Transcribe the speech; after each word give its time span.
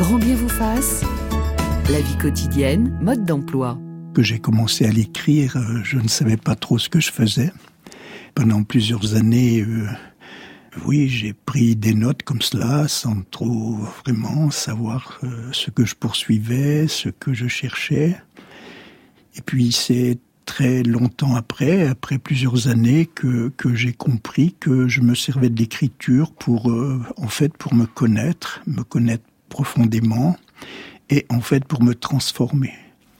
Grand 0.00 0.16
bien 0.16 0.34
vous 0.34 0.48
fasse. 0.48 1.04
La 1.90 2.00
vie 2.00 2.16
quotidienne, 2.16 2.98
mode 3.02 3.26
d'emploi. 3.26 3.78
Que 4.14 4.22
j'ai 4.22 4.38
commencé 4.38 4.86
à 4.86 4.90
l'écrire, 4.90 5.58
euh, 5.58 5.82
je 5.84 5.98
ne 5.98 6.08
savais 6.08 6.38
pas 6.38 6.54
trop 6.54 6.78
ce 6.78 6.88
que 6.88 7.00
je 7.00 7.12
faisais. 7.12 7.52
Pendant 8.34 8.62
plusieurs 8.62 9.14
années, 9.14 9.60
euh, 9.60 9.86
oui, 10.86 11.10
j'ai 11.10 11.34
pris 11.34 11.76
des 11.76 11.92
notes 11.92 12.22
comme 12.22 12.40
cela, 12.40 12.88
sans 12.88 13.20
trop 13.30 13.76
vraiment 14.06 14.50
savoir 14.50 15.18
euh, 15.22 15.50
ce 15.52 15.70
que 15.70 15.84
je 15.84 15.94
poursuivais, 15.94 16.88
ce 16.88 17.10
que 17.10 17.34
je 17.34 17.46
cherchais. 17.46 18.16
Et 19.36 19.42
puis 19.42 19.70
c'est 19.70 20.18
très 20.46 20.82
longtemps 20.82 21.36
après, 21.36 21.86
après 21.86 22.16
plusieurs 22.16 22.68
années, 22.68 23.04
que, 23.04 23.52
j'ai 23.74 23.92
compris 23.92 24.56
que 24.58 24.88
je 24.88 25.02
me 25.02 25.14
servais 25.14 25.50
de 25.50 25.58
l'écriture 25.58 26.32
pour, 26.32 26.72
en 27.18 27.28
fait, 27.28 27.54
pour 27.56 27.74
me 27.74 27.84
connaître, 27.84 28.62
me 28.66 28.82
connaître 28.82 29.29
profondément, 29.50 30.36
et 31.10 31.26
en 31.28 31.40
fait 31.40 31.66
pour 31.66 31.82
me 31.82 31.94
transformer, 31.94 32.72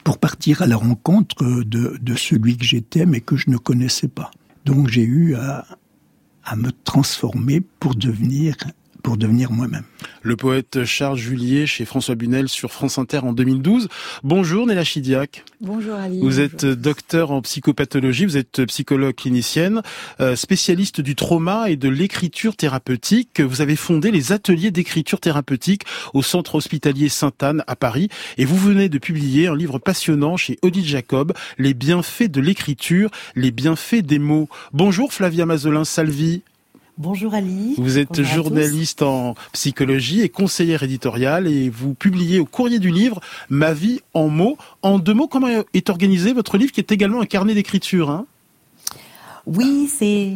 pour 0.04 0.16
partir 0.16 0.62
à 0.62 0.66
la 0.66 0.76
rencontre 0.76 1.44
de, 1.44 1.98
de 2.00 2.14
celui 2.14 2.56
que 2.56 2.64
j'étais 2.64 3.04
mais 3.04 3.20
que 3.20 3.36
je 3.36 3.50
ne 3.50 3.58
connaissais 3.58 4.08
pas. 4.08 4.30
Donc 4.64 4.88
j'ai 4.88 5.04
eu 5.04 5.34
à, 5.34 5.66
à 6.44 6.56
me 6.56 6.70
transformer 6.84 7.60
pour 7.60 7.94
devenir 7.94 8.56
pour 9.02 9.16
devenir 9.16 9.52
moi-même. 9.52 9.84
Le 10.22 10.36
poète 10.36 10.84
Charles 10.84 11.16
Julier 11.16 11.66
chez 11.66 11.84
François 11.84 12.14
Bunel 12.14 12.48
sur 12.48 12.72
France 12.72 12.98
Inter 12.98 13.18
en 13.18 13.32
2012. 13.32 13.88
Bonjour 14.22 14.66
Néla 14.66 14.84
Chidiac. 14.84 15.44
Bonjour 15.60 15.94
Ali. 15.94 16.20
Vous 16.20 16.40
êtes 16.40 16.64
docteur 16.64 17.30
en 17.30 17.42
psychopathologie, 17.42 18.26
vous 18.26 18.36
êtes 18.36 18.64
psychologue 18.66 19.14
clinicienne, 19.14 19.82
euh, 20.20 20.36
spécialiste 20.36 21.00
du 21.00 21.14
trauma 21.14 21.70
et 21.70 21.76
de 21.76 21.88
l'écriture 21.88 22.56
thérapeutique. 22.56 23.40
Vous 23.40 23.60
avez 23.60 23.76
fondé 23.76 24.10
les 24.10 24.32
ateliers 24.32 24.70
d'écriture 24.70 25.20
thérapeutique 25.20 25.82
au 26.14 26.22
centre 26.22 26.54
hospitalier 26.54 27.08
Sainte-Anne 27.08 27.64
à 27.66 27.76
Paris 27.76 28.08
et 28.38 28.44
vous 28.44 28.56
venez 28.56 28.88
de 28.88 28.98
publier 28.98 29.48
un 29.48 29.56
livre 29.56 29.78
passionnant 29.78 30.36
chez 30.36 30.58
Odile 30.62 30.86
Jacob, 30.86 31.32
Les 31.58 31.74
bienfaits 31.74 32.30
de 32.30 32.40
l'écriture, 32.40 33.10
les 33.34 33.50
bienfaits 33.50 34.02
des 34.02 34.18
mots. 34.18 34.48
Bonjour 34.72 35.12
Flavia 35.12 35.46
Mazolin-Salvi. 35.46 36.42
Bonjour 36.98 37.34
Ali. 37.34 37.74
Vous 37.78 37.98
êtes 37.98 38.22
journaliste 38.22 39.02
en 39.02 39.34
psychologie 39.52 40.20
et 40.22 40.28
conseillère 40.28 40.82
éditoriale 40.82 41.46
et 41.46 41.70
vous 41.70 41.94
publiez 41.94 42.40
au 42.40 42.44
courrier 42.44 42.78
du 42.78 42.90
livre 42.90 43.20
Ma 43.48 43.72
vie 43.72 44.00
en 44.14 44.28
mots. 44.28 44.58
En 44.82 44.98
deux 44.98 45.14
mots, 45.14 45.28
comment 45.28 45.48
est 45.72 45.90
organisé 45.90 46.32
votre 46.32 46.58
livre 46.58 46.72
qui 46.72 46.80
est 46.80 46.92
également 46.92 47.20
un 47.20 47.26
carnet 47.26 47.54
d'écriture 47.54 48.10
hein? 48.10 48.26
Oui, 49.46 49.88
c'est 49.88 50.32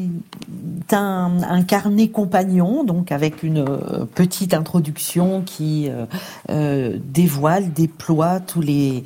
un, 0.93 1.63
carnet 1.63 2.09
compagnon, 2.09 2.85
donc 2.85 3.13
avec 3.13 3.43
une 3.43 3.59
euh, 3.59 4.07
petite 4.15 4.55
introduction 4.55 5.43
qui 5.43 5.89
euh, 5.89 6.07
euh, 6.51 6.99
dévoile, 7.13 7.73
déploie 7.73 8.41
tous 8.41 8.61
les 8.61 9.05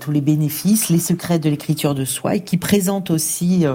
tous 0.00 0.12
les 0.12 0.20
bénéfices, 0.20 0.88
les 0.88 0.98
secrets 0.98 1.38
de 1.38 1.50
l'écriture 1.50 1.94
de 1.94 2.04
soi, 2.04 2.36
et 2.36 2.40
qui 2.40 2.56
présente 2.56 3.10
aussi 3.10 3.66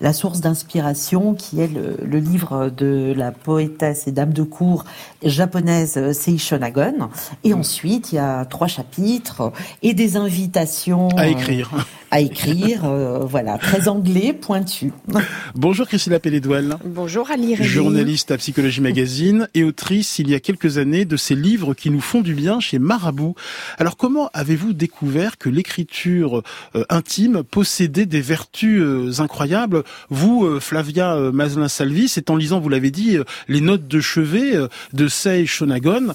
la 0.00 0.12
source 0.12 0.40
d'inspiration, 0.40 1.34
qui 1.34 1.60
est 1.60 1.68
le, 1.68 2.18
livre 2.18 2.70
de 2.70 3.12
la 3.16 3.32
poétesse 3.32 4.06
et 4.06 4.12
dame 4.12 4.32
de 4.32 4.42
cour 4.42 4.84
japonaise 5.22 6.12
Seisho 6.12 6.58
Nagon. 6.58 7.10
Et 7.44 7.54
ensuite, 7.54 8.12
il 8.12 8.16
y 8.16 8.18
a 8.18 8.44
trois 8.44 8.66
chapitres 8.66 9.52
et 9.82 9.94
des 9.94 10.16
invitations 10.16 11.08
à 11.16 11.28
écrire. 11.28 11.70
à 12.10 12.20
écrire, 12.20 12.84
euh, 12.84 13.20
voilà, 13.20 13.58
très 13.58 13.88
anglais, 13.88 14.32
pointu. 14.32 14.92
Bonjour 15.54 15.86
Christina 15.86 16.18
Pelledouel. 16.18 16.76
Bonjour 16.84 17.30
Ali 17.30 17.56
Journaliste 17.56 18.30
à 18.30 18.38
Psychologie 18.38 18.80
Magazine 18.80 19.48
et 19.54 19.64
autrice 19.64 20.18
il 20.18 20.30
y 20.30 20.34
a 20.34 20.40
quelques 20.40 20.78
années 20.78 21.04
de 21.04 21.16
ces 21.16 21.34
livres 21.34 21.74
qui 21.74 21.90
nous 21.90 22.00
font 22.00 22.20
du 22.20 22.34
bien 22.34 22.58
chez 22.58 22.78
Marabout. 22.78 23.34
Alors 23.78 23.96
comment 23.96 24.30
avez-vous 24.32 24.72
découvert 24.72 25.38
que 25.40 25.48
l'écriture 25.48 26.42
euh, 26.76 26.84
intime 26.88 27.42
possédait 27.42 28.06
des 28.06 28.20
vertus 28.20 28.80
euh, 28.80 29.10
incroyables 29.20 29.82
vous, 30.10 30.44
euh, 30.44 30.60
Flavia 30.60 31.16
Maslin-Salvi, 31.32 32.08
c'est 32.08 32.30
en 32.30 32.36
lisant, 32.36 32.60
vous 32.60 32.68
l'avez 32.68 32.92
dit, 32.92 33.16
les 33.48 33.60
notes 33.60 33.88
de 33.88 34.00
chevet 34.00 34.52
de 34.92 35.08
Sei 35.08 35.46
Shonagon. 35.46 36.14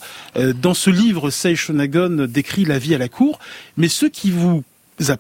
Dans 0.62 0.74
ce 0.74 0.90
livre, 0.90 1.32
Sei 1.32 1.56
Shonagon 1.56 2.28
décrit 2.28 2.66
la 2.66 2.78
vie 2.78 2.94
à 2.94 2.98
la 2.98 3.10
cour, 3.10 3.40
mais 3.78 3.88
ce 3.88 4.06
qui 4.06 4.30
vous 4.30 4.64
a 5.10 5.18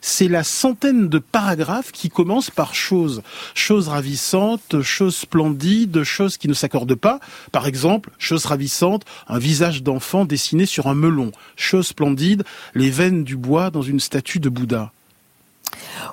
c'est 0.00 0.28
la 0.28 0.44
centaine 0.44 1.08
de 1.08 1.18
paragraphes 1.18 1.92
qui 1.92 2.08
commencent 2.08 2.50
par 2.50 2.74
choses. 2.74 3.22
Choses 3.54 3.88
ravissantes, 3.88 4.80
choses 4.82 5.16
splendides, 5.16 6.02
choses 6.02 6.36
qui 6.36 6.48
ne 6.48 6.54
s'accordent 6.54 6.94
pas. 6.94 7.20
Par 7.52 7.66
exemple, 7.66 8.10
chose 8.18 8.46
ravissante, 8.46 9.04
un 9.28 9.38
visage 9.38 9.82
d'enfant 9.82 10.24
dessiné 10.24 10.66
sur 10.66 10.86
un 10.86 10.94
melon. 10.94 11.32
Chose 11.56 11.88
splendide, 11.88 12.44
les 12.74 12.90
veines 12.90 13.24
du 13.24 13.36
bois 13.36 13.70
dans 13.70 13.82
une 13.82 14.00
statue 14.00 14.40
de 14.40 14.48
Bouddha. 14.48 14.92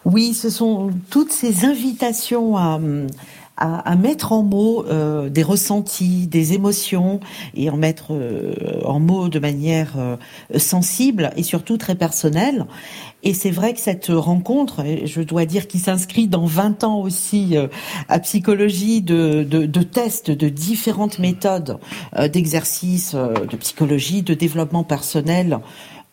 Oui, 0.05 0.33
ce 0.33 0.49
sont 0.49 0.91
toutes 1.09 1.31
ces 1.31 1.65
invitations 1.65 2.57
à, 2.57 2.79
à, 3.57 3.95
mettre 3.95 4.31
en 4.31 4.41
mots 4.41 4.85
euh, 4.87 5.29
des 5.29 5.43
ressentis, 5.43 6.27
des 6.27 6.53
émotions 6.53 7.19
et 7.55 7.69
en 7.69 7.77
mettre 7.77 8.07
euh, 8.11 8.81
en 8.83 8.99
mots 8.99 9.29
de 9.29 9.39
manière 9.39 9.93
euh, 9.97 10.17
sensible 10.57 11.31
et 11.37 11.43
surtout 11.43 11.77
très 11.77 11.95
personnelle. 11.95 12.65
Et 13.21 13.33
c'est 13.33 13.51
vrai 13.51 13.73
que 13.73 13.79
cette 13.79 14.07
rencontre, 14.07 14.83
je 15.05 15.21
dois 15.21 15.45
dire 15.45 15.67
qu'il 15.67 15.79
s'inscrit 15.79 16.27
dans 16.27 16.45
20 16.45 16.83
ans 16.83 16.99
aussi 16.99 17.55
à 18.09 18.19
psychologie 18.19 19.01
de, 19.01 19.45
de, 19.49 19.65
de 19.65 19.81
tests 19.81 20.29
de 20.29 20.49
différentes 20.49 21.19
méthodes 21.19 21.77
d'exercice, 22.33 23.15
de 23.15 23.55
psychologie, 23.55 24.23
de 24.23 24.33
développement 24.33 24.83
personnel 24.83 25.61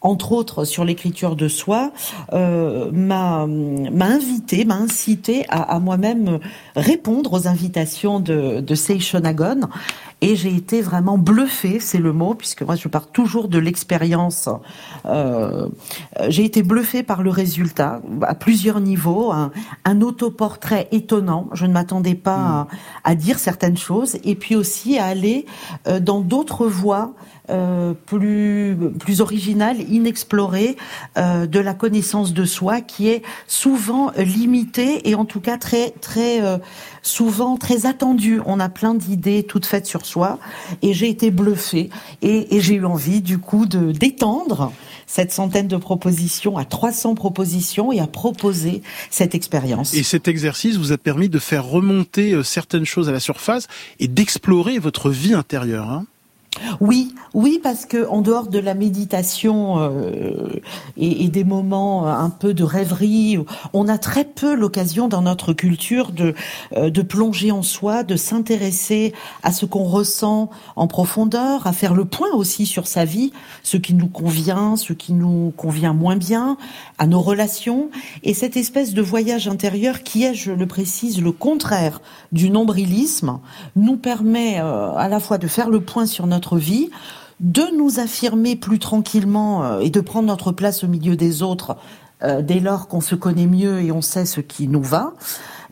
entre 0.01 0.33
autres 0.33 0.65
sur 0.65 0.85
l'écriture 0.85 1.37
de 1.37 1.49
soi, 1.49 1.93
euh, 2.33 2.91
m'a 2.93 3.43
invité, 3.43 4.65
m'a 4.65 4.77
incité 4.77 5.45
à, 5.49 5.75
à 5.75 5.79
moi-même 5.79 6.39
répondre 6.75 7.33
aux 7.33 7.49
invitations 7.49 8.21
de, 8.21 8.61
de 8.61 8.75
Seishonagon. 8.75 9.69
Et 10.23 10.37
j'ai 10.37 10.55
été 10.55 10.83
vraiment 10.83 11.17
bluffée, 11.17 11.81
c'est 11.81 11.99
le 11.99 12.13
mot, 12.13 12.35
puisque 12.35 12.63
moi 12.63 12.77
je 12.77 12.89
pars 12.89 13.07
toujours 13.07 13.49
de 13.49 13.59
l'expérience. 13.59 14.51
Euh, 15.07 15.67
j'ai 16.29 16.45
été 16.45 16.63
bluffée 16.63 17.03
par 17.03 17.23
le 17.23 17.31
résultat 17.31 18.03
à 18.23 18.35
plusieurs 18.35 18.81
niveaux. 18.81 19.33
Un, 19.33 19.51
un 19.87 20.03
autoportrait 20.03 20.89
étonnant. 20.93 21.49
Je 21.55 21.65
ne 21.65 21.73
m'attendais 21.73 22.15
pas 22.15 22.37
à, 22.37 22.69
à, 23.05 23.15
dire 23.15 23.39
certaines 23.39 23.79
choses, 23.79 24.19
et 24.25 24.35
puis 24.35 24.57
aussi 24.57 24.99
à 24.99 25.07
aller 25.07 25.47
euh, 25.87 26.01
dans 26.01 26.21
d'autres 26.21 26.67
voies 26.67 27.15
euh, 27.51 27.95
plus 28.07 28.77
plus 28.99 29.21
originale, 29.21 29.81
inexplorée 29.91 30.77
euh, 31.19 31.47
de 31.47 31.59
la 31.59 31.75
connaissance 31.75 32.33
de 32.33 32.45
soi, 32.45 32.81
qui 32.81 33.09
est 33.09 33.23
souvent 33.47 34.13
limitée 34.17 35.09
et 35.09 35.15
en 35.15 35.25
tout 35.25 35.41
cas 35.41 35.59
très 35.59 35.91
très 36.01 36.43
euh, 36.43 36.59
souvent 37.03 37.57
très 37.57 37.87
attendue. 37.87 38.41
On 38.47 38.61
a 38.61 38.69
plein 38.69 38.95
d'idées 38.95 39.43
toutes 39.43 39.67
faites 39.67 39.87
sur 39.87 40.07
soi, 40.07 40.39
et 40.83 40.93
j'ai 40.93 41.09
été 41.09 41.31
bluffée 41.31 41.91
et, 42.23 42.57
et 42.57 42.61
j'ai 42.61 42.75
eu 42.75 42.85
envie 42.85 43.21
du 43.21 43.39
coup 43.39 43.67
de 43.67 43.93
d'étendre 43.93 44.73
cette 45.07 45.33
centaine 45.33 45.67
de 45.67 45.77
propositions 45.77 46.57
à 46.57 46.65
300 46.65 47.17
propositions 47.17 47.91
et 47.91 47.99
à 47.99 48.07
proposer 48.07 48.83
cette 49.11 49.35
expérience. 49.35 49.93
Et 49.95 50.05
cet 50.05 50.29
exercice 50.29 50.77
vous 50.77 50.93
a 50.93 50.99
permis 50.99 51.29
de 51.29 51.41
faire 51.41 51.65
remonter 51.65 52.41
certaines 52.45 52.85
choses 52.85 53.09
à 53.09 53.13
la 53.13 53.21
surface 53.21 53.67
et 53.99 54.07
d'explorer 54.07 54.79
votre 54.79 55.11
vie 55.11 55.35
intérieure. 55.35 55.91
Hein 55.91 56.07
oui, 56.81 57.15
oui, 57.35 57.61
parce 57.63 57.87
que 57.87 58.09
en 58.09 58.21
dehors 58.21 58.49
de 58.49 58.59
la 58.59 58.75
méditation 58.75 59.79
euh, 59.79 60.61
et, 60.97 61.25
et, 61.25 61.29
des 61.29 61.45
moments 61.45 62.07
un 62.07 62.31
peu 62.31 62.55
de 62.55 62.65
rêverie, 62.65 63.39
on 63.73 63.89
a 63.89 63.99
très 63.99 64.25
peu 64.25 64.55
l'occasion 64.55 65.09
dans 65.09 65.23
notre 65.23 65.53
culture 65.53 66.13
de 66.13 66.35
euh, 66.77 66.91
de 66.91 67.03
plonger 67.03 67.51
en 67.51 67.63
soi, 67.63 68.03
de 68.03 68.17
s'intéresser 68.17 69.13
à 69.43 69.53
ce 69.53 69.67
qu'on 69.67 69.85
ressent 69.85 70.51
en 70.77 70.87
profondeur, 70.87 71.67
à 71.67 71.73
faire 71.73 71.95
le 71.95 72.05
point 72.05 72.31
aussi 72.33 72.67
sur 72.67 72.87
sa 72.87 73.05
vie, 73.05 73.33
ce 73.63 73.77
qui 73.77 73.95
nous 73.95 74.09
convient, 74.09 74.77
ce 74.77 74.93
qui 74.93 75.13
nous 75.13 75.53
convient 75.57 75.93
moins 75.93 76.17
bien, 76.17 76.57
à 76.99 77.07
nos 77.07 77.21
relations, 77.21 77.91
et 78.23 78.35
cette 78.35 78.57
espèce 78.57 78.95
de 78.95 79.03
voyage 79.03 79.49
intérieur 79.49 80.03
qui 80.03 80.25
est, 80.25 80.35
je 80.35 80.53
le 80.53 80.67
précise, 80.67 81.21
le 81.21 81.33
contraire 81.33 82.01
du 82.33 82.51
nombrilisme, 82.51 83.39
nous 83.77 83.97
permet 83.97 84.61
euh, 84.61 84.95
à 84.95 85.09
la 85.09 85.21
fois 85.21 85.39
de 85.39 85.47
faire 85.47 85.71
le 85.71 85.81
point 85.81 86.07
sur 86.07 86.27
notre 86.27 86.50
notre 86.51 86.63
vie, 86.63 86.91
de 87.41 87.65
nous 87.77 88.01
affirmer 88.01 88.57
plus 88.57 88.79
tranquillement 88.79 89.65
euh, 89.65 89.81
et 89.81 89.91
de 89.91 90.01
prendre 90.01 90.29
notre 90.29 90.53
place 90.53 90.85
au 90.85 90.89
milieu 90.89 91.17
des 91.17 91.43
autres 91.43 91.77
euh, 92.23 92.43
dès 92.43 92.61
lors 92.61 92.89
qu'on 92.89 93.01
se 93.01 93.15
connaît 93.15 93.47
mieux 93.47 93.81
et 93.81 93.93
on 93.93 94.03
sait 94.03 94.27
ce 94.27 94.41
qui 94.41 94.69
nous 94.69 94.83
va. 94.83 95.15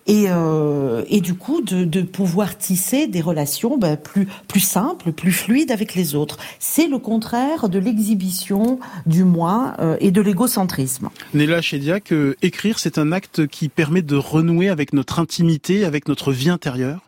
Et, 0.07 0.27
euh, 0.29 1.05
et 1.09 1.21
du 1.21 1.35
coup 1.35 1.61
de, 1.61 1.85
de, 1.85 2.01
pouvoir 2.01 2.57
tisser 2.57 3.09
des 3.09 3.21
relations 3.21 3.77
ben, 3.77 3.99
plus 3.99 4.27
plus 4.47 4.61
simples, 4.61 5.13
plus 5.13 5.33
fluides 5.33 5.71
avec 5.71 5.95
les 5.95 6.15
autres. 6.15 6.39
C'est 6.59 6.89
le 6.89 6.99
contraire 6.99 7.69
de 7.69 7.79
l'exhibition 7.79 8.81
du 9.05 9.25
moi 9.25 9.77
et 10.01 10.11
de 10.11 10.23
l'égocentrisme. 10.23 11.11
Néla 11.35 11.61
Chédiac, 11.61 12.15
écrire 12.41 12.79
c'est 12.79 12.97
un 12.97 13.13
acte 13.13 13.47
qui 13.49 13.69
permet 13.69 14.01
de 14.01 14.17
renouer 14.17 14.71
avec 14.71 14.95
notre 14.95 15.19
intimité, 15.19 15.85
avec 15.85 16.09
notre 16.09 16.33
vie 16.33 16.49
intérieure? 16.49 17.01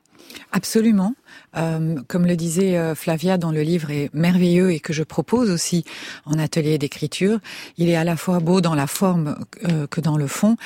Absolument. 0.53 1.15
Euh, 1.57 1.97
comme 2.07 2.27
le 2.27 2.37
disait 2.37 2.77
euh, 2.77 2.95
Flavia 2.95 3.39
dans 3.39 3.51
le 3.51 3.63
livre, 3.63 3.91
est 3.91 4.13
merveilleux 4.15 4.73
et 4.73 4.81
que 4.81 4.93
je 4.93 5.03
propose 5.03 5.51
aussi 5.51 5.85
en 6.25 6.39
atelier 6.39 6.79
d'écriture. 6.79 7.39
Il 7.77 7.89
est 7.89 7.97
à 7.97 8.05
la 8.05 8.17
fois 8.17 8.41
beau 8.41 8.61
dans 8.61 8.75
la 8.75 8.87
forme 8.87 9.37
euh, 9.69 9.87
que 9.87 10.01
dans 10.01 10.17
le 10.17 10.27
fond. 10.27 10.57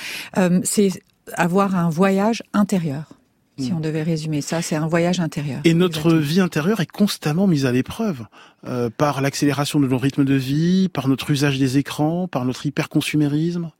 c'est 0.62 0.90
avoir 1.34 1.74
un 1.74 1.88
voyage 1.88 2.42
intérieur. 2.52 3.04
Si 3.56 3.70
hmm. 3.70 3.76
on 3.76 3.80
devait 3.80 4.02
résumer 4.02 4.42
ça, 4.42 4.60
c'est 4.62 4.76
un 4.76 4.86
voyage 4.86 5.20
intérieur. 5.20 5.60
Et 5.64 5.74
notre 5.74 6.12
vie 6.12 6.40
intérieure 6.40 6.80
est 6.80 6.90
constamment 6.90 7.46
mise 7.46 7.66
à 7.66 7.72
l'épreuve 7.72 8.24
par 8.96 9.20
l'accélération 9.20 9.78
de 9.80 9.86
nos 9.86 9.98
rythmes 9.98 10.24
de 10.24 10.34
vie, 10.34 10.88
par 10.88 11.08
notre 11.08 11.30
usage 11.30 11.58
des 11.58 11.78
écrans, 11.78 12.28
par 12.28 12.44
notre 12.44 12.66
hyperconsumérisme. 12.66 13.70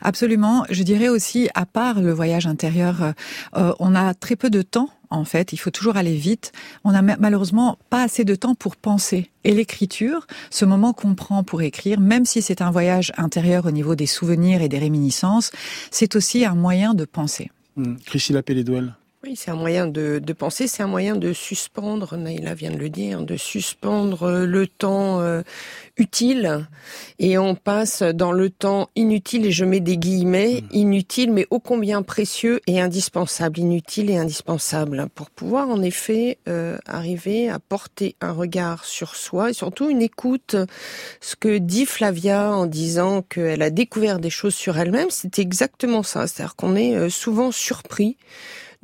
Absolument. 0.00 0.64
Je 0.70 0.82
dirais 0.82 1.08
aussi, 1.08 1.48
à 1.54 1.66
part 1.66 2.00
le 2.00 2.12
voyage 2.12 2.46
intérieur, 2.46 3.14
euh, 3.56 3.72
on 3.78 3.94
a 3.94 4.14
très 4.14 4.36
peu 4.36 4.50
de 4.50 4.62
temps. 4.62 4.90
En 5.10 5.24
fait, 5.24 5.52
il 5.52 5.58
faut 5.58 5.70
toujours 5.70 5.96
aller 5.96 6.16
vite. 6.16 6.52
On 6.82 6.92
n'a 6.92 7.02
malheureusement 7.02 7.78
pas 7.88 8.02
assez 8.02 8.24
de 8.24 8.34
temps 8.34 8.54
pour 8.54 8.76
penser. 8.76 9.30
Et 9.44 9.52
l'écriture, 9.52 10.26
ce 10.50 10.64
moment 10.64 10.92
qu'on 10.92 11.14
prend 11.14 11.44
pour 11.44 11.62
écrire, 11.62 12.00
même 12.00 12.24
si 12.24 12.42
c'est 12.42 12.62
un 12.62 12.70
voyage 12.70 13.12
intérieur 13.16 13.66
au 13.66 13.70
niveau 13.70 13.94
des 13.94 14.06
souvenirs 14.06 14.60
et 14.60 14.68
des 14.68 14.78
réminiscences, 14.78 15.52
c'est 15.90 16.16
aussi 16.16 16.44
un 16.44 16.54
moyen 16.54 16.94
de 16.94 17.04
penser. 17.04 17.50
Mmh. 17.76 17.94
Priscilla 18.06 18.42
Pelledouel. 18.42 18.94
Oui, 19.26 19.36
c'est 19.36 19.50
un 19.50 19.56
moyen 19.56 19.86
de, 19.86 20.18
de 20.18 20.32
penser, 20.34 20.66
c'est 20.66 20.82
un 20.82 20.86
moyen 20.86 21.16
de 21.16 21.32
suspendre, 21.32 22.14
Naïla 22.18 22.52
vient 22.52 22.70
de 22.70 22.76
le 22.76 22.90
dire, 22.90 23.22
de 23.22 23.38
suspendre 23.38 24.44
le 24.44 24.66
temps 24.66 25.22
euh, 25.22 25.40
utile 25.96 26.66
et 27.18 27.38
on 27.38 27.54
passe 27.54 28.02
dans 28.02 28.32
le 28.32 28.50
temps 28.50 28.90
inutile, 28.96 29.46
et 29.46 29.50
je 29.50 29.64
mets 29.64 29.80
des 29.80 29.96
guillemets, 29.96 30.60
mmh. 30.60 30.76
inutile 30.76 31.32
mais 31.32 31.46
ô 31.48 31.58
combien 31.58 32.02
précieux 32.02 32.60
et 32.66 32.82
indispensable, 32.82 33.60
inutile 33.60 34.10
et 34.10 34.18
indispensable, 34.18 35.06
pour 35.14 35.30
pouvoir 35.30 35.70
en 35.70 35.80
effet 35.80 36.36
euh, 36.46 36.76
arriver 36.84 37.48
à 37.48 37.58
porter 37.58 38.16
un 38.20 38.32
regard 38.32 38.84
sur 38.84 39.16
soi 39.16 39.48
et 39.48 39.54
surtout 39.54 39.88
une 39.88 40.02
écoute. 40.02 40.54
Ce 41.22 41.34
que 41.34 41.56
dit 41.56 41.86
Flavia 41.86 42.50
en 42.50 42.66
disant 42.66 43.22
qu'elle 43.22 43.62
a 43.62 43.70
découvert 43.70 44.18
des 44.18 44.28
choses 44.28 44.54
sur 44.54 44.76
elle-même, 44.76 45.08
c'est 45.08 45.38
exactement 45.38 46.02
ça, 46.02 46.26
c'est-à-dire 46.26 46.56
qu'on 46.56 46.76
est 46.76 46.94
euh, 46.94 47.08
souvent 47.08 47.52
surpris 47.52 48.18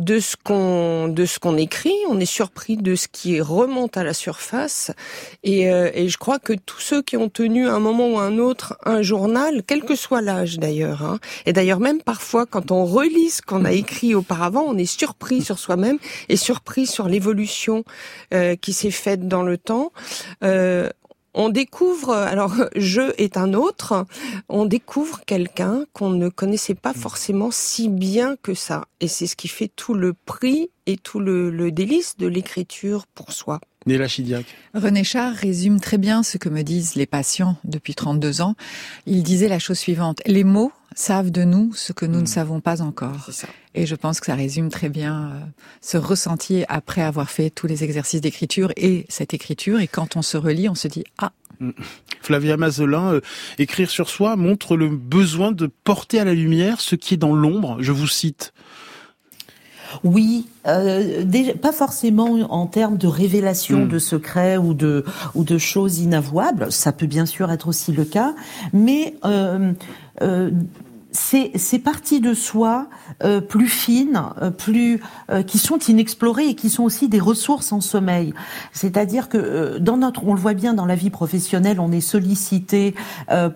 de 0.01 0.19
ce 0.19 0.35
qu'on 0.43 1.09
de 1.09 1.27
ce 1.27 1.39
qu'on 1.39 1.57
écrit, 1.57 1.95
on 2.09 2.19
est 2.19 2.27
surpris 2.27 2.77
de 2.77 2.95
ce 2.95 3.07
qui 3.07 3.41
remonte 3.41 3.97
à 3.97 4.05
la 4.05 4.15
surface 4.15 4.91
et, 5.45 5.71
euh, 5.71 5.91
et 5.95 6.09
je 6.09 6.19
crois 6.19 6.39
que 6.39 6.55
tous 6.55 6.81
ceux 6.81 7.03
qui 7.03 7.17
ont 7.17 7.29
tenu 7.29 7.69
un 7.69 7.79
moment 7.79 8.09
ou 8.09 8.19
un 8.19 8.39
autre 8.39 8.79
un 8.85 9.03
journal, 9.03 9.63
quel 9.67 9.83
que 9.83 9.95
soit 9.95 10.23
l'âge 10.23 10.59
d'ailleurs, 10.59 11.03
hein, 11.03 11.19
et 11.47 11.53
d'ailleurs 11.53 11.81
même 11.81 12.03
parfois 12.03 12.47
quand 12.47 12.71
on 12.71 12.85
relit 12.85 13.31
ce 13.31 13.43
qu'on 13.43 13.65
a 13.65 13.73
écrit 13.73 14.15
auparavant, 14.15 14.65
on 14.67 14.77
est 14.77 14.87
surpris 14.87 15.43
sur 15.43 15.59
soi-même 15.59 15.99
et 16.29 16.37
surpris 16.37 16.87
sur 16.87 17.09
l'évolution 17.09 17.85
euh, 18.33 18.57
qui 18.57 18.73
s'est 18.73 18.91
faite 18.91 19.29
dans 19.29 19.43
le 19.43 19.59
temps. 19.59 19.93
Euh, 20.43 20.89
on 21.35 21.49
découvre, 21.49 22.13
alors 22.13 22.55
je 22.77 23.13
est 23.19 23.37
un 23.37 23.55
autre, 23.55 24.07
on 24.49 24.65
découvre 24.65 25.21
quelqu'un 25.25 25.85
qu'on 25.93 26.11
ne 26.11 26.29
connaissait 26.29 26.75
pas 26.75 26.93
forcément 26.93 27.51
si 27.51 27.89
bien 27.89 28.37
que 28.43 28.55
ça. 28.55 28.85
Et 29.01 29.09
c'est 29.09 29.27
ce 29.27 29.37
qui 29.37 29.49
fait 29.49 29.71
tout 29.75 29.95
le 29.95 30.13
prix 30.13 30.71
et 30.87 30.97
tout 30.97 31.21
le, 31.21 31.71
délice 31.71 32.17
de 32.17 32.27
l'écriture 32.27 33.07
pour 33.07 33.33
soi. 33.33 33.61
Néla 33.87 34.09
Chidiac. 34.09 34.45
René 34.75 35.05
Char 35.05 35.33
résume 35.33 35.81
très 35.81 35.97
bien 35.97 36.23
ce 36.23 36.37
que 36.37 36.51
me 36.51 36.63
disent 36.63 36.97
les 36.97 37.07
patients 37.07 37.57
depuis 37.65 37.95
32 37.95 38.43
ans. 38.43 38.55
Il 39.07 39.23
disait 39.23 39.49
la 39.49 39.59
chose 39.59 39.79
suivante. 39.79 40.21
Les 40.27 40.45
mots 40.45 40.73
savent 40.95 41.31
de 41.31 41.45
nous 41.45 41.73
ce 41.75 41.95
que 41.95 42.05
nous 42.05 42.19
ne 42.19 42.25
hmm. 42.25 42.27
savons 42.27 42.61
pas 42.61 42.83
encore. 42.83 43.31
Et 43.75 43.87
je 43.87 43.95
pense 43.95 44.21
que 44.21 44.27
ça 44.27 44.35
résume 44.35 44.69
très 44.69 44.91
bien 44.91 45.31
euh, 45.31 45.41
ce 45.81 45.97
ressenti 45.97 46.65
après 46.69 47.01
avoir 47.01 47.31
fait 47.31 47.49
tous 47.49 47.67
les 47.67 47.83
exercices 47.83 48.21
d'écriture 48.21 48.71
et 48.77 49.07
cette 49.09 49.33
écriture. 49.33 49.81
Et 49.81 49.89
quand 49.89 50.17
on 50.17 50.23
se 50.23 50.37
relit, 50.37 50.69
on 50.69 50.75
se 50.75 50.89
dit 50.89 51.05
ah. 51.17 51.33
Hmm. 51.59 51.71
Flavia 52.21 52.59
Mazelin, 52.59 53.15
euh, 53.15 53.21
écrire 53.59 53.89
sur 53.89 54.11
soi 54.11 54.37
montre 54.37 54.77
le 54.77 54.89
besoin 54.89 55.53
de 55.53 55.67
porter 55.67 56.21
à 56.21 56.25
la 56.25 56.35
lumière 56.35 56.81
ce 56.81 56.97
qui 56.97 57.15
est 57.15 57.19
dans 57.19 57.35
l'ombre. 57.35 57.79
Je 57.81 57.93
vous 57.93 58.09
cite. 58.09 58.53
Oui, 60.05 60.49
euh, 60.67 61.25
pas 61.61 61.73
forcément 61.73 62.39
en 62.51 62.67
termes 62.67 62.97
de 62.97 63.07
révélation 63.07 63.85
hmm. 63.85 63.89
de 63.89 63.99
secrets 63.99 64.57
ou 64.57 64.75
de 64.75 65.05
ou 65.35 65.45
de 65.45 65.59
choses 65.59 65.99
inavouables. 66.01 66.71
Ça 66.71 66.93
peut 66.93 67.07
bien 67.07 67.27
sûr 67.27 67.51
être 67.51 67.69
aussi 67.69 67.93
le 67.93 68.05
cas, 68.05 68.35
mais 68.73 69.15
euh, 69.25 69.73
euh, 71.11 71.13
c'est 71.13 71.51
ces 71.57 71.79
parties 71.79 72.21
de 72.21 72.35
soi 72.35 72.89
euh, 73.25 73.41
plus 73.41 73.69
fines, 73.69 74.23
euh, 74.41 74.51
plus 74.51 75.01
euh, 75.31 75.43
qui 75.43 75.59
sont 75.59 75.79
inexplorées 75.79 76.49
et 76.49 76.55
qui 76.55 76.71
sont 76.71 76.85
aussi 76.85 77.09
des 77.09 77.21
ressources 77.21 77.73
en 77.73 77.81
sommeil. 77.81 78.33
C'est-à-dire 78.73 79.29
que 79.29 79.79
dans 79.79 79.97
notre, 79.97 80.27
on 80.27 80.35
le 80.35 80.41
voit 80.41 80.55
bien 80.55 80.75
dans 80.75 80.87
la 80.87 80.95
vie 80.95 81.11
professionnelle, 81.11 81.81
on 81.81 81.93
est 81.93 82.01
sollicité 82.01 82.95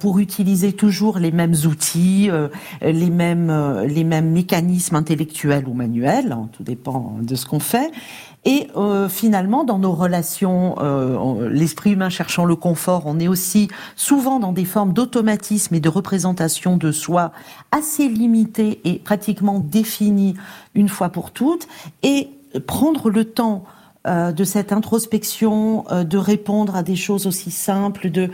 pour 0.00 0.18
utiliser 0.18 0.72
toujours 0.72 1.18
les 1.18 1.30
mêmes 1.30 1.54
outils, 1.66 2.30
les 2.82 3.10
mêmes 3.10 3.82
les 3.86 4.04
mêmes 4.04 4.30
mécanismes 4.30 4.96
intellectuels 4.96 5.66
ou 5.66 5.74
manuels, 5.74 6.32
hein, 6.32 6.48
tout 6.52 6.62
dépend 6.62 7.16
de 7.20 7.34
ce 7.34 7.46
qu'on 7.46 7.60
fait. 7.60 7.90
Et 8.44 8.68
euh, 8.76 9.08
finalement, 9.08 9.64
dans 9.64 9.78
nos 9.78 9.92
relations, 9.92 10.76
euh, 10.80 11.48
l'esprit 11.48 11.92
humain 11.92 12.10
cherchant 12.10 12.44
le 12.44 12.56
confort, 12.56 13.04
on 13.06 13.18
est 13.18 13.28
aussi 13.28 13.68
souvent 13.96 14.38
dans 14.38 14.52
des 14.52 14.64
formes 14.64 14.92
d'automatisme 14.92 15.74
et 15.74 15.80
de 15.80 15.88
représentation 15.88 16.76
de 16.76 16.92
soi 16.92 17.32
assez 17.72 18.08
limitées 18.08 18.80
et 18.84 18.98
pratiquement 18.98 19.60
définies 19.60 20.34
une 20.74 20.88
fois 20.88 21.08
pour 21.08 21.30
toutes. 21.30 21.66
Et 22.02 22.28
prendre 22.66 23.08
le 23.08 23.24
temps 23.24 23.64
euh, 24.06 24.32
de 24.32 24.44
cette 24.44 24.72
introspection, 24.72 25.86
de 25.90 26.18
répondre 26.18 26.76
à 26.76 26.82
des 26.82 26.96
choses 26.96 27.26
aussi 27.26 27.50
simples 27.50 28.10
de 28.10 28.30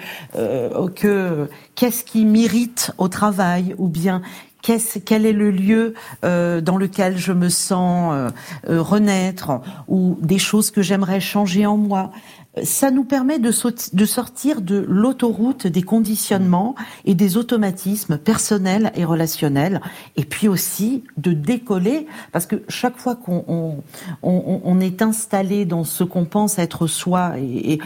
que 0.96 1.48
qu'est-ce 1.76 2.02
qui 2.02 2.24
m'irrite 2.24 2.90
au 2.98 3.06
travail 3.06 3.76
ou 3.78 3.86
bien 3.86 4.22
quel 4.62 5.26
est 5.26 5.32
le 5.32 5.50
lieu 5.50 5.94
euh, 6.24 6.60
dans 6.60 6.76
lequel 6.76 7.16
je 7.16 7.32
me 7.32 7.48
sens 7.48 8.12
euh, 8.12 8.30
euh, 8.68 8.82
renaître 8.82 9.60
ou 9.88 10.18
des 10.20 10.38
choses 10.38 10.70
que 10.70 10.82
j'aimerais 10.82 11.20
changer 11.20 11.66
en 11.66 11.76
moi? 11.76 12.10
Ça 12.64 12.90
nous 12.90 13.04
permet 13.04 13.38
de, 13.38 13.52
sortir 13.52 14.60
de 14.60 14.84
l'autoroute 14.88 15.68
des 15.68 15.82
conditionnements 15.82 16.74
et 17.04 17.14
des 17.14 17.36
automatismes 17.36 18.18
personnels 18.18 18.90
et 18.96 19.04
relationnels, 19.04 19.80
et 20.16 20.24
puis 20.24 20.48
aussi 20.48 21.04
de 21.16 21.32
décoller, 21.32 22.08
parce 22.32 22.46
que 22.46 22.56
chaque 22.68 22.98
fois 22.98 23.14
qu'on 23.14 23.44
on, 23.46 23.76
on, 24.24 24.60
on 24.64 24.80
est 24.80 25.00
installé 25.00 25.64
dans 25.64 25.84
ce 25.84 26.02
qu'on 26.02 26.24
pense 26.24 26.58
être 26.58 26.88
soi, 26.88 27.34
et, 27.38 27.78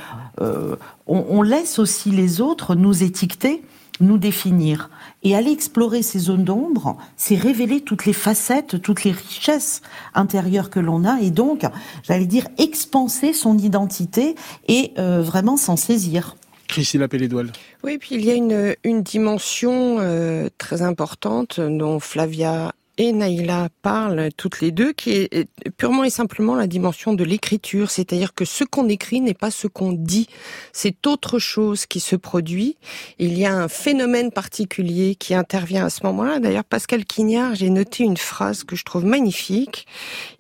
on 1.07 1.43
laisse 1.43 1.79
aussi 1.79 2.11
les 2.11 2.41
autres 2.41 2.75
nous 2.75 3.03
étiqueter 3.03 3.63
nous 4.01 4.19
définir. 4.19 4.91
Et 5.25 5.35
aller 5.35 5.51
explorer 5.51 6.03
ces 6.03 6.19
zones 6.19 6.45
d'ombre, 6.45 6.97
c'est 7.17 7.37
révéler 7.37 7.81
toutes 7.81 8.05
les 8.05 8.13
facettes, 8.13 8.81
toutes 8.83 9.05
les 9.05 9.13
richesses 9.13 9.81
intérieures 10.15 10.71
que 10.71 10.81
l'on 10.81 11.05
a, 11.05 11.19
et 11.21 11.31
donc, 11.31 11.63
j'allais 12.03 12.27
dire, 12.27 12.47
expanser 12.59 13.33
son 13.33 13.57
identité 13.59 14.35
et 14.69 14.93
euh, 14.99 15.23
vraiment 15.23 15.57
s'en 15.57 15.77
saisir. 15.77 16.37
Christine 16.69 17.03
Appelé-Doual. 17.03 17.53
Oui, 17.83 17.99
puis 17.99 18.17
il 18.17 18.25
y 18.25 18.31
a 18.31 18.35
une, 18.35 18.75
une 18.85 19.03
dimension 19.03 19.97
euh, 20.01 20.49
très 20.59 20.83
importante 20.83 21.61
dont 21.61 22.01
Flavia 22.01 22.73
et 22.99 23.13
Naïla 23.13 23.69
parlent 23.83 24.29
toutes 24.37 24.61
les 24.61 24.71
deux, 24.71 24.93
qui 24.93 25.13
est 25.13 25.49
purement 25.77 26.05
et 26.05 26.11
simplement 26.11 26.55
la 26.55 26.67
dimension 26.67 27.13
de 27.13 27.25
l'écriture, 27.25 27.91
c'est-à-dire 27.91 28.35
que 28.35 28.45
ce 28.45 28.65
qu'on 28.65 28.89
écrit 28.89 29.21
n'est 29.21 29.35
pas 29.35 29.51
ce 29.51 29.67
qu'on 29.67 29.93
dit, 29.93 30.29
c'est 30.73 31.07
autre 31.07 31.39
chose 31.39 31.87
qui 31.87 32.01
se 32.01 32.17
produit. 32.17 32.77
Il 33.19 33.37
y 33.37 33.47
a 33.47 33.55
un 33.55 33.69
phénomène 33.69 34.31
particulier 34.31 35.17
qui 35.17 35.35
intervient 35.35 35.87
à 35.87 35.91
ce 35.91 36.05
moment-là. 36.05 36.39
D'ailleurs, 36.39 36.65
Pascal 36.65 37.05
Quignard, 37.05 37.55
j'ai 37.55 37.71
noté 37.71 38.05
une 38.05 38.17
phrase 38.17 38.65
que 38.65 38.77
je 38.77 38.85
trouve 38.85 39.05
magnifique. 39.05 39.87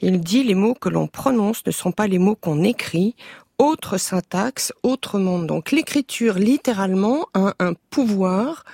Il 0.00 0.20
dit 0.20 0.44
les 0.44 0.54
mots 0.54 0.75
que 0.75 0.88
l'on 0.88 1.06
prononce 1.06 1.62
ne 1.66 1.73
sont 1.73 1.92
pas 1.92 2.06
les 2.06 2.18
mots 2.18 2.37
qu'on 2.37 2.62
écrit 2.62 3.16
autre 3.58 3.99
syntaxe, 3.99 4.73
autre 4.82 5.18
monde. 5.18 5.46
Donc 5.46 5.70
l'écriture, 5.70 6.34
littéralement, 6.34 7.26
a 7.34 7.54
un 7.61 7.75
pouvoir 7.90 8.64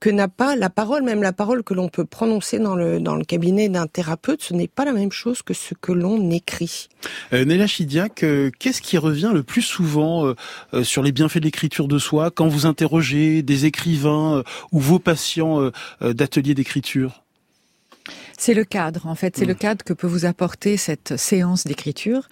que 0.00 0.08
n'a 0.08 0.28
pas 0.28 0.56
la 0.56 0.70
parole, 0.70 1.02
même 1.02 1.22
la 1.22 1.34
parole 1.34 1.62
que 1.62 1.74
l'on 1.74 1.88
peut 1.88 2.06
prononcer 2.06 2.58
dans 2.58 2.74
le, 2.74 2.98
dans 2.98 3.16
le 3.16 3.24
cabinet 3.24 3.68
d'un 3.68 3.86
thérapeute, 3.86 4.42
ce 4.42 4.54
n'est 4.54 4.66
pas 4.66 4.86
la 4.86 4.92
même 4.92 5.12
chose 5.12 5.42
que 5.42 5.54
ce 5.54 5.74
que 5.74 5.92
l'on 5.92 6.30
écrit. 6.30 6.88
Euh, 7.34 7.44
Néla 7.44 7.66
Chidiac, 7.66 8.22
euh, 8.22 8.50
qu'est-ce 8.58 8.80
qui 8.80 8.96
revient 8.96 9.30
le 9.32 9.42
plus 9.42 9.62
souvent 9.62 10.26
euh, 10.26 10.34
euh, 10.72 10.82
sur 10.82 11.02
les 11.02 11.12
bienfaits 11.12 11.38
de 11.38 11.44
l'écriture 11.44 11.86
de 11.86 11.98
soi 11.98 12.30
quand 12.30 12.48
vous 12.48 12.64
interrogez 12.64 13.42
des 13.42 13.66
écrivains 13.66 14.42
ou 14.72 14.80
vos 14.80 14.98
patients 14.98 15.70
d'ateliers 16.00 16.54
d'écriture? 16.54 17.22
C'est 18.40 18.54
le 18.54 18.64
cadre, 18.64 19.06
en 19.06 19.14
fait, 19.14 19.36
c'est 19.36 19.44
le 19.44 19.52
mm. 19.52 19.58
cadre 19.58 19.84
que 19.84 19.92
peut 19.92 20.06
vous 20.06 20.24
apporter 20.24 20.78
cette 20.78 21.18
séance 21.18 21.64
d'écriture, 21.64 22.28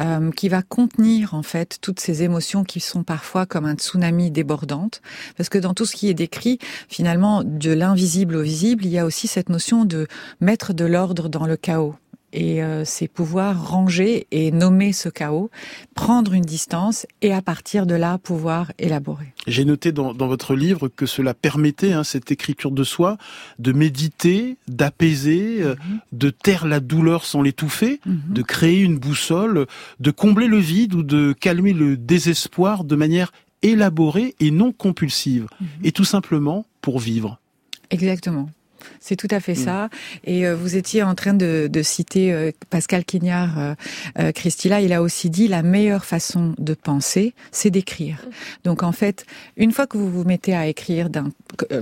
euh, 0.00 0.32
qui 0.32 0.48
va 0.48 0.62
contenir 0.62 1.34
en 1.34 1.44
fait 1.44 1.78
toutes 1.80 2.00
ces 2.00 2.24
émotions 2.24 2.64
qui 2.64 2.80
sont 2.80 3.04
parfois 3.04 3.46
comme 3.46 3.64
un 3.64 3.74
tsunami 3.74 4.32
débordante, 4.32 5.02
parce 5.36 5.48
que 5.48 5.58
dans 5.58 5.72
tout 5.72 5.86
ce 5.86 5.94
qui 5.94 6.08
est 6.08 6.14
décrit, 6.14 6.58
finalement, 6.88 7.44
de 7.44 7.72
l'invisible 7.72 8.36
au 8.36 8.42
visible, 8.42 8.84
il 8.84 8.90
y 8.90 8.98
a 8.98 9.06
aussi 9.06 9.28
cette 9.28 9.50
notion 9.50 9.84
de 9.84 10.08
mettre 10.40 10.72
de 10.72 10.84
l'ordre 10.84 11.28
dans 11.28 11.46
le 11.46 11.56
chaos 11.56 11.94
et 12.32 12.62
euh, 12.62 12.84
c'est 12.84 13.08
pouvoir 13.08 13.68
ranger 13.68 14.26
et 14.30 14.50
nommer 14.50 14.92
ce 14.92 15.08
chaos, 15.08 15.50
prendre 15.94 16.32
une 16.32 16.44
distance 16.44 17.06
et 17.20 17.32
à 17.32 17.42
partir 17.42 17.86
de 17.86 17.94
là 17.94 18.18
pouvoir 18.18 18.72
élaborer. 18.78 19.32
J'ai 19.46 19.64
noté 19.64 19.92
dans, 19.92 20.14
dans, 20.14 20.28
votre 20.28 20.54
livre 20.54 20.88
que 20.88 21.06
cela 21.06 21.34
permettait, 21.34 21.92
hein, 21.92 22.04
cette 22.04 22.30
écriture 22.30 22.70
de 22.70 22.84
soi, 22.84 23.18
de 23.58 23.72
méditer, 23.72 24.56
d'apaiser, 24.68 25.62
euh, 25.62 25.74
mhm. 25.74 25.98
de 26.12 26.30
taire 26.30 26.66
la 26.66 26.80
douleur 26.80 27.24
sans 27.24 27.42
l'étouffer, 27.42 28.00
mhm. 28.06 28.20
de 28.28 28.42
créer 28.42 28.80
une 28.80 28.98
boussole, 28.98 29.66
de 30.00 30.10
combler 30.10 30.46
le 30.46 30.58
vide 30.58 30.94
ou 30.94 31.02
de 31.02 31.32
calmer 31.32 31.72
le 31.72 31.96
désespoir 31.96 32.84
de 32.84 32.96
manière 32.96 33.32
élaborée 33.62 34.34
et 34.40 34.50
non 34.50 34.72
compulsive, 34.72 35.46
mhm. 35.60 35.66
et 35.84 35.92
tout 35.92 36.04
simplement 36.04 36.66
pour 36.80 36.98
vivre. 36.98 37.38
Exactement. 37.90 38.48
C'est 39.00 39.16
tout 39.16 39.28
à 39.30 39.40
fait 39.40 39.52
mm. 39.52 39.64
ça. 39.64 39.88
Et 40.24 40.46
euh, 40.46 40.54
vous 40.54 40.76
étiez 40.76 41.02
en 41.02 41.14
train 41.14 41.34
de, 41.34 41.68
de 41.70 41.82
citer 41.82 42.32
euh, 42.32 42.50
Pascal 42.70 43.04
Quignard, 43.04 43.58
euh, 43.58 43.74
euh, 44.18 44.32
Christila. 44.32 44.80
Il 44.80 44.92
a 44.92 45.02
aussi 45.02 45.30
dit 45.30 45.48
la 45.48 45.62
meilleure 45.62 46.04
façon 46.04 46.54
de 46.58 46.74
penser, 46.74 47.34
c'est 47.50 47.70
d'écrire. 47.70 48.18
Mm. 48.24 48.30
Donc 48.64 48.82
en 48.82 48.92
fait, 48.92 49.26
une 49.56 49.72
fois 49.72 49.86
que 49.86 49.96
vous 49.96 50.10
vous 50.10 50.24
mettez 50.24 50.54
à 50.54 50.66
écrire, 50.66 51.10
d'un, 51.10 51.30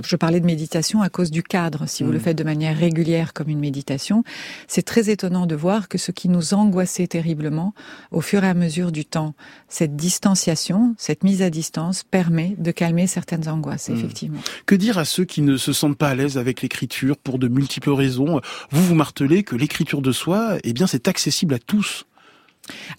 je 0.03 0.15
parlais 0.15 0.39
de 0.39 0.45
méditation 0.45 1.01
à 1.01 1.09
cause 1.09 1.31
du 1.31 1.43
cadre. 1.43 1.87
Si 1.87 2.03
vous 2.03 2.11
le 2.11 2.17
mm. 2.17 2.21
faites 2.21 2.37
de 2.37 2.43
manière 2.43 2.77
régulière 2.77 3.33
comme 3.33 3.49
une 3.49 3.59
méditation, 3.59 4.23
c'est 4.67 4.83
très 4.83 5.09
étonnant 5.09 5.45
de 5.45 5.55
voir 5.55 5.87
que 5.87 5.97
ce 5.97 6.11
qui 6.11 6.29
nous 6.29 6.53
angoissait 6.53 7.07
terriblement, 7.07 7.73
au 8.11 8.21
fur 8.21 8.43
et 8.43 8.47
à 8.47 8.53
mesure 8.53 8.91
du 8.91 9.05
temps, 9.05 9.33
cette 9.67 9.95
distanciation, 9.95 10.95
cette 10.97 11.23
mise 11.23 11.41
à 11.41 11.49
distance 11.49 12.03
permet 12.03 12.55
de 12.57 12.71
calmer 12.71 13.07
certaines 13.07 13.47
angoisses. 13.47 13.89
Effectivement. 13.89 14.41
Que 14.65 14.75
dire 14.75 14.97
à 14.97 15.05
ceux 15.05 15.25
qui 15.25 15.41
ne 15.41 15.57
se 15.57 15.73
sentent 15.73 15.97
pas 15.97 16.09
à 16.09 16.15
l'aise 16.15 16.37
avec 16.37 16.61
l'écriture? 16.61 16.90
Pour 17.23 17.39
de 17.39 17.47
multiples 17.47 17.91
raisons. 17.91 18.41
Vous 18.71 18.83
vous 18.83 18.95
martelez 18.95 19.43
que 19.43 19.55
l'écriture 19.55 20.01
de 20.01 20.11
soi, 20.11 20.57
eh 20.63 20.73
bien, 20.73 20.87
c'est 20.87 21.07
accessible 21.07 21.53
à 21.53 21.59
tous. 21.59 22.05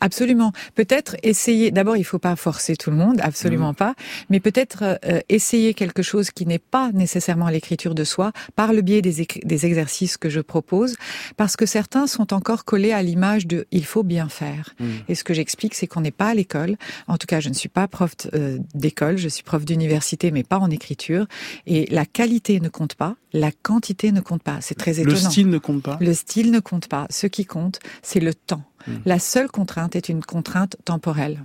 Absolument. 0.00 0.52
Peut-être 0.75 1.16
essayer. 1.23 1.71
D'abord, 1.71 1.97
il 1.97 2.04
faut 2.04 2.19
pas 2.19 2.37
forcer 2.37 2.76
tout 2.76 2.90
le 2.90 2.97
monde, 2.97 3.21
absolument 3.23 3.73
mmh. 3.73 3.76
pas. 3.76 3.95
Mais 4.31 4.40
peut-être 4.40 4.99
euh, 5.04 5.21
essayer 5.28 5.75
quelque 5.75 6.02
chose 6.02 6.31
qui 6.31 6.47
n'est 6.47 6.59
pas 6.59 6.90
nécessairement 6.92 7.49
l'écriture 7.49 7.95
de 7.95 8.04
soi 8.04 8.33
par 8.57 8.73
le 8.73 8.83
biais 8.83 9.02
des, 9.02 9.26
des, 9.45 9.66
exercices 9.66 10.16
que 10.16 10.28
je 10.28 10.40
propose, 10.40 10.97
parce 11.37 11.57
que 11.57 11.66
certains 11.66 12.07
sont 12.07 12.35
encore 12.35 12.64
collés 12.64 12.92
à 12.92 13.02
l'image 13.02 13.47
de 13.47 13.66
il 13.71 13.85
faut 13.85 14.02
bien 14.02 14.28
faire. 14.28 14.75
Mmh. 14.81 14.87
Et 15.09 15.14
ce 15.14 15.25
que 15.25 15.35
j'explique, 15.35 15.75
c'est 15.75 15.87
qu'on 15.87 16.00
n'est 16.00 16.11
pas 16.11 16.28
à 16.28 16.35
l'école. 16.35 16.76
En 17.07 17.16
tout 17.16 17.26
cas, 17.26 17.40
je 17.40 17.49
ne 17.49 17.54
suis 17.54 17.69
pas 17.69 17.88
prof 17.88 18.12
euh, 18.35 18.59
d'école, 18.75 19.19
je 19.19 19.28
suis 19.28 19.42
prof 19.42 19.64
d'université, 19.64 20.31
mais 20.31 20.42
pas 20.42 20.59
en 20.59 20.71
écriture. 20.71 21.26
Et 21.66 21.87
la 21.90 22.04
qualité 22.04 22.61
ne 22.61 22.69
compte 22.69 22.95
pas, 22.95 23.16
la 23.33 23.50
quantité 23.50 24.12
ne 24.12 24.21
compte 24.21 24.42
pas. 24.42 24.59
C'est 24.61 24.75
très 24.75 25.00
étonnant. 25.00 25.14
Le 25.14 25.31
style 25.31 25.49
ne 25.49 25.59
compte 25.59 25.83
pas. 25.83 25.99
Le 26.00 26.14
style 26.14 26.50
ne 26.50 26.61
compte 26.61 26.88
pas. 26.88 27.07
Ce 27.11 27.26
qui 27.26 27.45
compte, 27.45 27.78
c'est 28.02 28.21
le 28.21 28.35
temps. 28.35 28.64
La 29.05 29.19
seule 29.19 29.49
contrainte 29.49 29.97
est 29.97 30.09
une 30.09 30.25
contrainte 30.25 30.77
temporelle. 30.85 31.45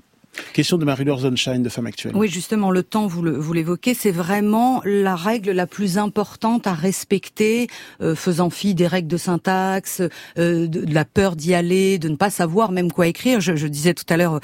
Question 0.54 0.78
de 0.78 0.86
Marie-Laure 0.86 1.20
Zonshine 1.20 1.64
de 1.64 1.70
Femme 1.70 1.86
Actuelle. 1.86 2.14
Oui, 2.16 2.28
justement, 2.28 2.72
le 2.72 2.84
temps, 2.84 3.08
vous 3.08 3.54
l'évoquez, 3.54 3.94
c'est 3.94 4.12
vraiment 4.12 4.82
la 4.86 5.16
règle 5.16 5.52
la 5.52 5.68
plus 5.68 5.98
importante 5.98 6.68
à 6.68 6.74
respecter, 6.74 7.68
euh, 8.02 8.16
faisant 8.16 8.50
fi 8.50 8.74
des 8.74 8.88
règles 8.88 9.08
de 9.08 9.18
syntaxe, 9.18 10.02
euh, 10.38 10.68
de, 10.68 10.92
la 10.92 11.06
peur 11.06 11.36
d'y 11.36 11.54
aller, 11.54 12.00
de 12.00 12.10
ne 12.10 12.16
pas 12.16 12.30
savoir 12.30 12.72
même 12.72 12.92
quoi 12.92 13.08
écrire. 13.08 13.40
Je, 13.40 13.56
je 13.56 13.68
disais 13.68 13.94
tout 13.94 14.06
à 14.10 14.18
l'heure, 14.18 14.40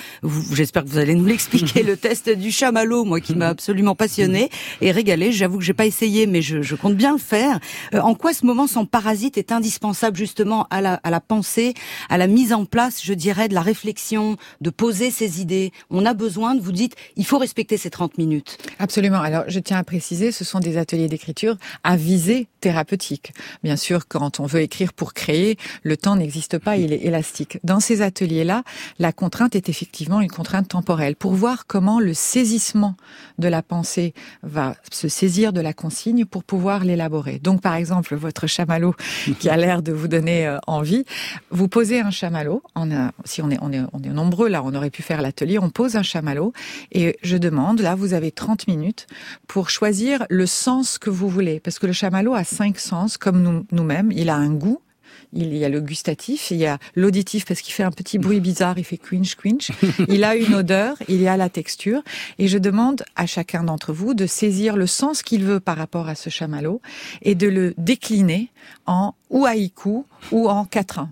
j'espère 0.52 0.84
que 0.84 0.90
vous 0.90 0.98
allez 0.98 1.16
nous 1.16 1.26
l'expliquer, 1.26 1.84
le 1.84 1.98
test 1.98 2.30
du 2.30 2.52
chamallow, 2.52 3.06
moi 3.06 3.20
qui 3.20 3.36
m'a 3.36 3.48
absolument 3.48 3.96
passionné 3.96 4.50
et 4.82 4.92
régalé. 4.92 5.32
J'avoue 5.32 5.58
que 5.58 5.64
j'ai 5.64 5.74
pas 5.74 5.86
essayé, 5.86 6.28
mais 6.28 6.42
je, 6.42 6.62
je, 6.62 6.76
compte 6.76 6.96
bien 6.96 7.14
le 7.14 7.20
faire. 7.20 7.60
Euh, 7.94 8.00
en 8.00 8.16
quoi 8.16 8.34
ce 8.34 8.46
moment 8.46 8.68
sans 8.68 8.86
parasite 8.86 9.38
est 9.38 9.52
indispensable 9.52 10.18
justement 10.18 10.68
à 10.70 10.82
la, 10.82 10.96
à 11.04 11.10
la 11.10 11.22
pensée, 11.22 11.74
à 12.10 12.18
la 12.18 12.28
mise 12.28 12.54
en 12.54 12.66
place, 12.66 13.02
je 13.04 13.14
dirais, 13.14 13.48
de 13.48 13.54
la 13.54 13.62
réflexion, 13.62 14.38
de 14.62 14.70
poser 14.70 15.12
ses 15.12 15.42
idées 15.42 15.72
on 15.90 16.06
a 16.06 16.14
besoin 16.14 16.56
de, 16.56 16.62
vous 16.62 16.72
dites, 16.72 16.96
il 17.16 17.26
faut 17.26 17.38
respecter 17.38 17.78
ces 17.78 17.90
30 17.90 18.18
minutes. 18.18 18.58
Absolument. 18.80 19.22
Alors, 19.22 19.44
je 19.48 19.60
tiens 19.60 19.78
à 19.78 19.84
préciser, 19.84 20.32
ce 20.32 20.44
sont 20.44 20.60
des 20.60 20.78
ateliers 20.78 21.08
d'écriture 21.08 21.58
à 21.84 21.96
visée 21.96 22.48
thérapeutique. 22.60 23.34
Bien 23.64 23.76
sûr, 23.76 24.08
quand 24.08 24.40
on 24.40 24.46
veut 24.46 24.62
écrire 24.62 24.94
pour 24.94 25.14
créer, 25.14 25.58
le 25.84 25.98
temps 25.98 26.16
n'existe 26.16 26.58
pas, 26.58 26.78
il 26.78 26.94
est 26.94 27.04
élastique. 27.04 27.60
Dans 27.64 27.80
ces 27.80 28.02
ateliers-là, 28.02 28.64
la 29.00 29.12
contrainte 29.12 29.56
est 29.56 29.70
effectivement 29.70 30.22
une 30.22 30.32
contrainte 30.32 30.70
temporelle 30.70 31.16
pour 31.16 31.34
voir 31.34 31.68
comment 31.68 32.00
le 32.00 32.14
saisissement 32.14 32.96
de 33.38 33.48
la 33.48 33.62
pensée 33.62 34.14
va 34.44 34.76
se 34.92 35.08
saisir 35.08 35.54
de 35.54 35.62
la 35.62 35.74
consigne 35.74 36.26
pour 36.26 36.44
pouvoir 36.44 36.84
l'élaborer. 36.84 37.40
Donc, 37.40 37.62
par 37.62 37.76
exemple, 37.76 38.16
votre 38.16 38.48
chamallow 38.48 38.96
qui 39.40 39.50
a 39.50 39.58
l'air 39.58 39.82
de 39.82 39.92
vous 39.92 40.08
donner 40.08 40.48
euh, 40.48 40.58
envie, 40.68 41.06
vous 41.52 41.68
posez 41.68 42.00
un 42.00 42.12
chamallow. 42.12 42.64
On 42.76 42.92
a, 42.92 43.12
si 43.26 43.42
on 43.42 43.50
est, 43.50 43.58
on 43.62 43.72
est, 43.72 43.82
on 43.92 44.02
est 44.02 44.10
nombreux 44.10 44.48
là, 44.48 44.62
on 44.64 44.74
aurait 44.74 44.90
pu 44.90 45.02
faire 45.02 45.22
l'atelier. 45.22 45.60
On 45.60 45.70
pose 45.74 45.96
un 45.96 46.04
chamallow 46.04 46.54
et 46.92 47.18
je 47.24 47.38
demande, 47.38 47.82
là, 47.82 47.96
vous 47.96 48.14
avez 48.14 48.32
30 48.32 48.68
minutes 48.68 49.08
pour 49.48 49.70
choisir 49.70 50.26
le 50.30 50.46
sens 50.46 50.98
que 50.98 51.10
vous 51.10 51.28
voulez. 51.28 51.60
Parce 51.60 51.80
que 51.80 51.88
le 51.88 51.94
chamallow 51.94 52.34
a 52.34 52.44
cinq 52.44 52.80
sens, 52.80 53.18
comme 53.18 53.42
nous, 53.42 53.66
nous-mêmes. 53.72 54.12
Il 54.12 54.30
a 54.30 54.36
un 54.36 54.52
goût, 54.52 54.80
il 55.34 55.56
y 55.56 55.66
a 55.66 55.70
le 55.70 55.82
gustatif, 55.82 56.52
il 56.52 56.58
y 56.58 56.66
a 56.66 56.78
l'auditif 56.96 57.46
parce 57.46 57.62
qu'il 57.62 57.74
fait 57.74 57.84
un 57.84 57.92
petit 57.92 58.20
bruit 58.20 58.40
bizarre, 58.40 58.78
il 58.78 58.84
fait 58.84 58.98
quinch 58.98 59.36
quinch. 59.36 59.72
Il 60.08 60.24
a 60.24 60.36
une 60.36 60.54
odeur, 60.54 60.96
il 61.08 61.22
y 61.22 61.28
a 61.28 61.38
la 61.38 61.50
texture. 61.50 62.04
Et 62.38 62.48
je 62.48 62.58
demande 62.58 63.04
à 63.16 63.26
chacun 63.26 63.64
d'entre 63.64 63.94
vous 63.94 64.14
de 64.14 64.28
saisir 64.28 64.76
le 64.76 64.88
sens 64.88 65.24
qu'il 65.24 65.44
veut 65.44 65.60
par 65.60 65.78
rapport 65.78 66.08
à 66.08 66.16
ce 66.16 66.30
chamallow 66.30 66.82
et 67.22 67.36
de 67.36 67.48
le 67.48 67.74
décliner 67.78 68.50
en 68.86 69.14
ou 69.30 69.46
haïku 69.46 70.06
ou 70.32 70.50
en 70.50 70.66
quatrain 70.66 71.10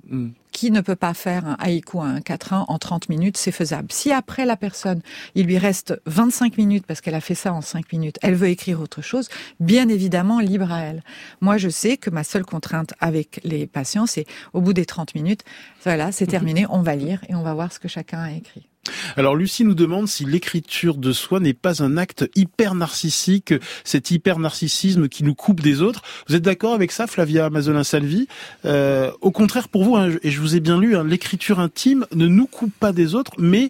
qui 0.61 0.69
ne 0.69 0.81
peut 0.81 0.95
pas 0.95 1.15
faire 1.15 1.47
un 1.47 1.57
haïku 1.57 2.01
à 2.01 2.05
un 2.05 2.19
4-1 2.19 2.65
en 2.67 2.77
30 2.77 3.09
minutes, 3.09 3.35
c'est 3.35 3.51
faisable. 3.51 3.87
Si 3.91 4.11
après 4.11 4.45
la 4.45 4.55
personne, 4.55 5.01
il 5.33 5.47
lui 5.47 5.57
reste 5.57 5.99
25 6.05 6.55
minutes 6.55 6.85
parce 6.85 7.01
qu'elle 7.01 7.15
a 7.15 7.19
fait 7.19 7.33
ça 7.33 7.51
en 7.51 7.61
5 7.61 7.91
minutes, 7.91 8.19
elle 8.21 8.35
veut 8.35 8.49
écrire 8.49 8.79
autre 8.79 9.01
chose, 9.01 9.27
bien 9.59 9.89
évidemment, 9.89 10.39
libre 10.39 10.71
à 10.71 10.81
elle. 10.81 11.03
Moi, 11.39 11.57
je 11.57 11.67
sais 11.67 11.97
que 11.97 12.11
ma 12.11 12.23
seule 12.23 12.45
contrainte 12.45 12.93
avec 12.99 13.39
les 13.43 13.65
patients, 13.65 14.05
c'est 14.05 14.27
au 14.53 14.61
bout 14.61 14.73
des 14.73 14.85
30 14.85 15.15
minutes, 15.15 15.41
voilà, 15.83 16.11
c'est 16.11 16.27
terminé, 16.27 16.67
on 16.69 16.83
va 16.83 16.95
lire 16.95 17.23
et 17.27 17.33
on 17.33 17.41
va 17.41 17.55
voir 17.55 17.73
ce 17.73 17.79
que 17.79 17.87
chacun 17.87 18.19
a 18.19 18.31
écrit. 18.31 18.70
Alors 19.15 19.35
Lucie 19.35 19.63
nous 19.63 19.75
demande 19.75 20.07
si 20.07 20.25
l'écriture 20.25 20.95
de 20.95 21.11
soi 21.11 21.39
n'est 21.39 21.53
pas 21.53 21.83
un 21.83 21.97
acte 21.97 22.29
hyper 22.35 22.73
narcissique, 22.73 23.53
cet 23.83 24.11
hyper 24.11 24.39
narcissisme 24.39 25.07
qui 25.07 25.23
nous 25.23 25.35
coupe 25.35 25.61
des 25.61 25.81
autres. 25.81 26.01
Vous 26.27 26.35
êtes 26.35 26.41
d'accord 26.41 26.73
avec 26.73 26.91
ça, 26.91 27.05
Flavia 27.05 27.49
Mazolin 27.49 27.83
Salvi 27.83 28.27
euh, 28.65 29.11
Au 29.21 29.31
contraire 29.31 29.69
pour 29.69 29.83
vous, 29.83 29.95
hein, 29.95 30.09
et 30.23 30.31
je 30.31 30.41
vous 30.41 30.55
ai 30.55 30.59
bien 30.59 30.79
lu, 30.79 30.95
hein, 30.95 31.03
l'écriture 31.03 31.59
intime 31.59 32.05
ne 32.13 32.27
nous 32.27 32.47
coupe 32.47 32.73
pas 32.79 32.91
des 32.91 33.13
autres, 33.13 33.33
mais 33.37 33.69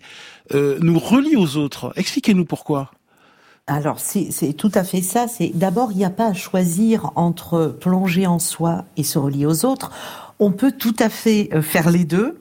euh, 0.53 0.77
nous 0.82 0.98
relie 0.98 1.36
aux 1.36 1.58
autres. 1.58 1.91
Expliquez-nous 1.96 2.46
pourquoi. 2.46 2.91
Alors 3.68 4.00
c'est 4.00 4.53
tout 4.53 4.72
à 4.74 4.84
fait 4.84 5.01
ça. 5.01 5.27
C'est 5.27 5.51
d'abord 5.53 5.91
il 5.91 5.98
n'y 5.98 6.06
a 6.06 6.10
pas 6.10 6.27
à 6.27 6.34
choisir 6.34 7.12
entre 7.15 7.68
plonger 7.80 8.27
en 8.27 8.39
soi 8.39 8.86
et 8.98 9.03
se 9.03 9.18
relier 9.18 9.46
aux 9.46 9.65
autres. 9.65 9.91
On 10.43 10.51
peut 10.51 10.71
tout 10.71 10.95
à 10.98 11.10
fait 11.10 11.50
euh, 11.53 11.62
faire 11.62 11.91
les 11.91 12.03
deux. 12.03 12.39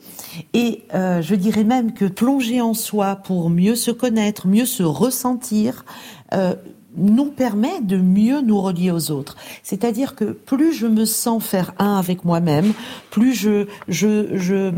Et 0.54 0.84
euh, 0.94 1.20
je 1.20 1.34
dirais 1.34 1.64
même 1.64 1.92
que 1.92 2.06
plonger 2.06 2.62
en 2.62 2.72
soi 2.72 3.16
pour 3.16 3.50
mieux 3.50 3.76
se 3.76 3.90
connaître, 3.90 4.48
mieux 4.48 4.64
se 4.64 4.82
ressentir, 4.82 5.84
euh, 6.32 6.54
nous 6.96 7.26
permet 7.26 7.82
de 7.82 7.98
mieux 7.98 8.40
nous 8.40 8.58
relier 8.58 8.90
aux 8.90 9.10
autres. 9.10 9.36
C'est-à-dire 9.62 10.14
que 10.14 10.24
plus 10.24 10.72
je 10.72 10.86
me 10.86 11.04
sens 11.04 11.44
faire 11.44 11.74
un 11.78 11.98
avec 11.98 12.24
moi-même, 12.24 12.72
plus 13.10 13.34
je, 13.34 13.66
je, 13.86 14.34
je 14.34 14.72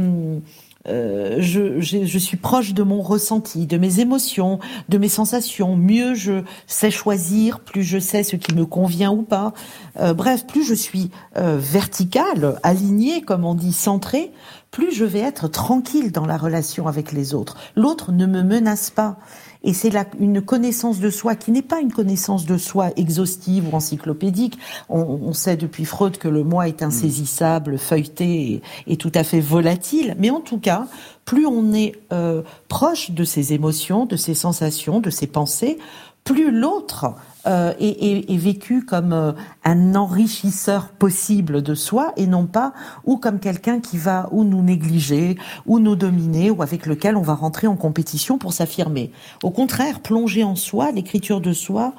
euh, 0.89 1.37
je, 1.39 1.81
je, 1.81 2.19
suis 2.19 2.37
proche 2.37 2.75
de 2.75 2.83
mon 2.83 3.03
ressenti, 3.03 3.67
de 3.67 3.79
mes 3.79 4.01
émotions, 4.01 4.59
de 4.89 4.99
mes 4.99 5.09
sensations. 5.09 5.77
Mieux 5.77 6.15
je 6.15 6.43
sais 6.67 6.91
choisir, 6.91 7.61
plus 7.61 7.85
je 7.85 7.99
sais 7.99 8.23
ce 8.25 8.37
qui 8.37 8.55
me 8.55 8.67
convient 8.67 9.13
ou 9.13 9.23
pas. 9.23 9.53
Euh, 10.01 10.13
bref, 10.13 10.47
plus 10.47 10.65
je 10.65 10.75
suis 10.75 11.11
euh, 11.37 11.57
verticale, 11.59 12.59
alignée, 12.63 13.23
comme 13.23 13.45
on 13.45 13.55
dit, 13.55 13.73
centrée, 13.73 14.33
plus 14.73 14.91
je 14.91 15.05
vais 15.05 15.21
être 15.21 15.49
tranquille 15.49 16.11
dans 16.11 16.27
la 16.27 16.39
relation 16.39 16.89
avec 16.89 17.13
les 17.13 17.35
autres. 17.35 17.59
L'autre 17.77 18.11
ne 18.11 18.27
me 18.27 18.43
menace 18.43 18.91
pas. 18.91 19.19
Et 19.65 19.75
c'est 19.75 19.93
une 20.19 20.43
connaissance 20.43 20.99
de 20.99 21.11
soi 21.11 21.37
qui 21.37 21.53
n'est 21.53 21.63
pas 21.63 21.81
une 21.81 21.93
connaissance 21.93 22.47
de 22.47 22.59
soi 22.59 22.91
exhaustive 22.97 23.73
ou 23.73 23.77
encyclopédique. 23.77 24.59
On, 24.89 25.33
sait 25.35 25.57
depuis 25.57 25.85
Freud 25.85 26.19
que 26.19 26.27
le 26.27 26.43
moi 26.43 26.67
est 26.67 26.83
insaisissable, 26.83 27.79
feuilleté 27.79 28.61
et, 28.89 28.97
tout 28.97 29.13
à 29.15 29.23
fait 29.23 29.41
volatile. 29.41 30.17
Mais 30.19 30.31
en 30.31 30.41
tout 30.41 30.59
cas, 30.59 30.89
plus 31.25 31.47
on 31.47 31.73
est 31.75 31.93
euh, 32.13 32.43
proche 32.67 33.13
de 33.13 33.23
ses 33.23 33.53
émotions, 33.53 34.07
de 34.07 34.17
ses 34.17 34.35
sensations, 34.35 34.99
de 34.99 35.11
ses 35.11 35.29
pensées, 35.29 35.79
plus 36.25 36.51
l'autre 36.51 37.15
euh, 37.47 37.73
est, 37.81 38.37
vécu 38.37 38.85
comme 38.85 39.13
euh, 39.13 39.33
un 39.65 39.95
enrichisseur 39.97 40.91
possible 40.91 41.63
de 41.63 41.75
soi 41.75 42.13
et 42.17 42.27
non 42.27 42.47
pas 42.47 42.73
ou 43.05 43.17
comme 43.17 43.41
quelqu'un 43.41 43.81
qui 43.81 43.99
va 43.99 44.29
ou 44.31 44.45
nous 44.45 44.63
négliger 44.63 45.37
ou 45.67 45.81
nous 45.81 45.97
dominer 45.97 46.51
ou 46.51 46.63
avec 46.63 46.87
lequel 46.87 47.17
on 47.17 47.23
va 47.23 47.35
rentrer 47.35 47.67
en 47.67 47.77
compétition 47.77 48.39
pour 48.39 48.53
s'affirmer. 48.53 49.11
Au 49.43 49.51
contraire, 49.51 50.01
plonger 50.01 50.45
en 50.45 50.55
soi, 50.55 50.93
l'écriture 50.93 51.41
de 51.41 51.53
soi 51.53 51.95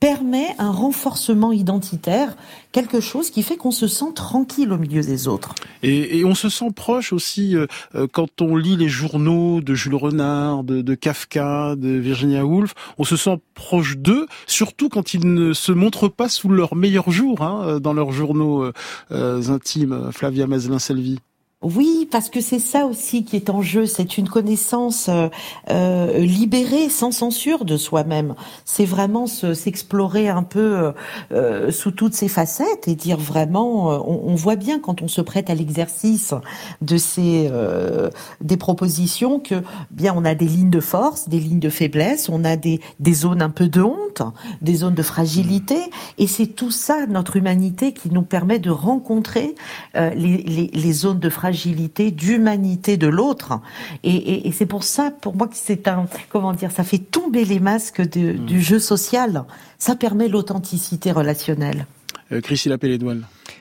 permet 0.00 0.54
un 0.58 0.70
renforcement 0.70 1.52
identitaire, 1.52 2.36
quelque 2.72 3.00
chose 3.00 3.30
qui 3.30 3.42
fait 3.42 3.56
qu'on 3.56 3.70
se 3.70 3.88
sent 3.88 4.12
tranquille 4.14 4.72
au 4.72 4.78
milieu 4.78 5.02
des 5.02 5.28
autres. 5.28 5.54
Et, 5.82 6.24
on 6.24 6.34
se 6.34 6.48
sent 6.48 6.70
proche 6.74 7.12
aussi 7.12 7.56
euh, 7.56 7.66
euh, 7.94 8.06
quand 8.10 8.42
on 8.42 8.56
lit 8.56 8.76
les 8.76 8.88
journaux 8.88 9.60
de 9.60 9.74
Jules 9.74 9.94
Renard, 9.94 10.64
de, 10.64 10.94
Kafka, 10.94 11.76
de 11.76 11.88
Virginia 11.88 12.44
Woolf. 12.44 12.74
On 12.98 13.04
se 13.04 13.16
sent 13.16 13.38
proche 13.54 13.96
d'eux, 13.96 14.26
surtout 14.46 14.88
quand 14.88 15.14
ils 15.14 15.32
ne 15.32 15.52
se 15.52 15.72
montrent 15.72 16.08
pas 16.08 16.28
sous 16.28 16.48
leur 16.48 16.74
meilleur 16.74 17.10
jour 17.10 17.42
hein, 17.42 17.62
euh, 17.64 17.78
dans 17.78 17.92
leurs 17.92 18.12
journaux 18.12 18.70
intimes. 19.10 20.10
Flavia 20.12 20.46
Mazelin-Selvi. 20.46 21.18
Oui, 21.66 22.06
parce 22.12 22.30
que 22.30 22.40
c'est 22.40 22.60
ça 22.60 22.86
aussi 22.86 23.24
qui 23.24 23.34
est 23.34 23.50
en 23.50 23.60
jeu. 23.60 23.86
C'est 23.86 24.18
une 24.18 24.28
connaissance 24.28 25.08
euh, 25.08 25.28
euh 25.68 26.18
libérée, 26.18 26.88
sans 26.88 27.10
censure 27.10 27.64
de 27.64 27.76
soi-même. 27.76 28.36
C'est 28.64 28.84
vraiment 28.84 29.26
s'explorer 29.26 30.28
un 30.28 30.44
peu 30.44 30.92
euh, 31.32 31.72
sous 31.72 31.90
toutes 31.90 32.14
ses 32.14 32.28
facettes 32.28 32.86
et 32.86 32.94
dire 32.94 33.18
vraiment. 33.18 33.88
On, 34.08 34.30
on, 34.30 34.34
voit 34.36 34.54
bien 34.54 34.78
quand 34.78 35.02
on 35.02 35.08
se 35.08 35.20
prête 35.20 35.50
à 35.50 35.56
l'exercice 35.56 36.34
de 36.82 36.98
ces 36.98 37.50
des 38.40 38.56
propositions 38.56 39.40
que 39.40 39.56
bien 39.90 40.14
on 40.16 40.24
a 40.24 40.34
des 40.36 40.46
lignes 40.46 40.70
de 40.70 40.80
force, 40.80 41.28
des 41.28 41.40
lignes 41.40 41.58
de 41.58 41.70
faiblesse, 41.70 42.28
on 42.28 42.44
a 42.44 42.56
des 42.56 42.80
des 43.00 43.14
zones 43.14 43.42
un 43.42 43.50
peu 43.50 43.68
de 43.68 43.80
honte, 43.80 44.22
des 44.60 44.76
zones 44.76 44.94
de 44.94 45.02
fragilité, 45.02 45.78
et 46.18 46.26
c'est 46.26 46.46
tout 46.46 46.70
ça 46.70 47.06
notre 47.08 47.36
humanité 47.36 47.92
qui 47.92 48.10
nous 48.10 48.22
permet 48.22 48.58
de 48.58 48.70
rencontrer 48.70 49.54
les, 49.94 50.12
les, 50.14 50.70
les 50.72 50.92
zones 50.92 51.18
de 51.18 51.30
fragilité 51.30 51.55
fragilité, 51.56 52.10
d'humanité 52.10 52.96
de 52.96 53.06
l'autre. 53.06 53.60
Et, 54.04 54.50
c'est 54.52 54.66
pour 54.66 54.84
ça, 54.84 55.10
pour 55.10 55.34
moi, 55.34 55.48
que 55.48 55.56
c'est 55.56 55.88
un, 55.88 56.06
comment 56.28 56.52
dire, 56.52 56.70
ça 56.70 56.84
fait 56.84 56.98
tomber 56.98 57.44
les 57.44 57.60
masques 57.60 58.02
du 58.02 58.34
mmh. 58.34 58.60
jeu 58.60 58.78
social. 58.78 59.44
Ça 59.78 59.96
permet 59.96 60.28
l'authenticité 60.28 61.12
relationnelle. 61.12 61.86
Euh, 62.32 62.40
Chrissy 62.40 62.68
Lapelle-Édouard. 62.68 63.16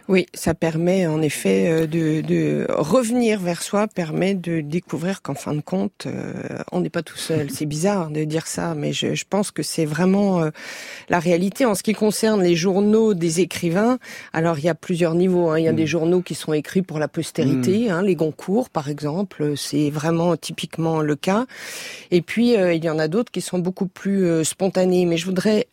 Oui, 0.07 0.27
ça 0.35 0.53
permet 0.53 1.07
en 1.07 1.19
effet 1.23 1.67
euh, 1.67 1.87
de, 1.87 2.21
de, 2.21 2.67
revenir 2.69 3.39
vers 3.39 3.63
soi, 3.63 3.87
permet 3.87 4.35
de 4.35 4.61
découvrir 4.61 5.23
qu'en 5.23 5.33
fin 5.33 5.55
de 5.55 5.61
compte, 5.61 6.05
euh, 6.05 6.33
on 6.71 6.81
n'est 6.81 6.91
pas 6.91 7.01
tout 7.01 7.17
seul. 7.17 7.49
C'est 7.49 7.65
bizarre 7.65 8.11
de 8.11 8.23
dire 8.23 8.45
ça, 8.45 8.75
mais 8.75 8.93
je, 8.93 9.15
je 9.15 9.25
pense 9.27 9.49
que 9.49 9.63
c'est 9.63 9.85
vraiment 9.85 10.43
euh, 10.43 10.51
la 11.09 11.17
réalité. 11.17 11.65
En 11.65 11.73
ce 11.73 11.81
qui 11.81 11.93
concerne 11.93 12.43
les 12.43 12.55
journaux 12.55 13.15
des 13.15 13.39
écrivains, 13.39 13.97
alors 14.31 14.59
il 14.59 14.65
y 14.65 14.69
a 14.69 14.75
plusieurs 14.75 15.15
niveaux. 15.15 15.49
Hein. 15.49 15.57
Il 15.57 15.65
y 15.65 15.67
a 15.67 15.73
des 15.73 15.85
mm. 15.85 15.87
journaux 15.87 16.21
qui 16.21 16.35
sont 16.35 16.53
écrits 16.53 16.83
pour 16.83 16.99
la 16.99 17.07
postérité, 17.07 17.87
mm. 17.87 17.91
hein, 17.91 18.01
les 18.03 18.15
Goncourt 18.15 18.69
par 18.69 18.89
exemple, 18.89 19.53
c'est 19.57 19.89
vraiment 19.89 20.37
typiquement 20.37 21.01
le 21.01 21.15
cas. 21.15 21.47
Et 22.11 22.21
puis 22.21 22.53
il 22.53 22.83
y 22.83 22.89
en 22.91 22.99
a 22.99 23.07
d'autres 23.07 23.31
qui 23.31 23.41
sont 23.41 23.57
beaucoup 23.57 23.87
plus 23.87 24.45
spontanés. 24.45 25.05
Mais 25.05 25.17
je 25.17 25.25
voudrais 25.25 25.67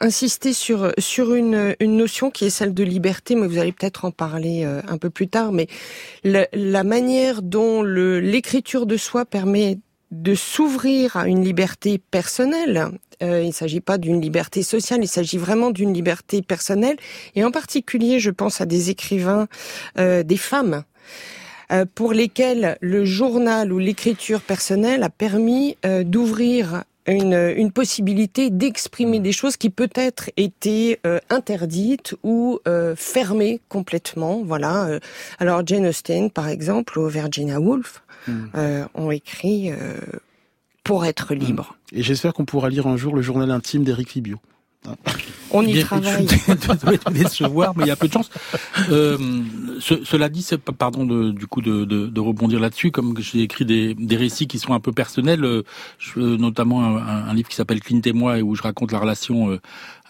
insister 0.00 0.52
sur 0.52 0.92
sur 0.98 1.34
une, 1.34 1.76
une 1.80 1.96
notion 1.96 2.30
qui 2.30 2.46
est 2.46 2.50
celle 2.50 2.74
de 2.74 2.84
liberté, 2.84 3.34
mais 3.34 3.46
vous 3.46 3.58
allez 3.58 3.72
peut-être 3.72 4.04
en 4.04 4.10
parler 4.10 4.64
euh, 4.64 4.80
un 4.88 4.98
peu 4.98 5.10
plus 5.10 5.28
tard. 5.28 5.52
Mais 5.52 5.66
la, 6.24 6.84
manière 6.84 7.42
dont 7.42 7.82
l'écriture 7.82 8.86
de 8.86 8.96
soi 8.96 9.24
permet 9.24 9.78
de 10.10 10.34
s'ouvrir 10.34 11.16
à 11.16 11.26
une 11.26 11.42
liberté 11.42 11.98
personnelle. 11.98 12.88
Euh, 13.22 13.40
il 13.40 13.48
ne 13.48 13.52
s'agit 13.52 13.80
pas 13.80 13.98
d'une 13.98 14.20
liberté 14.20 14.62
sociale, 14.62 15.00
il 15.02 15.08
s'agit 15.08 15.38
vraiment 15.38 15.70
d'une 15.70 15.94
liberté 15.94 16.42
personnelle. 16.42 16.96
Et 17.34 17.44
en 17.44 17.50
particulier, 17.50 18.18
je 18.18 18.30
pense 18.30 18.60
à 18.60 18.66
des 18.66 18.90
écrivains, 18.90 19.46
euh, 19.98 20.22
des 20.22 20.36
femmes 20.36 20.84
pour 21.94 22.12
lesquelles 22.12 22.76
le 22.80 23.04
journal 23.04 23.72
ou 23.72 23.78
l'écriture 23.78 24.40
personnelle 24.40 25.02
a 25.02 25.10
permis 25.10 25.76
d'ouvrir 26.04 26.84
une, 27.06 27.54
une 27.56 27.72
possibilité 27.72 28.50
d'exprimer 28.50 29.20
des 29.20 29.32
choses 29.32 29.56
qui 29.56 29.70
peut-être 29.70 30.30
étaient 30.36 31.00
euh, 31.06 31.18
interdites 31.30 32.14
ou 32.22 32.60
euh, 32.68 32.94
fermées 32.96 33.60
complètement. 33.68 34.42
Voilà. 34.44 34.86
Euh, 34.86 35.00
alors 35.38 35.66
Jane 35.66 35.86
Austen, 35.86 36.30
par 36.30 36.48
exemple, 36.48 36.98
ou 36.98 37.06
Virginia 37.08 37.60
Woolf, 37.60 38.02
euh, 38.28 38.84
ont 38.94 39.10
écrit 39.10 39.72
pour 40.84 41.04
être 41.04 41.34
libre. 41.34 41.76
Et 41.92 42.02
j'espère 42.02 42.32
qu'on 42.34 42.44
pourra 42.44 42.68
lire 42.68 42.86
un 42.86 42.96
jour 42.96 43.16
le 43.16 43.22
journal 43.22 43.50
intime 43.50 43.82
d'Éric 43.82 44.10
Fibio. 44.10 44.38
On 45.50 45.62
y 45.62 45.78
travaille. 45.80 46.26
Je 46.28 47.28
se 47.28 47.44
voir, 47.44 47.74
mais 47.76 47.84
il 47.84 47.88
y 47.88 47.90
a 47.90 47.96
peu 47.96 48.08
de 48.08 48.12
chance. 48.12 48.30
Euh, 48.90 49.18
cela 49.78 50.28
dit, 50.28 50.42
c'est 50.42 50.58
pardon 50.58 51.04
de, 51.04 51.30
du 51.30 51.46
coup 51.46 51.60
de, 51.60 51.84
de, 51.84 52.06
de 52.06 52.20
rebondir 52.20 52.58
là-dessus, 52.58 52.90
comme 52.90 53.18
j'ai 53.18 53.42
écrit 53.42 53.64
des, 53.64 53.94
des, 53.94 54.16
récits 54.16 54.46
qui 54.46 54.58
sont 54.58 54.72
un 54.72 54.80
peu 54.80 54.92
personnels, 54.92 55.44
euh, 55.44 55.62
je, 55.98 56.20
notamment 56.20 56.84
un, 56.84 57.28
un, 57.28 57.34
livre 57.34 57.48
qui 57.48 57.56
s'appelle 57.56 57.80
Clint 57.80 58.00
et 58.04 58.12
moi, 58.12 58.38
et 58.38 58.42
où 58.42 58.54
je 58.54 58.62
raconte 58.62 58.92
la 58.92 58.98
relation 58.98 59.50
euh, 59.50 59.60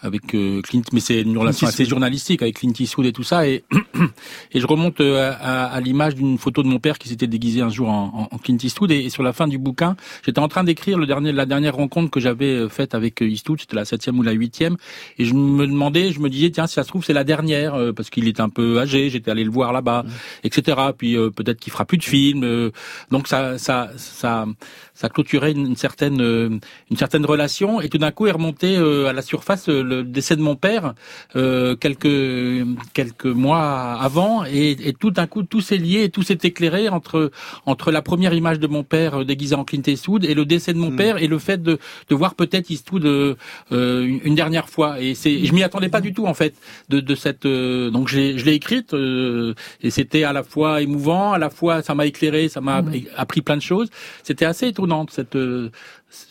avec 0.03 0.35
euh, 0.35 0.61
Clint, 0.61 0.83
mais 0.91 0.99
c'est 0.99 1.21
une 1.21 1.37
relation 1.37 1.65
assez 1.65 1.85
journalistique 1.85 2.41
avec 2.41 2.57
Clint 2.59 2.73
Eastwood 2.77 3.05
et 3.05 3.13
tout 3.13 3.23
ça. 3.23 3.47
Et, 3.47 3.63
et 4.51 4.59
je 4.59 4.67
remonte 4.67 4.99
euh, 4.99 5.33
à, 5.39 5.65
à, 5.65 5.79
l'image 5.79 6.15
d'une 6.15 6.37
photo 6.37 6.61
de 6.61 6.67
mon 6.67 6.79
père 6.79 6.99
qui 6.99 7.07
s'était 7.07 7.27
déguisé 7.27 7.61
un 7.61 7.69
jour 7.69 7.89
en, 7.89 8.27
en 8.29 8.37
Clint 8.37 8.57
Eastwood. 8.61 8.91
Et, 8.91 9.09
sur 9.09 9.23
la 9.23 9.31
fin 9.31 9.47
du 9.47 9.57
bouquin, 9.57 9.95
j'étais 10.25 10.39
en 10.39 10.47
train 10.47 10.63
d'écrire 10.63 10.97
le 10.97 11.05
dernier, 11.05 11.31
la 11.31 11.45
dernière 11.45 11.75
rencontre 11.75 12.11
que 12.11 12.19
j'avais 12.19 12.53
euh, 12.53 12.69
faite 12.69 12.95
avec 12.95 13.21
Eastwood, 13.21 13.61
c'était 13.61 13.75
la 13.75 13.85
septième 13.85 14.19
ou 14.19 14.23
la 14.23 14.33
huitième. 14.33 14.75
Et 15.17 15.25
je 15.25 15.33
me 15.33 15.65
demandais, 15.65 16.11
je 16.11 16.19
me 16.19 16.29
disais, 16.29 16.51
tiens, 16.51 16.67
si 16.67 16.73
ça 16.73 16.83
se 16.83 16.89
trouve, 16.89 17.05
c'est 17.05 17.13
la 17.13 17.23
dernière, 17.23 17.93
parce 17.95 18.09
qu'il 18.09 18.27
est 18.27 18.39
un 18.41 18.49
peu 18.49 18.79
âgé, 18.79 19.09
j'étais 19.09 19.31
allé 19.31 19.43
le 19.43 19.51
voir 19.51 19.71
là-bas, 19.71 20.05
etc. 20.43 20.77
Puis 20.97 21.15
peut-être 21.35 21.59
qu'il 21.59 21.71
fera 21.71 21.85
plus 21.85 21.97
de 21.97 22.03
films. 22.03 22.71
donc 23.09 23.27
ça, 23.27 23.57
ça, 23.57 23.91
ça, 23.95 24.45
ça 24.93 25.09
clôturait 25.09 25.51
une, 25.51 25.75
certaine, 25.75 26.21
une 26.21 26.97
certaine 26.97 27.25
relation. 27.25 27.81
Et 27.81 27.89
tout 27.89 27.97
d'un 27.97 28.11
coup 28.11 28.27
est 28.27 28.31
remonté 28.31 28.75
à 28.75 29.13
la 29.13 29.21
surface 29.21 29.67
le 29.67 30.03
décès 30.03 30.35
de 30.35 30.41
mon 30.41 30.55
père 30.55 30.93
euh, 31.35 31.75
quelques 31.75 32.65
quelques 32.93 33.25
mois 33.25 33.93
avant 33.99 34.45
et, 34.45 34.71
et 34.71 34.93
tout 34.93 35.11
d'un 35.11 35.27
coup 35.27 35.43
tout 35.43 35.61
s'est 35.61 35.77
lié 35.77 36.09
tout 36.09 36.23
s'est 36.23 36.37
éclairé 36.43 36.89
entre 36.89 37.31
entre 37.65 37.91
la 37.91 38.01
première 38.01 38.33
image 38.33 38.59
de 38.59 38.67
mon 38.67 38.83
père 38.83 39.21
euh, 39.21 39.25
déguisé 39.25 39.55
en 39.55 39.63
Clint 39.63 39.81
Eastwood 39.85 40.25
et 40.25 40.33
le 40.33 40.45
décès 40.45 40.73
de 40.73 40.77
mon 40.77 40.91
hmm. 40.91 40.95
père 40.95 41.17
et 41.21 41.27
le 41.27 41.39
fait 41.39 41.61
de 41.61 41.79
de 42.09 42.15
voir 42.15 42.35
peut-être 42.35 42.69
Eastwood 42.69 43.05
euh, 43.05 43.35
une, 43.71 44.19
une, 44.23 44.35
dernière 44.35 44.69
fois 44.69 45.01
et 45.01 45.15
c'est 45.15 45.45
je 45.45 45.53
m'y 45.53 45.63
attendais 45.63 45.89
pas 45.89 46.01
du 46.01 46.13
tout 46.13 46.25
en 46.25 46.33
fait 46.33 46.55
de 46.89 46.99
de 46.99 47.15
cette 47.15 47.45
euh, 47.45 47.89
donc 47.89 48.07
je 48.09 48.17
l'ai 48.17 48.53
écrite 48.53 48.93
euh, 48.93 49.53
et 49.81 49.89
c'était 49.89 50.23
à 50.23 50.33
la 50.33 50.43
fois 50.43 50.81
émouvant 50.81 51.33
à 51.33 51.37
la 51.37 51.49
fois 51.49 51.81
ça 51.81 51.95
m'a 51.95 52.05
éclairé 52.05 52.49
ça 52.49 52.61
m'a 52.61 52.81
hmm. 52.81 52.93
appris 53.15 53.41
plein 53.41 53.57
de 53.57 53.61
choses 53.61 53.89
c'était 54.23 54.45
assez 54.45 54.67
étonnant 54.67 54.82
cette 55.11 55.37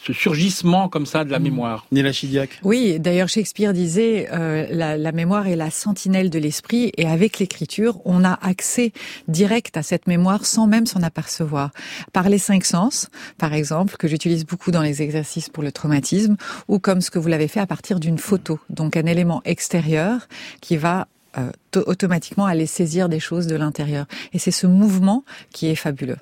ce 0.04 0.12
surgissement 0.12 0.88
comme 0.88 1.06
ça 1.06 1.24
de 1.24 1.30
la 1.30 1.38
mmh. 1.38 1.42
mémoire. 1.42 1.86
Néla 1.90 2.12
Chidiac. 2.12 2.60
Oui, 2.62 3.00
d'ailleurs 3.00 3.28
Shakespeare 3.28 3.72
disait 3.72 4.28
euh, 4.32 4.66
la, 4.70 4.96
la, 4.96 5.12
mémoire 5.12 5.48
est 5.48 5.56
la 5.56 5.70
sentinelle 5.70 6.30
de 6.30 6.38
l'esprit 6.38 6.92
et 6.96 7.06
avec 7.06 7.38
l'écriture, 7.38 8.00
on 8.04 8.24
a 8.24 8.38
accès 8.42 8.92
direct 9.28 9.76
à 9.76 9.82
cette 9.82 10.06
mémoire 10.06 10.46
sans 10.46 10.66
même 10.66 10.86
s'en 10.86 11.02
apercevoir. 11.02 11.70
Par 12.12 12.28
les 12.28 12.38
cinq 12.38 12.64
sens, 12.64 13.08
par 13.38 13.54
exemple, 13.54 13.96
que 13.96 14.06
j'utilise 14.06 14.46
beaucoup 14.46 14.70
dans 14.70 14.82
les 14.82 15.02
exercices 15.02 15.48
pour 15.48 15.62
le 15.62 15.72
traumatisme, 15.72 16.36
ou 16.68 16.78
comme 16.78 17.00
ce 17.00 17.10
que 17.10 17.18
vous 17.18 17.28
l'avez 17.28 17.48
fait 17.48 17.60
à 17.60 17.66
partir 17.66 17.98
d'une 17.98 18.18
photo, 18.18 18.60
donc 18.70 18.96
un 18.96 19.06
élément 19.06 19.42
extérieur 19.44 20.28
qui 20.60 20.76
va 20.76 21.08
euh, 21.38 21.50
automatiquement 21.74 22.46
aller 22.46 22.66
saisir 22.66 23.08
des 23.08 23.20
choses 23.20 23.46
de 23.46 23.56
l'intérieur. 23.56 24.06
Et 24.32 24.38
c'est 24.38 24.50
ce 24.50 24.66
mouvement 24.66 25.24
qui 25.50 25.68
est 25.68 25.74
fabuleux. 25.74 26.18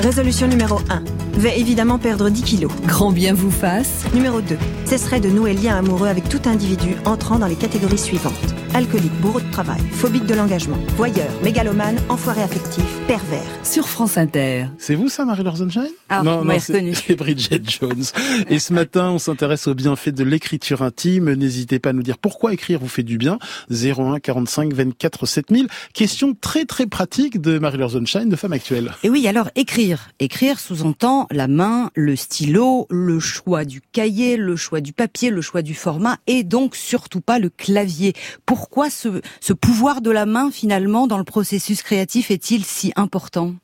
Résolution 0.00 0.48
numéro 0.48 0.80
1. 0.88 1.29
Va 1.34 1.54
évidemment 1.54 1.98
perdre 1.98 2.28
10 2.28 2.42
kilos. 2.42 2.72
Grand 2.86 3.12
bien 3.12 3.34
vous 3.34 3.50
fasse. 3.50 4.04
Numéro 4.14 4.40
2. 4.40 4.56
Cesserait 4.84 5.20
de 5.20 5.28
nouer 5.28 5.54
lien 5.54 5.76
amoureux 5.76 6.08
avec 6.08 6.28
tout 6.28 6.42
individu 6.46 6.96
entrant 7.04 7.38
dans 7.38 7.46
les 7.46 7.54
catégories 7.54 7.98
suivantes. 7.98 8.34
Alcoolique, 8.74 9.12
bourreau 9.20 9.40
de 9.40 9.50
travail, 9.50 9.80
phobique 9.92 10.26
de 10.26 10.34
l'engagement, 10.34 10.78
voyeur, 10.96 11.28
mégalomane, 11.42 11.98
enfoiré 12.08 12.42
affectif, 12.42 12.84
pervers. 13.08 13.42
Sur 13.64 13.88
France 13.88 14.16
Inter. 14.16 14.66
C'est 14.78 14.94
vous 14.94 15.08
ça, 15.08 15.24
Marie-Laure 15.24 15.56
Sunshine 15.56 15.90
ah, 16.08 16.22
Non, 16.22 16.44
non, 16.44 16.58
c'est 16.60 17.16
Bridget 17.16 17.62
Jones. 17.64 18.04
Et 18.48 18.58
ce 18.60 18.72
matin, 18.72 19.10
on 19.10 19.18
s'intéresse 19.18 19.66
aux 19.66 19.74
bienfaits 19.74 20.10
de 20.10 20.22
l'écriture 20.22 20.82
intime. 20.82 21.32
N'hésitez 21.32 21.78
pas 21.80 21.90
à 21.90 21.92
nous 21.92 22.02
dire 22.02 22.18
pourquoi 22.18 22.52
écrire 22.52 22.78
vous 22.78 22.88
fait 22.88 23.02
du 23.02 23.18
bien. 23.18 23.38
01 23.70 24.20
45 24.20 24.72
24 24.72 25.26
7000. 25.26 25.68
Question 25.92 26.36
très 26.40 26.64
très 26.64 26.86
pratique 26.86 27.40
de 27.40 27.58
Marie-Laure 27.58 27.90
Sunshine, 27.90 28.28
de 28.28 28.36
Femme 28.36 28.52
Actuelle. 28.52 28.92
Et 29.02 29.10
oui, 29.10 29.26
alors 29.26 29.50
écrire. 29.56 30.10
Écrire 30.20 30.60
sous-entend 30.60 31.26
la 31.30 31.48
main, 31.48 31.90
le 31.94 32.16
stylo, 32.16 32.86
le 32.90 33.20
choix 33.20 33.64
du 33.64 33.80
cahier, 33.80 34.36
le 34.36 34.56
choix 34.56 34.80
du 34.80 34.92
papier, 34.92 35.30
le 35.30 35.40
choix 35.40 35.62
du 35.62 35.74
format 35.74 36.18
et 36.26 36.42
donc 36.42 36.76
surtout 36.76 37.20
pas 37.20 37.38
le 37.38 37.50
clavier. 37.50 38.14
Pourquoi 38.46 38.90
ce, 38.90 39.20
ce 39.40 39.52
pouvoir 39.52 40.00
de 40.00 40.10
la 40.10 40.26
main 40.26 40.50
finalement 40.50 41.06
dans 41.06 41.18
le 41.18 41.24
processus 41.24 41.82
créatif 41.82 42.30
est-il 42.30 42.64
si 42.64 42.92
important? 42.96 43.54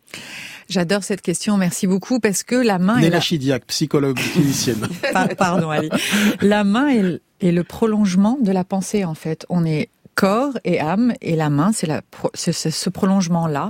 J'adore 0.69 1.05
cette 1.05 1.23
question, 1.23 1.57
merci 1.57 1.87
beaucoup, 1.87 2.19
parce 2.19 2.43
que 2.43 2.57
la 2.57 2.79
main... 2.79 2.99
Néla 2.99 3.21
Chidiac, 3.21 3.67
psychologue 3.67 4.19
clinicienne. 4.19 4.89
Pardon, 5.39 5.71
Ali. 5.71 5.91
La 6.41 6.65
main 6.65 6.89
est, 6.89 7.21
est 7.41 7.53
le 7.53 7.63
prolongement 7.63 8.37
de 8.41 8.51
la 8.51 8.65
pensée, 8.65 9.05
en 9.05 9.15
fait. 9.15 9.47
On 9.49 9.65
est 9.65 9.91
corps 10.17 10.59
et 10.65 10.81
âme 10.81 11.13
et 11.21 11.37
la 11.37 11.51
main, 11.51 11.71
c'est 11.73 12.53
ce 12.53 12.91
prolongement-là. 12.91 13.69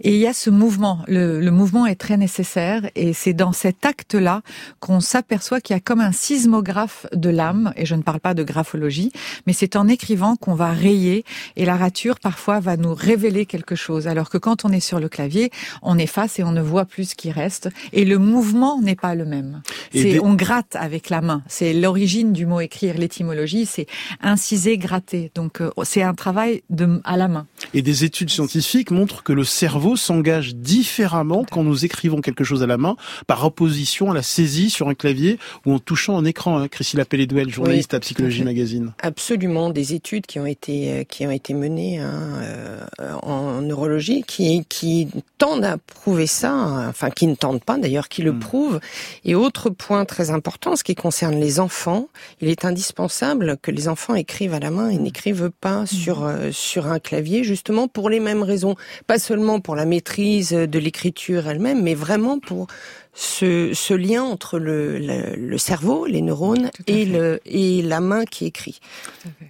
Et 0.00 0.14
il 0.14 0.20
y 0.20 0.26
a 0.26 0.32
ce 0.32 0.48
mouvement. 0.48 1.00
Le, 1.08 1.40
le 1.40 1.50
mouvement 1.50 1.84
est 1.84 1.96
très 1.96 2.16
nécessaire 2.16 2.88
et 2.94 3.12
c'est 3.12 3.34
dans 3.34 3.52
cet 3.52 3.84
acte-là 3.84 4.42
qu'on 4.78 5.00
s'aperçoit 5.00 5.60
qu'il 5.60 5.74
y 5.74 5.76
a 5.76 5.80
comme 5.80 6.00
un 6.00 6.12
sismographe 6.12 7.06
de 7.12 7.28
l'âme. 7.28 7.72
Et 7.76 7.86
je 7.86 7.96
ne 7.96 8.02
parle 8.02 8.20
pas 8.20 8.34
de 8.34 8.44
graphologie, 8.44 9.12
mais 9.46 9.52
c'est 9.52 9.74
en 9.74 9.88
écrivant 9.88 10.36
qu'on 10.36 10.54
va 10.54 10.70
rayer 10.70 11.24
et 11.56 11.64
la 11.64 11.76
rature 11.76 12.20
parfois 12.20 12.60
va 12.60 12.76
nous 12.76 12.94
révéler 12.94 13.44
quelque 13.44 13.74
chose. 13.74 14.06
Alors 14.06 14.30
que 14.30 14.38
quand 14.38 14.64
on 14.64 14.70
est 14.70 14.80
sur 14.80 15.00
le 15.00 15.08
clavier, 15.08 15.50
on 15.82 15.98
efface 15.98 16.38
et 16.38 16.44
on 16.44 16.52
ne 16.52 16.62
voit 16.62 16.84
plus 16.84 17.10
ce 17.10 17.14
qui 17.16 17.32
reste. 17.32 17.68
Et 17.92 18.04
le 18.04 18.18
mouvement 18.18 18.80
n'est 18.80 18.94
pas 18.94 19.16
le 19.16 19.24
même. 19.24 19.60
C'est 19.92 20.20
on 20.20 20.34
gratte 20.34 20.76
avec 20.76 21.10
la 21.10 21.20
main. 21.20 21.42
C'est 21.48 21.72
l'origine 21.72 22.32
du 22.32 22.46
mot 22.46 22.60
écrire. 22.60 22.96
L'étymologie, 22.96 23.66
c'est 23.66 23.86
inciser, 24.22 24.78
gratter. 24.78 25.32
Donc 25.34 25.60
euh, 25.60 25.70
c'est 25.84 26.02
un 26.02 26.14
travail 26.14 26.62
de, 26.70 27.00
à 27.04 27.16
la 27.16 27.28
main. 27.28 27.46
Et 27.74 27.82
des 27.82 28.04
études 28.04 28.30
scientifiques 28.30 28.90
montrent 28.90 29.22
que 29.22 29.32
le 29.32 29.44
cerveau 29.44 29.96
s'engage 29.96 30.54
différemment 30.54 31.44
quand 31.50 31.62
nous 31.62 31.84
écrivons 31.84 32.20
quelque 32.20 32.44
chose 32.44 32.62
à 32.62 32.66
la 32.66 32.76
main 32.76 32.96
par 33.26 33.44
opposition 33.44 34.10
à 34.10 34.14
la 34.14 34.22
saisie 34.22 34.70
sur 34.70 34.88
un 34.88 34.94
clavier 34.94 35.38
ou 35.66 35.72
en 35.72 35.78
touchant 35.78 36.18
un 36.18 36.24
écran. 36.24 36.58
Hein. 36.58 36.68
Pelledouel, 37.08 37.50
journaliste 37.50 37.94
à 37.94 38.00
Psychologie 38.00 38.44
Magazine. 38.44 38.92
Absolument, 39.02 39.70
des 39.70 39.94
études 39.94 40.26
qui 40.26 40.38
ont 40.38 40.46
été 40.46 40.92
euh, 40.92 41.04
qui 41.04 41.26
ont 41.26 41.30
été 41.30 41.54
menées 41.54 41.98
hein, 41.98 42.40
euh, 42.42 43.12
en 43.22 43.62
neurologie 43.62 44.22
qui 44.26 44.64
qui 44.68 45.08
tendent 45.38 45.64
à 45.64 45.78
prouver 45.78 46.26
ça, 46.26 46.52
enfin 46.88 47.10
qui 47.10 47.26
ne 47.26 47.34
tendent 47.34 47.62
pas 47.62 47.78
d'ailleurs, 47.78 48.08
qui 48.08 48.22
le 48.22 48.32
hmm. 48.32 48.40
prouvent. 48.40 48.80
Et 49.24 49.34
autre 49.34 49.70
point 49.70 50.04
très 50.04 50.30
important, 50.30 50.76
ce 50.76 50.84
qui 50.84 50.94
concerne 50.94 51.38
les 51.38 51.60
enfants, 51.60 52.08
il 52.40 52.48
est 52.48 52.64
indispensable 52.64 53.56
que 53.60 53.70
les 53.70 53.88
enfants 53.88 54.14
écrivent 54.14 54.54
à 54.54 54.60
la 54.60 54.70
main 54.70 54.88
et 54.88 54.98
n'écrivent 54.98 55.50
pas 55.70 55.86
sur 55.86 56.24
euh, 56.24 56.50
sur 56.52 56.86
un 56.86 56.98
clavier, 56.98 57.44
justement 57.44 57.88
pour 57.88 58.10
les 58.10 58.20
mêmes 58.20 58.42
raisons, 58.42 58.74
pas 59.06 59.18
seulement 59.18 59.60
pour 59.60 59.76
la 59.76 59.84
maîtrise 59.84 60.50
de 60.50 60.78
l'écriture 60.78 61.48
elle-même, 61.48 61.82
mais 61.82 61.94
vraiment 61.94 62.38
pour 62.38 62.66
ce, 63.12 63.72
ce 63.74 63.94
lien 63.94 64.22
entre 64.22 64.58
le, 64.58 64.98
le, 64.98 65.58
cerveau, 65.58 66.06
les 66.06 66.22
neurones 66.22 66.70
et, 66.86 67.04
le, 67.04 67.40
et 67.44 67.82
la 67.82 68.00
main 68.00 68.24
qui 68.24 68.46
écrit. 68.46 68.80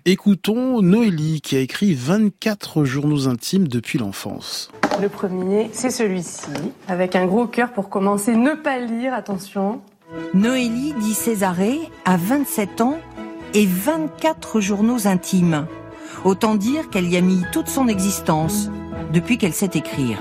Écoutons 0.06 0.80
Noélie 0.80 1.40
qui 1.40 1.56
a 1.56 1.60
écrit 1.60 1.94
24 1.94 2.84
journaux 2.84 3.28
intimes 3.28 3.68
depuis 3.68 3.98
l'enfance. 3.98 4.70
Le 5.00 5.08
premier, 5.08 5.70
c'est 5.72 5.90
celui-ci, 5.90 6.50
avec 6.88 7.16
un 7.16 7.26
gros 7.26 7.46
cœur 7.46 7.72
pour 7.72 7.90
commencer. 7.90 8.34
Ne 8.34 8.54
pas 8.54 8.78
lire, 8.78 9.12
attention. 9.14 9.80
Noélie 10.34 10.94
dit 11.00 11.14
Césarée 11.14 11.78
a 12.04 12.16
27 12.16 12.80
ans 12.80 12.98
et 13.54 13.66
24 13.66 14.60
journaux 14.60 15.06
intimes. 15.06 15.66
Autant 16.24 16.54
dire 16.54 16.90
qu'elle 16.90 17.08
y 17.08 17.16
a 17.16 17.20
mis 17.20 17.42
toute 17.52 17.68
son 17.68 17.88
existence 17.88 18.70
depuis 19.12 19.38
qu'elle 19.38 19.52
sait 19.54 19.70
écrire. 19.74 20.18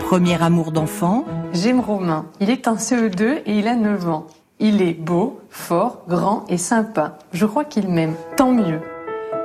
Premier 0.00 0.42
amour 0.42 0.72
d'enfant. 0.72 1.24
J'aime 1.52 1.80
Romain. 1.80 2.26
Il 2.40 2.50
est 2.50 2.68
en 2.68 2.74
CE2 2.74 3.42
et 3.46 3.58
il 3.58 3.68
a 3.68 3.74
9 3.74 4.08
ans. 4.08 4.26
Il 4.60 4.82
est 4.82 4.94
beau, 4.94 5.40
fort, 5.50 6.02
grand 6.08 6.44
et 6.48 6.58
sympa. 6.58 7.18
Je 7.32 7.46
crois 7.46 7.64
qu'il 7.64 7.88
m'aime. 7.88 8.14
Tant 8.36 8.52
mieux. 8.52 8.80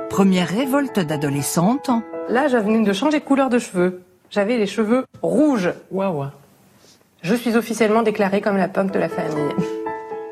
Première 0.08 0.48
révolte 0.48 1.00
d'adolescente. 1.00 1.90
Là, 2.28 2.48
je 2.48 2.56
venais 2.56 2.84
de 2.84 2.92
changer 2.92 3.20
de 3.20 3.24
couleur 3.24 3.48
de 3.48 3.58
cheveux. 3.58 4.02
J'avais 4.30 4.58
les 4.58 4.66
cheveux 4.66 5.04
rouges. 5.22 5.72
Waouh. 5.90 6.26
Je 7.22 7.34
suis 7.34 7.56
officiellement 7.56 8.02
déclarée 8.02 8.40
comme 8.40 8.56
la 8.56 8.68
punk 8.68 8.92
de 8.92 8.98
la 8.98 9.08
famille. 9.08 9.54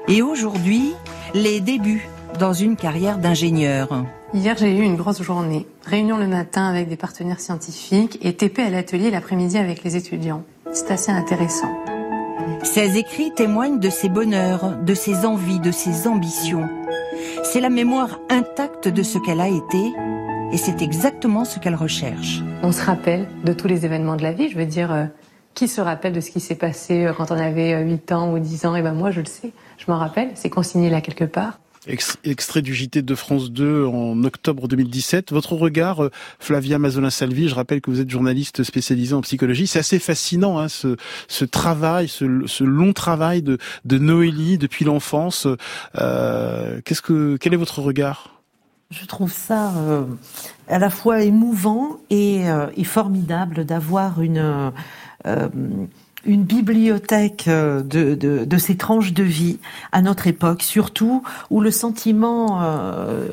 Et 0.08 0.22
aujourd'hui, 0.22 0.94
les 1.34 1.60
débuts 1.60 2.08
dans 2.38 2.52
une 2.52 2.76
carrière 2.76 3.18
d'ingénieur. 3.18 4.04
Hier, 4.34 4.54
j'ai 4.58 4.76
eu 4.76 4.82
une 4.82 4.96
grosse 4.96 5.22
journée. 5.22 5.66
Réunion 5.86 6.18
le 6.18 6.26
matin 6.26 6.66
avec 6.66 6.90
des 6.90 6.98
partenaires 6.98 7.40
scientifiques 7.40 8.18
et 8.20 8.34
TP 8.34 8.58
à 8.58 8.68
l'atelier 8.68 9.10
l'après-midi 9.10 9.56
avec 9.56 9.82
les 9.82 9.96
étudiants. 9.96 10.42
C'est 10.70 10.90
assez 10.90 11.10
intéressant. 11.10 11.72
Ces 12.62 12.98
écrits 12.98 13.32
témoignent 13.34 13.80
de 13.80 13.88
ses 13.88 14.10
bonheurs, 14.10 14.76
de 14.76 14.92
ses 14.92 15.24
envies, 15.24 15.60
de 15.60 15.70
ses 15.70 16.06
ambitions. 16.06 16.68
C'est 17.42 17.60
la 17.60 17.70
mémoire 17.70 18.20
intacte 18.28 18.88
de 18.88 19.02
ce 19.02 19.16
qu'elle 19.16 19.40
a 19.40 19.48
été 19.48 19.94
et 20.52 20.58
c'est 20.58 20.82
exactement 20.82 21.46
ce 21.46 21.58
qu'elle 21.58 21.74
recherche. 21.74 22.42
On 22.62 22.70
se 22.70 22.84
rappelle 22.84 23.26
de 23.44 23.54
tous 23.54 23.66
les 23.66 23.86
événements 23.86 24.16
de 24.16 24.22
la 24.22 24.32
vie, 24.32 24.50
je 24.50 24.58
veux 24.58 24.66
dire, 24.66 24.92
euh, 24.92 25.04
qui 25.54 25.68
se 25.68 25.80
rappelle 25.80 26.12
de 26.12 26.20
ce 26.20 26.30
qui 26.30 26.40
s'est 26.40 26.54
passé 26.54 27.06
euh, 27.06 27.14
quand 27.14 27.30
on 27.30 27.38
avait 27.38 27.82
8 27.82 28.12
euh, 28.12 28.14
ans 28.14 28.32
ou 28.34 28.38
10 28.38 28.66
ans 28.66 28.76
Et 28.76 28.80
eh 28.80 28.82
ben 28.82 28.92
moi, 28.92 29.10
je 29.10 29.20
le 29.20 29.26
sais, 29.26 29.52
je 29.78 29.90
m'en 29.90 29.96
rappelle, 29.96 30.30
c'est 30.34 30.50
consigné 30.50 30.90
là 30.90 31.00
quelque 31.00 31.24
part. 31.24 31.60
Extrait 31.86 32.62
du 32.62 32.74
JT 32.74 33.02
de 33.02 33.14
France 33.14 33.50
2 33.50 33.86
en 33.86 34.24
octobre 34.24 34.68
2017. 34.68 35.32
Votre 35.32 35.54
regard, 35.54 36.04
euh, 36.04 36.10
Flavia 36.38 36.78
Mazolin-Salvi, 36.78 37.48
je 37.48 37.54
rappelle 37.54 37.80
que 37.80 37.90
vous 37.90 38.00
êtes 38.00 38.10
journaliste 38.10 38.62
spécialisée 38.62 39.14
en 39.14 39.20
psychologie. 39.20 39.66
C'est 39.66 39.78
assez 39.78 39.98
fascinant, 39.98 40.58
hein, 40.58 40.68
ce, 40.68 41.44
travail, 41.44 42.08
ce, 42.08 42.64
long 42.64 42.92
travail 42.92 43.42
de, 43.42 43.58
de 43.84 43.98
Noélie 43.98 44.58
depuis 44.58 44.84
l'enfance. 44.84 45.46
Euh, 45.96 46.80
qu'est-ce 46.84 47.02
que, 47.02 47.36
quel 47.36 47.54
est 47.54 47.58
votre 47.58 47.80
regard? 47.80 48.42
Je 48.90 49.04
trouve 49.04 49.32
ça 49.32 49.72
euh, 49.76 50.04
à 50.66 50.78
la 50.78 50.90
fois 50.90 51.22
émouvant 51.22 51.98
et, 52.10 52.48
euh, 52.50 52.68
et 52.76 52.84
formidable 52.84 53.64
d'avoir 53.64 54.22
une 54.22 54.72
une 56.28 56.44
bibliothèque 56.44 57.46
euh, 57.48 57.82
de, 57.82 58.58
ces 58.58 58.76
tranches 58.76 59.12
de 59.14 59.22
vie 59.22 59.58
à 59.92 60.02
notre 60.02 60.26
époque, 60.26 60.62
surtout 60.62 61.22
où 61.50 61.60
le 61.60 61.70
sentiment 61.70 62.60
euh, 62.62 63.28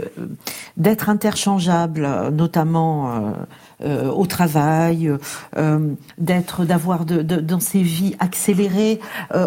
d'être 0.77 1.09
interchangeable, 1.09 2.07
notamment 2.31 3.35
euh, 3.83 4.09
au 4.09 4.25
travail, 4.25 5.11
d'être, 6.17 6.63
d'avoir 6.63 7.05
dans 7.05 7.59
ces 7.59 7.81
vies 7.81 8.15
accélérées, 8.19 9.01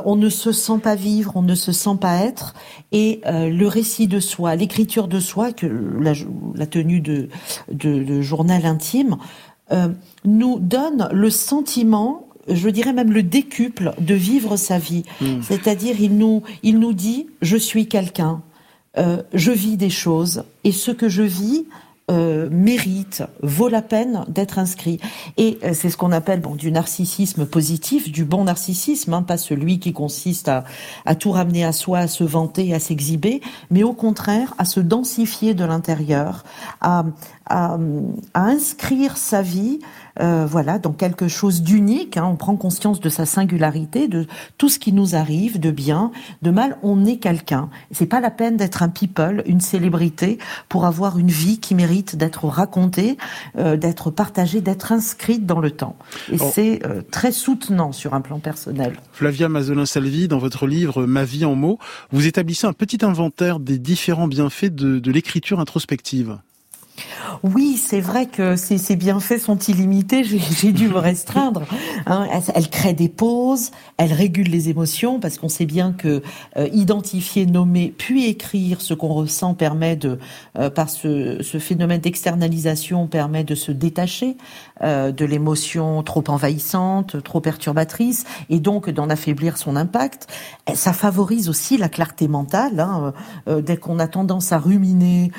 on 0.05 0.17
ne 0.17 0.29
se 0.29 0.53
sent 0.53 0.79
pas 0.83 0.95
vivre, 0.95 1.33
on 1.37 1.43
ne 1.43 1.55
se 1.55 1.73
sent 1.73 1.97
pas 1.99 2.17
être, 2.17 2.55
et 2.93 3.23
le 3.25 3.67
récit 3.67 4.07
de 4.07 4.21
soi, 4.21 4.55
l'écriture 4.55 5.09
de 5.09 5.21
soi, 5.21 5.53
que 5.53 5.67
la, 6.01 6.67
tenue 6.67 7.01
de, 7.01 7.29
de 7.73 8.21
journal 8.21 8.67
intime, 8.67 9.17
nous 10.25 10.59
donne 10.59 11.09
le 11.13 11.31
sentiment 11.31 12.28
je 12.49 12.69
dirais 12.69 12.93
même 12.93 13.13
le 13.13 13.23
décuple 13.23 13.93
de 13.99 14.15
vivre 14.15 14.57
sa 14.57 14.79
vie. 14.79 15.05
Hmm. 15.21 15.41
C'est-à-dire, 15.43 16.01
il 16.01 16.17
nous, 16.17 16.43
il 16.63 16.79
nous 16.79 16.93
dit, 16.93 17.27
je 17.43 17.57
suis 17.57 17.89
quelqu'un, 17.89 18.43
euh, 18.97 19.23
je 19.35 19.53
vis 19.53 19.77
des 19.77 19.91
choses, 19.91 20.45
et 20.65 20.73
ce 20.73 20.91
que 20.91 21.09
je 21.09 21.23
vis 21.23 21.67
euh, 22.11 22.49
mérite, 22.51 23.23
vaut 23.43 23.69
la 23.69 23.83
peine 23.83 24.25
d'être 24.29 24.59
inscrit. 24.59 24.99
Et 25.37 25.59
euh, 25.63 25.75
c'est 25.75 25.91
ce 25.91 25.99
qu'on 25.99 26.11
appelle 26.11 26.41
bon, 26.41 26.55
du 26.55 26.73
narcissisme 26.73 27.45
positif, 27.45 28.11
du 28.11 28.25
bon 28.25 28.45
narcissisme, 28.45 29.13
hein, 29.13 29.23
pas 29.23 29.37
celui 29.37 29.79
qui 29.79 29.93
consiste 29.93 30.49
à, 30.49 30.65
à 31.05 31.15
tout 31.15 31.33
ramener 31.33 31.67
à 31.67 31.73
soi, 31.73 31.99
à 31.99 32.07
se 32.07 32.25
vanter, 32.25 32.73
à 32.73 32.81
s'exhiber, 32.81 33.43
mais 33.71 33.83
au 33.83 33.93
contraire 33.93 34.55
à 34.57 34.65
se 34.65 34.81
densifier 34.81 35.53
de 35.53 35.67
l'intérieur, 35.67 36.45
à, 36.81 37.05
à, 37.45 37.77
à 38.33 38.43
inscrire 38.43 39.19
sa 39.19 39.43
vie 39.43 39.81
euh, 40.21 40.47
voilà, 40.47 40.79
dans 40.79 40.93
quelque 40.93 41.29
chose 41.29 41.63
d'unique. 41.63 42.17
Hein. 42.17 42.27
on 42.27 42.37
prend 42.37 42.57
conscience 42.57 43.01
de 43.01 43.09
sa 43.09 43.27
singularité, 43.27 44.09
de 44.09 44.27
tout 44.57 44.69
ce 44.69 44.79
qui 44.79 44.93
nous 44.93 45.15
arrive, 45.15 45.61
de 45.61 45.71
bien, 45.71 46.11
de 46.43 46.51
mal. 46.51 46.79
On 46.83 47.05
est 47.05 47.19
quelqu'un. 47.19 47.71
C'est 47.91 48.07
pas 48.07 48.21
la 48.21 48.31
peine 48.31 48.57
d'être 48.57 48.83
un 48.83 48.89
people, 48.89 49.43
une 49.47 49.61
célébrité, 49.61 50.39
pour 50.69 50.87
avoir 50.87 51.19
une 51.19 51.31
vie 51.31 51.59
qui 51.59 51.75
mérite 51.75 52.17
d'être 52.17 52.47
racontée, 52.47 53.17
euh, 53.57 53.77
d'être 53.77 54.11
partagée, 54.11 54.61
d'être 54.61 54.93
inscrite 54.93 55.47
dans 55.47 55.61
le 55.61 55.71
temps. 55.71 55.97
Et 56.33 56.37
oh. 56.41 56.51
c'est 56.53 56.85
euh, 56.85 57.03
très 57.11 57.33
soutenant 57.33 57.93
sur 57.93 58.15
un 58.15 58.21
plan 58.21 58.39
personnel. 58.39 58.95
Flavia 59.13 59.49
Mazolin-Salvi, 59.49 60.29
dans 60.29 60.39
votre 60.39 60.67
livre 60.67 61.07
Ma 61.07 61.25
vie 61.25 61.45
en 61.45 61.55
mots, 61.55 61.79
vous 62.11 62.27
établissez 62.27 62.67
un 62.67 62.73
petit 62.73 63.05
inventaire 63.05 63.61
des 63.61 63.79
différents 63.79 64.29
bienfaits 64.29 64.75
de 64.75 65.11
l'écriture 65.11 65.61
introspective. 65.61 66.39
Oui, 67.43 67.77
c'est 67.77 68.01
vrai 68.01 68.27
que 68.27 68.57
ces, 68.57 68.97
bienfaits 68.97 69.39
sont 69.39 69.59
illimités. 69.59 70.25
J'ai 70.25 70.73
dû 70.73 70.89
me 70.89 70.99
restreindre. 70.99 71.63
Hein. 72.07 72.27
Elle, 72.55 72.69
crée 72.69 72.93
des 72.93 73.09
pauses, 73.09 73.71
elle 73.97 74.13
régule 74.13 74.49
les 74.49 74.69
émotions 74.69 75.21
parce 75.21 75.39
qu'on 75.39 75.49
sait 75.49 75.67
bien 75.67 75.93
que 75.93 76.23
euh, 76.57 76.69
identifier, 76.73 77.47
nommer, 77.47 77.95
puis 77.97 78.27
écrire 78.27 78.81
ce 78.81 78.95
qu'on 78.95 79.13
ressent 79.13 79.55
permet 79.55 79.97
de, 79.97 80.19
euh, 80.59 80.71
par 80.71 80.91
ce, 80.91 81.43
phénomène 81.59 82.01
d'externalisation, 82.01 83.07
permet 83.07 83.45
de 83.45 83.55
se 83.55 83.73
détacher 83.73 84.37
euh, 84.83 85.13
de 85.13 85.25
l'émotion 85.25 86.03
trop 86.03 86.25
envahissante, 86.29 87.23
trop 87.23 87.41
perturbatrice, 87.41 88.25
et 88.51 88.61
donc 88.61 88.91
d'en 88.91 89.11
affaiblir 89.11 89.59
son 89.59 89.77
impact. 89.77 90.27
Ça 90.75 90.93
favorise 90.93 91.49
aussi 91.49 91.77
la 91.77 91.89
clarté 91.89 92.29
mentale. 92.29 92.81
Hein. 92.81 93.13
dès 93.47 93.77
qu'on 93.77 93.99
a 93.99 94.07
tendance 94.07 94.53
à 94.53 94.59
ruminer, 94.59 95.33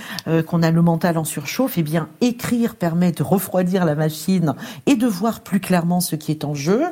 qu'on 0.48 0.64
a 0.64 0.72
le 0.72 0.82
mental 0.82 1.18
en 1.18 1.24
surchauffe, 1.24 1.78
eh 1.78 1.84
bien, 1.84 2.10
écrire 2.22 2.76
permet 2.76 3.12
de 3.12 3.24
refroidir 3.24 3.86
la 3.86 3.96
machine 3.96 4.56
et 4.86 4.96
de 4.96 5.08
voir 5.08 5.42
plus 5.42 5.60
clairement 5.60 6.02
ce 6.02 6.16
qui 6.16 6.32
est 6.32 6.44
en 6.44 6.54
jeu. 6.54 6.84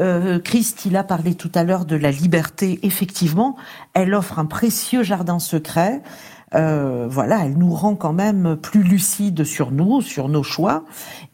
Euh, 0.00 0.38
Christ, 0.38 0.88
parlé 1.06 1.34
tout 1.34 1.50
à 1.54 1.64
l'heure 1.64 1.84
de 1.84 1.96
la 1.96 2.10
liberté. 2.10 2.80
Effectivement, 2.82 3.56
elle 3.94 4.14
offre 4.14 4.38
un 4.38 4.46
précieux 4.46 5.02
jardin 5.02 5.38
secret. 5.38 6.02
Euh, 6.54 7.06
voilà, 7.08 7.44
elle 7.44 7.56
nous 7.56 7.72
rend 7.72 7.94
quand 7.94 8.12
même 8.12 8.56
plus 8.60 8.82
lucides 8.82 9.44
sur 9.44 9.70
nous, 9.70 10.02
sur 10.02 10.28
nos 10.28 10.42
choix, 10.42 10.84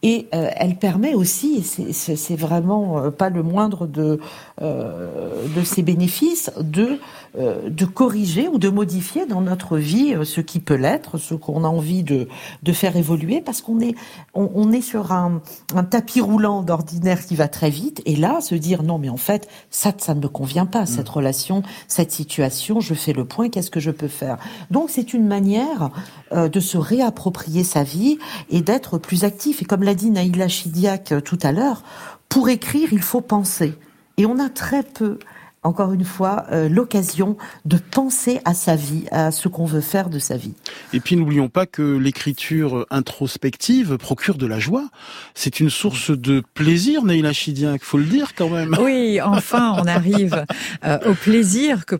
et 0.01 0.27
euh, 0.33 0.49
elle 0.55 0.75
permet 0.75 1.13
aussi, 1.13 1.63
c'est 1.63 2.35
vraiment 2.35 2.99
euh, 2.99 3.09
pas 3.11 3.29
le 3.29 3.43
moindre 3.43 3.87
de 3.87 4.19
de 4.61 5.63
ses 5.63 5.81
bénéfices, 5.83 6.51
de 6.59 6.99
de 7.37 7.85
corriger 7.85 8.47
ou 8.47 8.57
de 8.57 8.69
modifier 8.69 9.25
dans 9.25 9.41
notre 9.41 9.77
vie 9.77 10.15
ce 10.23 10.41
qui 10.41 10.59
peut 10.59 10.75
l'être, 10.75 11.17
ce 11.17 11.35
qu'on 11.35 11.63
a 11.63 11.67
envie 11.67 12.03
de 12.03 12.27
de 12.63 12.73
faire 12.73 12.95
évoluer, 12.95 13.41
parce 13.41 13.61
qu'on 13.61 13.79
est 13.79 13.95
on, 14.33 14.49
on, 14.55 14.71
est 14.71 14.81
sur 14.81 15.11
un, 15.11 15.41
un 15.75 15.83
tapis 15.83 16.21
roulant 16.21 16.61
d'ordinaire 16.63 17.25
qui 17.25 17.35
va 17.35 17.47
très 17.47 17.69
vite, 17.69 18.01
et 18.05 18.15
là 18.15 18.41
se 18.41 18.55
dire 18.55 18.83
non 18.83 18.97
mais 18.97 19.09
en 19.09 19.17
fait 19.17 19.47
ça 19.69 19.93
ça 19.97 20.15
ne 20.15 20.21
me 20.21 20.27
convient 20.27 20.65
pas 20.65 20.85
cette 20.85 21.09
mmh. 21.09 21.13
relation, 21.13 21.63
cette 21.87 22.11
situation, 22.11 22.79
je 22.79 22.93
fais 22.93 23.13
le 23.13 23.25
point, 23.25 23.49
qu'est-ce 23.49 23.71
que 23.71 23.79
je 23.79 23.91
peux 23.91 24.07
faire? 24.07 24.37
Donc 24.71 24.89
c'est 24.89 25.13
une 25.13 25.27
manière 25.27 25.89
euh, 26.31 26.49
de 26.49 26.59
se 26.59 26.77
réapproprier 26.77 27.63
sa 27.63 27.83
vie 27.83 28.17
et 28.49 28.61
d'être 28.61 28.97
plus 28.97 29.23
actif. 29.23 29.61
Et 29.61 29.65
comme 29.65 29.83
l'a 29.83 29.95
dit 29.95 30.09
Naïla 30.09 30.47
Chidiac 30.47 31.11
euh, 31.11 31.21
tout 31.21 31.39
à 31.43 31.51
l'heure, 31.51 31.83
pour 32.27 32.49
écrire, 32.49 32.93
il 32.93 33.01
faut 33.01 33.21
penser. 33.21 33.73
Et 34.17 34.25
on 34.25 34.37
a 34.39 34.49
très 34.49 34.83
peu 34.83 35.19
encore 35.63 35.91
une 35.91 36.05
fois, 36.05 36.45
euh, 36.51 36.69
l'occasion 36.69 37.35
de 37.65 37.77
penser 37.77 38.39
à 38.45 38.53
sa 38.53 38.75
vie, 38.75 39.05
à 39.11 39.31
ce 39.31 39.49
qu'on 39.49 39.65
veut 39.65 39.81
faire 39.81 40.09
de 40.09 40.17
sa 40.17 40.37
vie. 40.37 40.53
Et 40.93 41.01
puis 41.01 41.17
n'oublions 41.17 41.49
pas 41.49 41.65
que 41.65 41.97
l'écriture 41.97 42.85
introspective 42.89 43.97
procure 43.97 44.37
de 44.37 44.45
la 44.45 44.59
joie. 44.59 44.87
C'est 45.33 45.59
une 45.59 45.69
source 45.69 46.11
de 46.11 46.41
plaisir, 46.53 47.03
Neila 47.03 47.33
Chidiac, 47.33 47.83
faut 47.83 47.97
le 47.97 48.05
dire 48.05 48.35
quand 48.35 48.49
même. 48.49 48.77
Oui, 48.81 49.19
enfin, 49.21 49.75
on 49.77 49.85
arrive 49.85 50.45
euh, 50.85 50.97
au 51.05 51.13
plaisir 51.13 51.85
que 51.85 51.95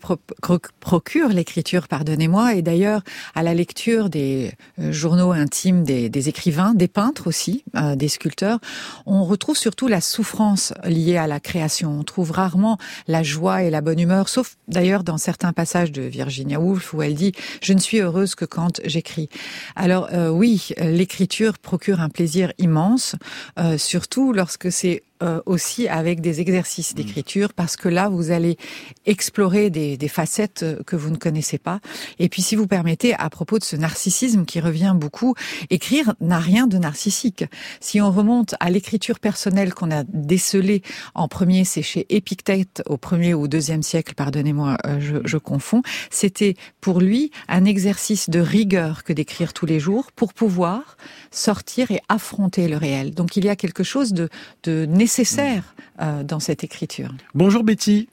procure 0.80 1.30
l'écriture, 1.30 1.90
pardonnez-moi, 1.90 2.56
et 2.56 2.62
d'ailleurs 2.62 3.02
à 3.36 3.44
la 3.44 3.54
lecture 3.54 4.10
des 4.10 4.54
euh, 4.80 4.94
journaux 4.94 5.32
intimes 5.32 5.84
des, 5.84 6.10
des, 6.10 6.30
écrivains, 6.30 6.74
des 6.74 6.88
peintres 6.88 7.28
aussi, 7.28 7.64
des 7.96 8.08
sculpteurs, 8.08 8.60
on 9.06 9.24
retrouve 9.24 9.58
surtout 9.58 9.88
la 9.88 10.02
souffrance 10.02 10.74
liée 10.86 11.18
à 11.18 11.28
la 11.28 11.40
création. 11.40 12.00
On 12.00 12.04
trouve 12.04 12.32
rarement 12.32 12.78
la 13.08 13.24
joie 13.24 13.49
et 13.58 13.70
la 13.70 13.82
bonne 13.82 14.00
humeur, 14.00 14.30
sauf 14.30 14.56
d'ailleurs 14.68 15.04
dans 15.04 15.18
certains 15.18 15.54
passages 15.54 15.92
de 15.92 16.02
Virginia 16.02 16.60
Woolf 16.60 16.94
où 16.94 17.02
elle 17.02 17.16
dit⁇ 17.16 17.32
Je 17.62 17.74
ne 17.74 17.80
suis 17.80 18.00
heureuse 18.00 18.36
que 18.36 18.46
quand 18.46 18.80
j'écris⁇ 18.86 19.30
Alors 19.76 20.10
euh, 20.14 20.30
oui, 20.30 20.70
l'écriture 20.78 21.58
procure 21.58 22.00
un 22.02 22.10
plaisir 22.10 22.54
immense, 22.58 23.16
euh, 23.58 23.78
surtout 23.78 24.34
lorsque 24.34 24.72
c'est 24.72 25.04
euh, 25.22 25.42
aussi 25.46 25.90
avec 25.90 26.22
des 26.22 26.40
exercices 26.40 26.96
d'écriture 26.96 27.52
parce 27.54 27.76
que 27.76 27.90
là 27.90 28.08
vous 28.08 28.32
allez 28.32 28.56
explorer 29.06 29.70
des, 29.70 29.98
des, 29.98 30.08
facettes 30.08 30.66
que 30.86 30.96
vous 30.96 31.10
ne 31.10 31.18
connaissez 31.18 31.58
pas. 31.58 31.82
Et 32.20 32.30
puis 32.30 32.42
si 32.42 32.56
vous 32.56 32.68
permettez, 32.68 33.14
à 33.16 33.30
propos 33.30 33.60
de 33.60 33.66
ce 33.66 33.76
narcissisme 33.76 34.46
qui 34.46 34.62
revient 34.62 34.94
beaucoup, 34.96 35.36
écrire 35.70 36.14
n'a 36.22 36.40
rien 36.40 36.68
de 36.68 36.78
narcissique. 36.78 37.44
Si 37.82 38.00
on 38.00 38.12
remonte 38.12 38.56
à 38.62 38.70
l'écriture 38.70 39.20
personnelle 39.20 39.74
qu'on 39.74 39.92
a 39.92 40.06
décelée 40.06 40.84
en 41.16 41.28
premier, 41.28 41.66
c'est 41.66 41.82
chez 41.82 42.06
Épictète 42.16 42.82
au 42.86 42.96
premier 42.96 43.34
ou 43.34 43.50
deuxième 43.50 43.84
siècle, 43.84 44.14
pardonnez-moi, 44.16 44.78
euh, 44.86 45.02
je, 45.02 45.18
je 45.26 45.38
confonds, 45.38 45.82
c'était 46.10 46.56
pour 46.80 47.02
lui 47.02 47.32
un 47.50 47.66
exercice 47.66 48.30
de 48.30 48.40
rigueur 48.40 49.04
que 49.04 49.12
d'écrire 49.12 49.52
tous 49.52 49.66
les 49.66 49.82
jours 49.82 50.14
pour 50.14 50.34
pouvoir 50.34 50.96
sortir 51.30 51.92
et 51.92 52.00
affronter 52.08 52.70
le 52.70 52.78
réel. 52.78 53.14
Donc 53.14 53.36
il 53.36 53.44
y 53.44 53.50
a 53.50 53.58
quelque 53.58 53.84
chose 53.84 54.14
de, 54.14 54.30
de 54.64 54.86
nécessaire 54.86 55.09
nécessaire 55.10 55.64
euh, 56.00 56.24
dans 56.24 56.40
cette 56.40 56.64
écriture. 56.64 57.10
Bonjour 57.34 57.64
Betty. 57.64 58.10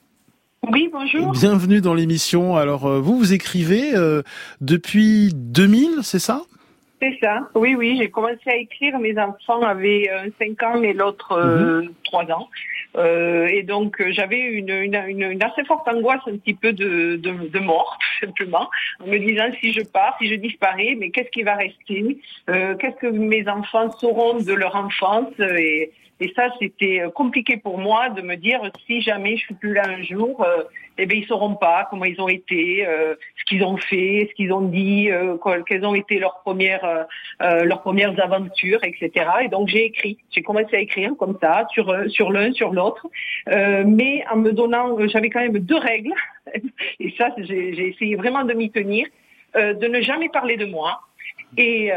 Oui, 0.73 0.89
bonjour. 0.91 1.33
Bienvenue 1.33 1.83
dans 1.83 1.93
l'émission. 1.93 2.57
Alors, 2.57 2.87
euh, 2.87 3.01
vous, 3.01 3.19
vous 3.19 3.35
écrivez 3.35 3.95
euh, 3.95 4.23
depuis 4.63 5.31
2000, 5.35 5.99
c'est 6.03 6.19
ça? 6.19 6.41
C'est 7.03 7.19
ça. 7.23 7.51
Oui, 7.55 7.75
oui, 7.75 7.99
j'ai 7.99 8.09
commencé 8.09 8.49
à 8.49 8.57
écrire. 8.57 8.99
Mes 8.99 9.15
enfants 9.19 9.61
avaient 9.61 10.11
5 10.39 10.63
ans 10.63 10.83
et 10.83 10.95
l'autre 10.95 11.39
3 12.05 12.25
mhm. 12.25 12.33
ans. 12.33 12.49
Euh, 12.97 13.47
et 13.47 13.63
donc 13.63 14.03
j'avais 14.11 14.41
une, 14.41 14.71
une, 14.71 14.95
une, 14.95 15.43
assez 15.43 15.65
forte 15.65 15.87
angoisse 15.87 16.23
un 16.27 16.39
petit 16.39 16.55
peu 16.55 16.73
de, 16.73 17.17
de, 17.17 17.49
de, 17.49 17.59
mort, 17.59 17.99
tout 18.21 18.27
simplement, 18.27 18.71
en 19.01 19.07
me 19.07 19.19
disant 19.19 19.45
si 19.61 19.73
je 19.73 19.83
pars, 19.83 20.17
si 20.19 20.29
je 20.29 20.35
disparais, 20.37 20.97
mais 20.99 21.11
qu'est-ce 21.11 21.31
qui 21.31 21.43
va 21.43 21.57
rester? 21.57 22.19
Euh, 22.49 22.75
Qu'est-ce 22.77 22.97
que 22.97 23.09
mes 23.09 23.47
enfants 23.49 23.91
sauront 23.99 24.41
de 24.41 24.53
leur 24.55 24.77
enfance? 24.77 25.39
Et, 25.39 25.93
et 26.19 26.33
ça, 26.35 26.49
c'était 26.59 27.03
euh, 27.03 27.11
compliqué 27.11 27.59
pour 27.59 27.79
moi 27.79 28.09
de 28.09 28.23
me 28.23 28.37
dire 28.37 28.61
si 28.87 29.03
jamais 29.03 29.37
je 29.37 29.45
suis 29.45 29.55
plus 29.55 29.75
là 29.75 29.83
un 29.87 30.03
jour, 30.03 30.43
euh, 30.43 30.63
eh 30.97 31.05
bien 31.05 31.19
ils 31.19 31.27
sauront 31.27 31.57
pas 31.57 31.87
comment 31.91 32.07
ils 32.07 32.19
ont 32.23 32.29
été, 32.29 32.87
euh, 32.87 33.15
ce 33.37 33.45
qu'ils 33.45 33.63
ont 33.63 33.77
fait, 33.77 34.27
ce 34.31 34.35
qu'ils 34.35 34.51
ont 34.51 34.63
dit, 34.63 35.11
euh, 35.11 35.37
quelles 35.67 35.85
ont 35.85 35.95
été 35.95 36.19
leurs 36.19 36.41
premières 36.41 37.07
leurs 37.41 37.83
premières 37.83 38.19
aventures, 38.19 38.83
etc. 38.83 39.11
Et 39.43 39.49
donc 39.49 39.69
j'ai 39.69 39.85
écrit, 39.85 40.17
j'ai 40.31 40.43
commencé 40.43 40.75
à 40.75 40.81
écrire 40.81 41.13
comme 41.19 41.37
ça 41.41 41.67
sur 41.71 41.95
sur 42.09 42.33
l'un, 42.33 42.53
sur 42.53 42.73
l'autre, 42.73 43.07
mais 43.47 44.25
en 44.33 44.37
me 44.37 44.53
donnant, 44.53 44.97
j'avais 45.09 45.29
quand 45.29 45.41
même 45.41 45.59
deux 45.59 45.77
règles, 45.77 46.15
et 47.01 47.15
ça 47.19 47.29
j'ai 47.39 47.89
essayé 47.89 48.17
vraiment 48.17 48.45
de 48.45 48.55
m'y 48.55 48.71
tenir, 48.71 49.07
de 49.55 49.87
ne 49.87 50.01
jamais 50.01 50.31
parler 50.31 50.57
de 50.57 50.65
moi 50.65 51.01
et 51.59 51.91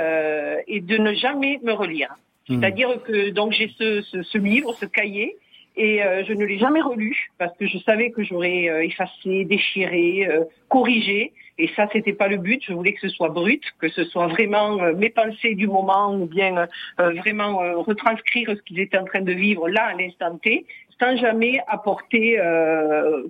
et 0.68 0.82
de 0.82 0.98
ne 0.98 1.14
jamais 1.14 1.60
me 1.64 1.72
relire. 1.72 2.14
Hmm. 2.50 2.60
C'est-à-dire 2.60 3.02
que 3.04 3.30
donc 3.30 3.54
j'ai 3.54 3.70
ce, 3.78 4.02
ce, 4.02 4.24
ce, 4.24 4.38
livre, 4.38 4.74
ce 4.74 4.86
cahier, 4.86 5.38
et 5.80 6.04
euh, 6.04 6.26
je 6.26 6.34
ne 6.34 6.44
l'ai 6.44 6.58
jamais 6.58 6.82
relu 6.82 7.32
parce 7.38 7.56
que 7.56 7.66
je 7.66 7.78
savais 7.80 8.12
que 8.12 8.22
j'aurais 8.22 8.70
euh, 8.70 8.84
effacé, 8.84 9.46
déchiré, 9.46 10.28
euh, 10.30 10.44
corrigé. 10.68 11.32
Et 11.58 11.70
ça, 11.74 11.88
c'était 11.94 12.12
pas 12.12 12.28
le 12.28 12.36
but. 12.36 12.62
Je 12.68 12.74
voulais 12.74 12.92
que 12.92 13.00
ce 13.00 13.08
soit 13.08 13.30
brut, 13.30 13.64
que 13.80 13.88
ce 13.88 14.04
soit 14.04 14.28
vraiment 14.28 14.78
mes 14.94 15.10
pensées 15.10 15.56
du 15.56 15.68
moment 15.68 16.14
ou 16.16 16.26
bien 16.26 16.68
vraiment 16.98 17.58
retranscrire 17.84 18.50
ce 18.56 18.62
qu'ils 18.62 18.80
étaient 18.80 18.98
en 18.98 19.04
train 19.04 19.20
de 19.20 19.34
vivre 19.34 19.68
là 19.68 19.88
à 19.88 19.94
l'instant 19.94 20.38
T, 20.38 20.66
sans 21.02 21.18
jamais 21.18 21.60
apporter 21.68 22.38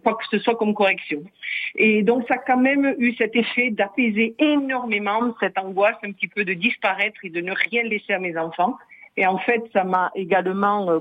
quoi 0.04 0.14
que 0.14 0.26
ce 0.30 0.38
soit 0.38 0.56
comme 0.58 0.76
correction. 0.76 1.24
Et 1.76 2.04
donc, 2.04 2.28
ça 2.28 2.36
a 2.36 2.38
quand 2.38 2.60
même 2.60 2.94
eu 3.00 3.16
cet 3.16 3.36
effet 3.36 3.72
d'apaiser 3.72 4.36
énormément 4.38 5.34
cette 5.40 5.58
angoisse 5.58 5.98
un 6.04 6.12
petit 6.12 6.28
peu 6.28 6.46
de 6.46 6.54
disparaître 6.54 7.18
et 7.24 7.32
de 7.32 7.42
ne 7.42 7.52
rien 7.52 7.82
laisser 7.82 8.14
à 8.14 8.20
mes 8.20 8.38
enfants. 8.38 8.78
Et 9.20 9.28
en 9.28 9.38
fait, 9.38 9.62
ça 9.74 9.84
m'a 9.84 10.12
également, 10.16 10.90
euh, 10.90 11.00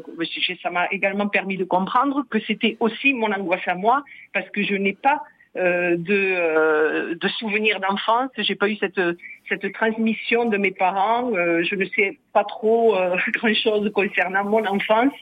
ça 0.61 0.71
m'a 0.71 0.89
également 0.91 1.29
permis 1.29 1.57
de 1.57 1.63
comprendre 1.63 2.25
que 2.29 2.41
c'était 2.41 2.77
aussi 2.81 3.15
mon 3.15 3.31
angoisse 3.31 3.67
à 3.69 3.77
moi, 3.77 4.03
parce 4.35 4.51
que 4.51 4.65
je 4.65 4.75
n'ai 4.75 4.93
pas 4.93 5.23
euh, 5.57 5.95
de, 5.97 6.35
euh, 6.37 7.15
de 7.15 7.29
souvenirs 7.29 7.79
d'enfance. 7.79 8.31
J'ai 8.37 8.57
pas 8.57 8.69
eu 8.69 8.75
cette 8.75 9.01
cette 9.49 9.73
transmission 9.73 10.47
de 10.47 10.57
mes 10.57 10.71
parents. 10.71 11.31
Euh, 11.35 11.63
je 11.63 11.75
ne 11.75 11.85
sais 11.87 12.19
pas 12.33 12.45
trop 12.45 12.97
euh, 12.97 13.17
grand 13.35 13.55
chose 13.55 13.91
concernant 13.95 14.45
mon 14.45 14.65
enfance. 14.67 15.13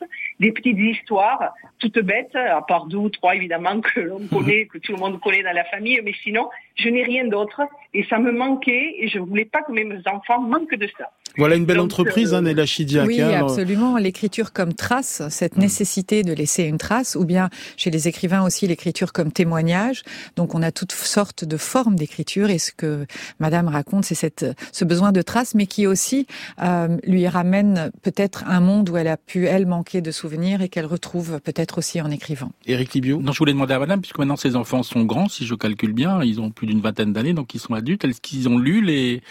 Des 0.40 0.52
petites 0.52 0.78
histoires 0.78 1.52
toutes 1.78 1.98
bêtes, 1.98 2.34
à 2.34 2.62
part 2.62 2.86
deux 2.86 2.96
ou 2.96 3.10
trois 3.10 3.34
évidemment 3.34 3.80
que 3.80 4.00
l'on 4.00 4.26
connaît, 4.32 4.66
que 4.66 4.78
tout 4.78 4.92
le 4.92 4.98
monde 4.98 5.20
connaît 5.20 5.42
dans 5.42 5.54
la 5.54 5.64
famille, 5.64 6.00
mais 6.04 6.14
sinon 6.22 6.48
je 6.76 6.88
n'ai 6.88 7.04
rien 7.04 7.26
d'autre 7.26 7.62
et 7.94 8.04
ça 8.04 8.18
me 8.18 8.32
manquait 8.32 8.94
et 8.98 9.08
je 9.08 9.18
voulais 9.18 9.44
pas 9.44 9.62
que 9.62 9.72
mes 9.72 9.86
enfants 10.06 10.40
manquent 10.40 10.74
de 10.74 10.88
ça. 10.98 11.10
Voilà 11.38 11.56
une 11.56 11.66
belle 11.66 11.80
entreprise, 11.80 12.32
euh, 12.32 12.38
hein, 12.38 12.42
Nella 12.42 12.64
Chidiac. 12.64 13.06
Oui, 13.06 13.20
absolument. 13.20 13.98
L'écriture 13.98 14.54
comme 14.54 14.72
trace, 14.72 15.22
cette 15.28 15.56
mm. 15.56 15.60
nécessité 15.60 16.22
de 16.22 16.32
laisser 16.32 16.64
une 16.64 16.78
trace, 16.78 17.14
ou 17.14 17.26
bien 17.26 17.50
chez 17.76 17.90
les 17.90 18.08
écrivains 18.08 18.42
aussi 18.42 18.66
l'écriture 18.66 19.12
comme 19.12 19.30
témoignage. 19.32 20.02
Donc 20.36 20.54
on 20.54 20.62
a 20.62 20.72
toutes 20.72 20.92
sortes 20.92 21.44
de 21.44 21.56
formes 21.58 21.96
d'écriture 21.96 22.48
et 22.48 22.58
ce 22.58 22.72
que 22.72 23.06
Madame 23.38 23.68
raconte, 23.68 24.04
c'est 24.04 24.14
cette, 24.16 24.44
ce 24.72 24.84
besoin 24.84 25.12
de 25.12 25.22
trace, 25.22 25.54
mais 25.54 25.66
qui 25.66 25.86
aussi 25.86 26.26
euh, 26.60 26.96
lui 27.04 27.28
ramène 27.28 27.92
peut-être 28.02 28.44
un 28.48 28.58
monde 28.58 28.90
où 28.90 28.96
elle 28.96 29.06
a 29.06 29.16
pu 29.16 29.46
elle 29.46 29.66
manquer 29.66 30.00
de 30.00 30.10
souvenirs 30.10 30.62
et 30.62 30.68
qu'elle 30.68 30.86
retrouve 30.86 31.40
peut-être 31.40 31.78
aussi 31.78 32.00
en 32.00 32.10
écrivant. 32.10 32.50
Éric 32.66 32.94
Libio. 32.94 33.20
Non, 33.22 33.32
je 33.32 33.38
voulais 33.38 33.52
demander 33.52 33.74
à 33.74 33.78
Madame, 33.78 34.00
puisque 34.00 34.18
maintenant 34.18 34.36
ses 34.36 34.56
enfants 34.56 34.82
sont 34.82 35.04
grands, 35.04 35.28
si 35.28 35.46
je 35.46 35.54
calcule 35.54 35.92
bien, 35.92 36.22
ils 36.24 36.40
ont 36.40 36.50
plus 36.50 36.66
d'une 36.66 36.80
vingtaine 36.80 37.12
d'années, 37.12 37.34
donc 37.34 37.54
ils 37.54 37.60
sont 37.60 37.74
adultes. 37.74 38.04
Est-ce 38.04 38.20
qu'ils 38.20 38.48
ont 38.48 38.58
lu 38.58 38.82
les, 38.82 39.22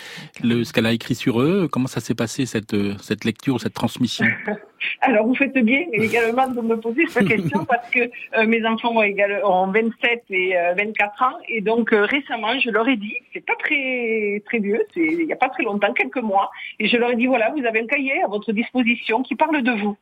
le, 0.42 0.64
ce 0.64 0.72
qu'elle 0.72 0.86
a 0.86 0.94
écrit 0.94 1.16
sur 1.16 1.42
eux? 1.42 1.68
Comment 1.70 1.88
ça 1.88 2.00
s'est 2.00 2.16
passé 2.16 2.46
cette, 2.46 2.74
euh, 2.74 2.96
cette 3.02 3.26
lecture, 3.26 3.60
cette 3.60 3.74
transmission? 3.74 4.26
Alors, 5.02 5.28
vous 5.28 5.36
faites 5.36 5.58
bien 5.58 5.86
également 5.94 6.48
de 6.48 6.62
me 6.62 6.78
poser 6.78 7.08
cette 7.08 7.28
question 7.28 7.66
parce 7.70 7.90
que 7.90 8.00
euh, 8.00 8.46
mes 8.46 8.66
enfants 8.66 8.96
ont, 8.96 9.04
ont 9.44 9.72
27 9.72 10.24
et 10.30 10.56
24 10.78 11.22
euh, 11.22 11.26
ans 11.26 11.38
et 11.48 11.62
donc 11.62 11.90
récemment, 11.92 12.58
je 12.60 12.70
leur 12.70 12.88
ai 12.88 12.98
dit, 12.98 13.16
c'est 13.34 13.46
pas 13.46 13.56
très 13.60 14.42
très 14.46 14.60
vieux, 14.60 14.82
c'est 14.94 15.02
il 15.02 15.26
n'y 15.26 15.34
a 15.34 15.38
pas 15.38 15.50
très 15.50 15.64
longtemps, 15.64 15.94
quelques 15.94 16.18
mois, 16.18 16.52
et 16.80 16.88
je 16.88 16.98
leur 16.98 17.12
ai 17.12 17.16
dit 17.16 17.28
voilà, 17.28 17.52
vous 17.52 17.66
avez 17.66 17.80
un 17.82 17.88
cahier 17.88 18.24
à 18.24 18.28
votre 18.28 18.52
disposition 18.52 19.24
qui 19.24 19.36
parle 19.36 19.62
de 19.62 19.72
vous. 19.72 19.98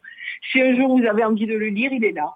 Si 0.51 0.61
un 0.61 0.75
jour 0.75 0.97
vous 0.97 1.05
avez 1.05 1.23
envie 1.23 1.45
de 1.45 1.55
le 1.55 1.67
lire, 1.67 1.91
il 1.93 2.03
est 2.03 2.11
là 2.11 2.35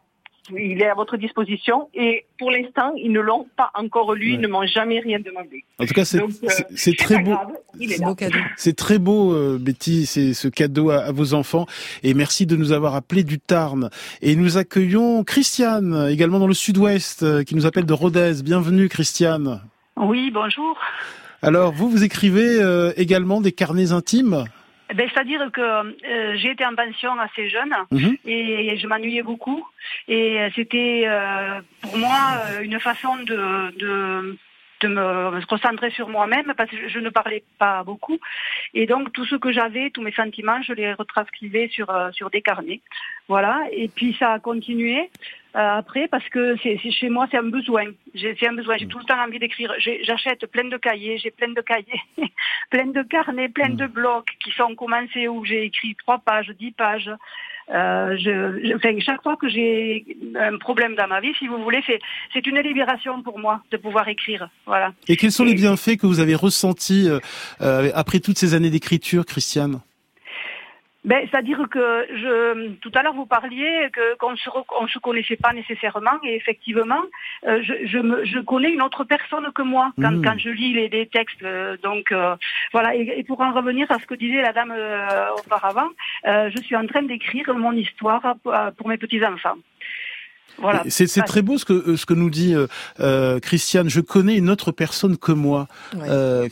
il 0.56 0.82
est 0.82 0.88
à 0.88 0.96
votre 0.96 1.18
disposition 1.18 1.90
et 1.94 2.26
pour 2.38 2.52
l'instant, 2.52 2.94
ils 2.96 3.12
ne 3.12 3.20
l'ont 3.20 3.48
pas 3.56 3.72
encore 3.74 4.14
lu, 4.14 4.34
ils 4.34 4.40
ne 4.40 4.48
m'ont 4.48 4.66
jamais 4.66 5.00
rien 5.00 5.20
demandé. 5.20 5.64
En 5.80 5.86
tout 5.86 5.94
cas, 5.94 6.06
c'est 6.06 6.20
euh, 6.20 6.94
très 6.98 7.20
beau. 7.20 7.36
C'est 8.56 8.76
très 8.76 9.00
beau, 9.00 9.34
euh, 9.34 9.58
Betty, 9.60 10.06
c'est 10.06 10.34
ce 10.34 10.48
cadeau 10.48 10.90
à, 10.90 11.12
vos 11.12 11.34
enfants 11.34 11.66
et 12.04 12.14
merci 12.14 12.46
de 12.46 12.56
nous 12.56 12.72
avoir 12.72 12.96
appelé 12.96 13.24
du 13.24 13.40
Tarn. 13.40 13.90
Et 14.22 14.36
nous 14.36 14.58
accueillons 14.58 15.24
Christiane, 15.24 16.08
également 16.10 16.40
dans 16.40 16.48
le 16.48 16.54
Sud-Ouest, 16.54 17.24
euh, 17.24 17.44
qui 17.44 17.56
nous 17.56 17.66
appelle 17.66 17.86
de 17.86 17.94
Rodez. 17.94 18.44
Bienvenue, 18.44 18.90
Christiane. 18.90 19.62
Oui, 19.96 20.32
bonjour. 20.32 20.78
Alors, 21.42 21.72
vous, 21.72 21.90
vous 21.90 22.04
écrivez 22.04 22.62
euh, 22.62 22.94
également 22.98 23.42
des 23.42 23.52
carnets 23.52 23.92
intimes 23.92 24.46
ben, 24.94 25.10
C'est-à-dire 25.14 25.50
que 25.52 25.62
euh, 25.62 26.36
j'ai 26.38 26.52
été 26.52 26.66
en 26.66 26.76
pension 26.76 27.20
assez 27.20 27.50
jeune 27.50 27.74
Mhm. 27.92 28.18
et 28.26 28.78
je 28.78 28.88
m'ennuyais 28.88 29.24
beaucoup. 29.24 29.66
Et 30.08 30.40
c'était 30.56 31.04
euh, 31.08 31.60
pour 31.82 31.98
moi 31.98 32.18
euh, 32.52 32.62
une 32.62 32.80
façon 32.80 33.18
de, 33.18 33.78
de, 33.78 34.38
de 34.82 34.88
me 34.88 35.46
concentrer 35.46 35.90
sur 35.92 36.08
moi-même 36.10 36.54
parce 36.56 36.70
que 36.70 36.88
je 36.88 37.00
ne 37.00 37.10
parlais 37.10 37.44
pas 37.60 37.84
beaucoup. 37.84 38.18
Et 38.74 38.86
donc 38.86 39.12
tout 39.14 39.26
ce 39.26 39.36
que 39.36 39.52
j'avais, 39.52 39.90
tous 39.90 40.02
mes 40.02 40.14
sentiments, 40.14 40.62
je 40.62 40.74
les 40.74 40.94
retranscrivais 40.94 41.68
sur, 41.70 41.88
sur 42.14 42.30
des 42.30 42.42
carnets. 42.42 42.82
Voilà. 43.28 43.64
Et 43.72 43.88
puis 43.90 44.16
ça 44.20 44.34
a 44.34 44.40
continué. 44.40 45.10
Euh, 45.58 45.78
après, 45.80 46.08
parce 46.08 46.28
que 46.30 46.56
c'est 46.62 46.78
chez 46.78 47.10
moi, 47.10 47.28
c'est 47.32 47.38
un 47.38 47.50
besoin. 47.50 47.86
J'ai 48.14 48.36
c'est 48.40 48.48
un 48.48 48.54
besoin. 48.54 48.78
J'ai 48.78 48.86
tout 48.88 49.00
le 49.00 49.06
temps 49.06 49.20
envie 49.26 49.40
d'écrire. 49.40 49.74
J'achète 50.04 50.46
plein 50.48 50.66
de 50.70 50.78
cahiers, 50.78 51.18
j'ai 51.18 51.32
plein 51.32 51.52
de 51.52 51.62
cahiers, 51.62 52.02
plein 52.70 52.86
de 52.88 53.02
carnets, 53.04 53.50
plein 53.50 53.70
de 53.70 53.88
blocs 53.88 54.30
qui 54.44 54.52
sont 54.52 54.76
commencés 54.76 55.28
où 55.28 55.44
j'ai 55.46 55.64
écrit 55.64 55.96
trois 55.96 56.20
pages, 56.20 56.52
dix 56.60 56.72
pages. 56.72 57.10
Euh, 57.70 58.16
je, 58.18 58.62
je- 58.66 58.76
enfin, 58.76 58.98
chaque 59.00 59.22
fois 59.24 59.36
que 59.36 59.50
j'ai 59.50 60.06
un 60.40 60.58
problème 60.58 60.96
dans 60.96 61.08
ma 61.08 61.20
vie, 61.20 61.34
si 61.38 61.48
vous 61.48 61.62
voulez, 61.64 61.82
c'est 61.86 62.00
c'est 62.34 62.46
une 62.48 62.60
libération 62.60 63.22
pour 63.24 63.40
moi 63.40 63.62
de 63.72 63.78
pouvoir 63.78 64.08
écrire. 64.08 64.48
Voilà. 64.66 64.94
Et 65.10 65.18
quels 65.18 65.32
sont 65.34 65.44
les 65.44 65.56
bienfaits 65.56 65.98
que 65.98 66.08
vous 66.08 66.20
avez 66.22 66.36
ressentis 66.36 67.10
euh, 67.10 67.20
euh, 67.62 67.92
après 67.94 68.20
toutes 68.20 68.38
ces 68.38 68.54
années 68.54 68.70
d'écriture, 68.70 69.26
Christiane? 69.26 69.82
Ben, 71.10 71.20
c'est-à-dire 71.28 71.62
que 71.76 71.86
je, 72.22 72.74
tout 72.84 72.92
à 72.96 73.02
l'heure 73.02 73.14
vous 73.22 73.26
parliez 73.26 73.74
qu'on 74.20 74.36
se 74.36 74.50
re- 74.50 74.66
on 74.82 74.88
se 74.88 75.00
connaissait 75.00 75.38
pas 75.46 75.54
nécessairement 75.54 76.18
et 76.24 76.36
effectivement 76.36 77.02
euh, 77.48 77.64
je, 77.68 77.74
je, 77.92 78.00
me, 78.10 78.26
je 78.26 78.40
connais 78.40 78.72
une 78.72 78.82
autre 78.88 79.04
personne 79.16 79.48
que 79.58 79.62
moi 79.74 79.86
quand, 80.02 80.12
Mhm. 80.18 80.24
quand 80.26 80.38
je 80.46 80.50
lis 80.50 80.74
les, 80.80 80.90
les 80.90 81.08
textes 81.08 81.44
euh, 81.44 81.78
donc 81.88 82.12
euh, 82.12 82.36
voilà 82.74 82.90
et, 82.94 83.04
et 83.20 83.24
pour 83.24 83.40
en 83.40 83.52
revenir 83.60 83.90
à 83.90 83.98
ce 84.00 84.06
que 84.06 84.16
disait 84.16 84.42
la 84.42 84.54
dame 84.60 84.74
auparavant 85.42 85.90
je 86.26 86.60
suis 86.66 86.76
en 86.76 86.86
train 86.92 87.04
d'écrire 87.04 87.48
mon 87.66 87.72
histoire 87.86 88.24
pour, 88.44 88.54
pour 88.78 88.88
mes 88.90 88.98
petits 88.98 89.24
enfants 89.26 89.58
voilà 90.60 90.84
C'est 90.90 91.06
c'est 91.08 91.22
très 91.22 91.42
beau 91.42 91.58
ce 91.58 91.66
que 91.66 91.74
euh, 91.74 91.98
ce 91.98 92.06
que 92.06 92.14
nous 92.16 92.30
dit 92.30 92.56
euh, 92.56 92.68
euh, 93.00 93.40
Christiane. 93.40 93.90
Je 93.90 94.02
connais 94.02 94.36
une 94.36 94.50
autre 94.50 94.72
personne 94.72 95.18
que 95.18 95.32
moi, 95.32 95.68
Ouais. 95.96 96.08
euh, 96.10 96.48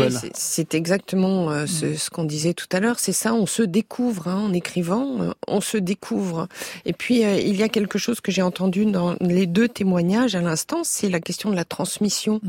Ouais, 0.00 0.10
c'est- 0.10 0.32
c'est 0.34 0.74
exactement 0.74 1.50
euh, 1.50 1.66
ce, 1.66 1.94
ce 1.94 2.10
qu'on 2.10 2.24
disait 2.24 2.54
tout 2.54 2.66
à 2.72 2.80
l'heure. 2.80 2.98
C'est 2.98 3.12
ça, 3.12 3.34
on 3.34 3.46
se 3.46 3.62
découvre 3.62 4.28
hein, 4.28 4.36
en 4.48 4.52
écrivant, 4.52 5.32
on 5.46 5.60
se 5.60 5.76
découvre. 5.76 6.48
Et 6.86 6.92
puis 6.92 7.20
il 7.20 7.56
y 7.56 7.62
a 7.62 7.68
quelque 7.68 7.98
chose 7.98 8.20
que 8.20 8.32
j'ai 8.32 8.42
entendu 8.42 8.84
dans 8.86 9.14
les 9.20 9.46
deux 9.46 9.68
témoignages 9.68 10.34
à 10.34 10.40
l'instant, 10.40 10.80
c'est 10.82 11.08
la 11.08 11.20
question 11.20 11.50
de 11.50 11.56
la 11.56 11.64
transmission. 11.64 12.40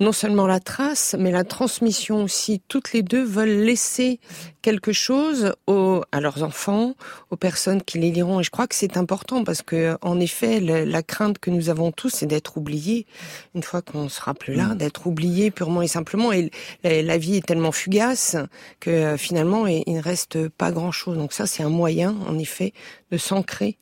Non 0.00 0.10
seulement 0.12 0.46
la 0.48 0.58
trace, 0.58 1.14
mais 1.18 1.30
la 1.30 1.44
transmission 1.44 2.24
aussi. 2.24 2.60
Toutes 2.66 2.92
les 2.92 3.02
deux 3.02 3.22
veulent 3.22 3.48
laisser 3.64 4.18
quelque 4.60 4.92
chose 4.92 5.54
aux, 5.68 6.02
à 6.10 6.20
leurs 6.20 6.42
enfants, 6.42 6.94
aux 7.30 7.36
personnes 7.36 7.80
qui 7.80 7.98
les 7.98 8.10
liront. 8.10 8.40
Et 8.40 8.42
je 8.42 8.50
crois 8.50 8.66
que 8.66 8.74
c'est 8.74 8.96
important 8.96 9.44
parce 9.44 9.62
que, 9.62 9.93
en 10.02 10.20
effet, 10.20 10.60
la 10.60 11.02
crainte 11.02 11.38
que 11.38 11.50
nous 11.50 11.70
avons 11.70 11.92
tous, 11.92 12.10
c'est 12.10 12.26
d'être 12.26 12.56
oubliés. 12.56 13.06
Une 13.54 13.62
fois 13.62 13.82
qu'on 13.82 14.08
sera 14.08 14.34
plus 14.34 14.54
là, 14.54 14.74
d'être 14.74 15.06
oubliés 15.06 15.50
purement 15.50 15.82
et 15.82 15.88
simplement. 15.88 16.32
Et 16.32 16.50
la, 16.82 17.02
la 17.02 17.18
vie 17.18 17.36
est 17.36 17.46
tellement 17.46 17.72
fugace 17.72 18.36
que 18.80 18.90
euh, 18.90 19.16
finalement, 19.16 19.66
il 19.66 19.84
il 19.86 19.94
ne 19.94 20.02
reste 20.02 20.48
pas 20.48 20.72
grand-chose. 20.72 21.16
Donc 21.16 21.32
ça, 21.32 21.46
c'est 21.46 21.62
un 21.62 21.68
moyen, 21.68 22.16
en 22.26 22.38
effet, 22.38 22.72
de 23.10 23.16
s'ancrer 23.16 23.78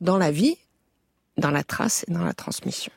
dans 0.00 0.18
la 0.18 0.30
vie, 0.30 0.56
dans 1.36 1.50
la 1.50 1.64
trace 1.64 2.04
et 2.08 2.12
dans 2.12 2.24
la 2.24 2.34
transmission. 2.34 2.92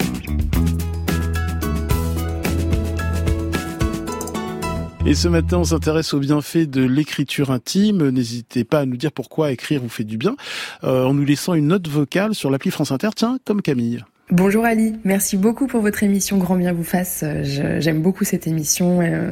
Et 5.08 5.16
ce 5.16 5.30
matin, 5.30 5.60
on 5.60 5.64
s'intéresse 5.64 6.14
aux 6.14 6.20
bienfaits 6.20 6.70
de 6.70 6.84
l'écriture 6.84 7.50
intime. 7.50 8.10
N'hésitez 8.10 8.66
pas 8.66 8.80
à 8.82 8.86
nous 8.86 8.98
dire 8.98 9.14
pourquoi 9.14 9.54
écrire 9.54 9.82
vous 9.82 9.88
fait 9.88 10.04
du 10.04 10.18
bien, 10.18 10.36
euh, 10.84 11.06
en 11.06 11.14
nous 11.14 11.24
laissant 11.24 11.54
une 11.54 11.68
note 11.68 11.88
vocale 11.88 12.36
sur 12.36 12.52
l'appli 12.52 12.72
France 12.72 12.92
Inter. 12.92 13.08
Tiens, 13.16 13.38
comme 13.46 13.62
Camille. 13.62 14.04
Bonjour 14.32 14.66
Ali, 14.66 14.96
merci 15.06 15.38
beaucoup 15.38 15.68
pour 15.68 15.80
votre 15.80 16.04
émission 16.04 16.38
Grand 16.38 16.58
Bien 16.58 16.74
vous 16.74 16.84
fasse. 16.84 17.24
Euh, 17.24 17.80
J'aime 17.80 18.02
beaucoup 18.02 18.26
cette 18.26 18.48
émission. 18.48 19.00
euh, 19.00 19.32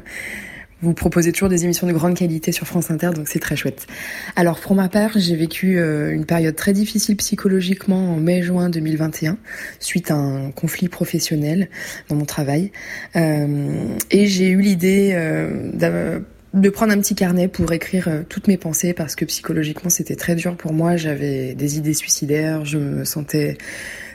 Vous 0.82 0.94
proposez 0.94 1.32
toujours 1.32 1.48
des 1.48 1.64
émissions 1.64 1.88
de 1.88 1.94
grande 1.94 2.16
qualité 2.16 2.52
sur 2.52 2.68
France 2.68 2.92
Inter, 2.92 3.12
donc 3.16 3.30
c'est 3.30 3.40
très 3.40 3.56
chouette. 3.56 3.88
Alors 4.36 4.60
pour 4.60 4.76
ma 4.76 4.90
part, 4.90 5.12
j'ai 5.16 5.36
vécu 5.36 5.80
euh, 5.80 6.12
une 6.12 6.26
période 6.26 6.56
très 6.56 6.74
difficile 6.74 7.16
psychologiquement 7.16 8.14
en 8.14 8.18
mai-juin 8.18 8.70
2021, 8.70 9.38
suite 9.80 10.12
à 10.12 10.16
un 10.16 10.52
conflit 10.52 10.90
professionnel 10.90 11.70
dans 12.10 12.18
mon 12.18 12.26
travail. 12.26 12.74
Euh, 13.16 13.88
et 14.12 14.28
j'ai 14.28 14.50
eu 14.50 14.60
l'idée 14.60 15.12
euh, 15.14 16.20
de 16.54 16.70
prendre 16.70 16.92
un 16.92 17.00
petit 17.00 17.16
carnet 17.16 17.48
pour 17.48 17.72
écrire 17.72 18.10
toutes 18.28 18.50
mes 18.50 18.58
pensées 18.58 18.92
parce 18.92 19.16
que 19.16 19.24
psychologiquement 19.24 19.90
c'était 19.90 20.18
très 20.18 20.36
dur 20.36 20.58
pour 20.58 20.74
moi. 20.74 20.98
J'avais 20.98 21.56
des 21.56 21.78
idées 21.78 21.94
suicidaires, 21.94 22.66
je 22.66 22.78
me 22.78 23.06
sentais 23.06 23.58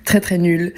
très 0.05 0.21
très 0.21 0.39
nulle. 0.39 0.75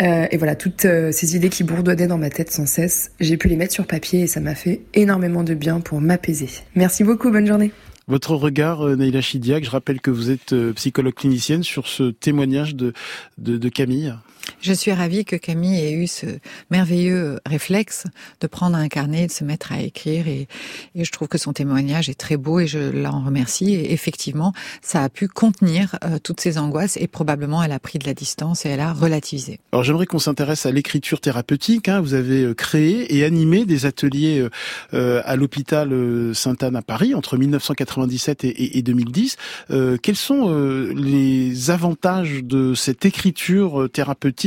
Euh, 0.00 0.26
et 0.30 0.36
voilà, 0.36 0.54
toutes 0.54 0.84
euh, 0.84 1.12
ces 1.12 1.36
idées 1.36 1.48
qui 1.48 1.64
bourdonnaient 1.64 2.06
dans 2.06 2.18
ma 2.18 2.30
tête 2.30 2.50
sans 2.50 2.66
cesse, 2.66 3.12
j'ai 3.20 3.36
pu 3.36 3.48
les 3.48 3.56
mettre 3.56 3.72
sur 3.72 3.86
papier 3.86 4.22
et 4.22 4.26
ça 4.26 4.40
m'a 4.40 4.54
fait 4.54 4.82
énormément 4.94 5.42
de 5.42 5.54
bien 5.54 5.80
pour 5.80 6.00
m'apaiser. 6.00 6.48
Merci 6.74 7.04
beaucoup, 7.04 7.30
bonne 7.30 7.46
journée. 7.46 7.72
Votre 8.06 8.34
regard, 8.34 8.86
euh, 8.86 8.96
Naïla 8.96 9.20
Chidiac, 9.20 9.64
je 9.64 9.70
rappelle 9.70 10.00
que 10.00 10.10
vous 10.10 10.30
êtes 10.30 10.54
psychologue 10.74 11.14
clinicienne 11.14 11.62
sur 11.62 11.86
ce 11.86 12.10
témoignage 12.10 12.74
de, 12.74 12.92
de 13.38 13.68
Camille. 13.68 14.14
Je 14.60 14.72
suis 14.72 14.92
ravie 14.92 15.24
que 15.24 15.36
Camille 15.36 15.78
ait 15.78 15.92
eu 15.92 16.06
ce 16.06 16.26
merveilleux 16.70 17.38
réflexe 17.46 18.04
de 18.40 18.46
prendre 18.46 18.76
un 18.76 18.88
carnet, 18.88 19.26
de 19.26 19.32
se 19.32 19.44
mettre 19.44 19.72
à 19.72 19.80
écrire 19.80 20.26
et, 20.28 20.48
et 20.94 21.04
je 21.04 21.12
trouve 21.12 21.28
que 21.28 21.38
son 21.38 21.52
témoignage 21.52 22.08
est 22.08 22.18
très 22.18 22.36
beau 22.36 22.60
et 22.60 22.66
je 22.66 22.78
l'en 22.78 23.24
remercie. 23.24 23.74
Et 23.74 23.92
effectivement, 23.92 24.52
ça 24.82 25.02
a 25.02 25.08
pu 25.08 25.28
contenir 25.28 25.96
euh, 26.04 26.18
toutes 26.22 26.40
ces 26.40 26.58
angoisses 26.58 26.96
et 26.96 27.06
probablement 27.06 27.62
elle 27.62 27.72
a 27.72 27.78
pris 27.78 27.98
de 27.98 28.06
la 28.06 28.14
distance 28.14 28.64
et 28.66 28.70
elle 28.70 28.80
a 28.80 28.92
relativisé. 28.92 29.60
Alors 29.72 29.84
j'aimerais 29.84 30.06
qu'on 30.06 30.18
s'intéresse 30.18 30.66
à 30.66 30.70
l'écriture 30.72 31.20
thérapeutique. 31.20 31.88
hein. 31.88 32.00
Vous 32.00 32.14
avez 32.14 32.42
euh, 32.44 32.54
créé 32.54 33.14
et 33.16 33.24
animé 33.24 33.64
des 33.66 33.86
ateliers 33.86 34.46
euh, 34.94 35.22
à 35.24 35.36
l'hôpital 35.36 35.92
Sainte-Anne 36.34 36.76
à 36.76 36.82
Paris 36.82 37.14
entre 37.14 37.36
1997 37.36 38.44
et, 38.44 38.48
et- 38.48 38.78
et 38.78 38.82
2010. 38.82 39.36
Euh, 39.70 39.96
quels 40.02 40.16
sont 40.16 40.50
les 40.94 41.70
avantages 41.70 42.42
de 42.42 42.74
cette 42.74 43.04
écriture 43.04 43.82
euh, 43.82 43.88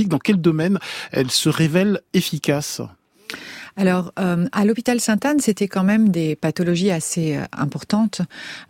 Dans 0.07 0.19
quel 0.19 0.37
domaine 0.37 0.79
elle 1.11 1.31
se 1.31 1.49
révèle 1.49 2.01
efficace? 2.13 2.81
Alors, 3.79 4.11
euh, 4.17 4.47
à 4.53 4.65
l'hôpital 4.65 4.99
Sainte-Anne, 4.99 5.39
c'était 5.39 5.67
quand 5.67 5.83
même 5.83 6.09
des 6.09 6.35
pathologies 6.35 6.89
assez 6.89 7.35
euh, 7.35 7.43
importantes 7.55 8.21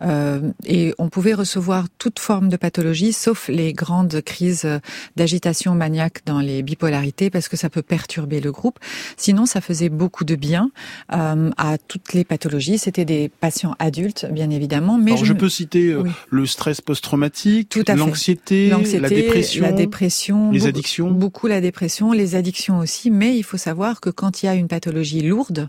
euh, 0.02 0.50
et 0.66 0.94
on 0.98 1.08
pouvait 1.08 1.32
recevoir 1.32 1.86
toute 1.98 2.18
forme 2.18 2.50
de 2.50 2.58
pathologie, 2.58 3.14
sauf 3.14 3.48
les 3.48 3.72
grandes 3.72 4.20
crises 4.20 4.68
d'agitation 5.16 5.74
maniaque 5.74 6.20
dans 6.26 6.40
les 6.40 6.62
bipolarités, 6.62 7.30
parce 7.30 7.48
que 7.48 7.56
ça 7.56 7.70
peut 7.70 7.80
perturber 7.80 8.40
le 8.42 8.52
groupe. 8.52 8.78
Sinon, 9.16 9.46
ça 9.46 9.62
faisait 9.62 9.88
beaucoup 9.88 10.24
de 10.24 10.34
bien 10.36 10.70
euh, 11.14 11.50
à 11.56 11.78
toutes 11.78 12.12
les 12.12 12.24
pathologies. 12.24 12.76
C'était 12.76 13.06
des 13.06 13.30
patients 13.30 13.76
adultes, 13.78 14.26
bien 14.30 14.50
évidemment, 14.50 14.98
mais 14.98 15.12
Alors, 15.12 15.24
je 15.24 15.32
peux 15.32 15.48
citer 15.48 15.88
euh, 15.92 16.02
Oui. 16.02 16.10
le 16.28 16.44
stress 16.44 16.82
post-traumatique, 16.82 17.74
l'anxiété, 17.96 18.68
L'anxiété, 18.68 19.00
la 19.00 19.08
dépression, 19.08 19.62
la 19.64 19.72
dépression, 19.72 20.50
les 20.52 20.58
beaucoup- 20.58 20.68
addictions. 20.68 21.10
Beaucoup 21.10 21.46
la 21.46 21.62
dépression, 21.62 22.12
les 22.12 22.34
addictions 22.34 22.78
aussi, 22.78 23.10
mais 23.10 23.38
il 23.38 23.42
faut 23.42 23.56
savoir 23.56 24.02
que 24.02 24.10
quand 24.10 24.42
il 24.42 24.46
y 24.46 24.48
a 24.50 24.54
une 24.54 24.68
pathologie 24.68 24.97
lourde, 25.02 25.68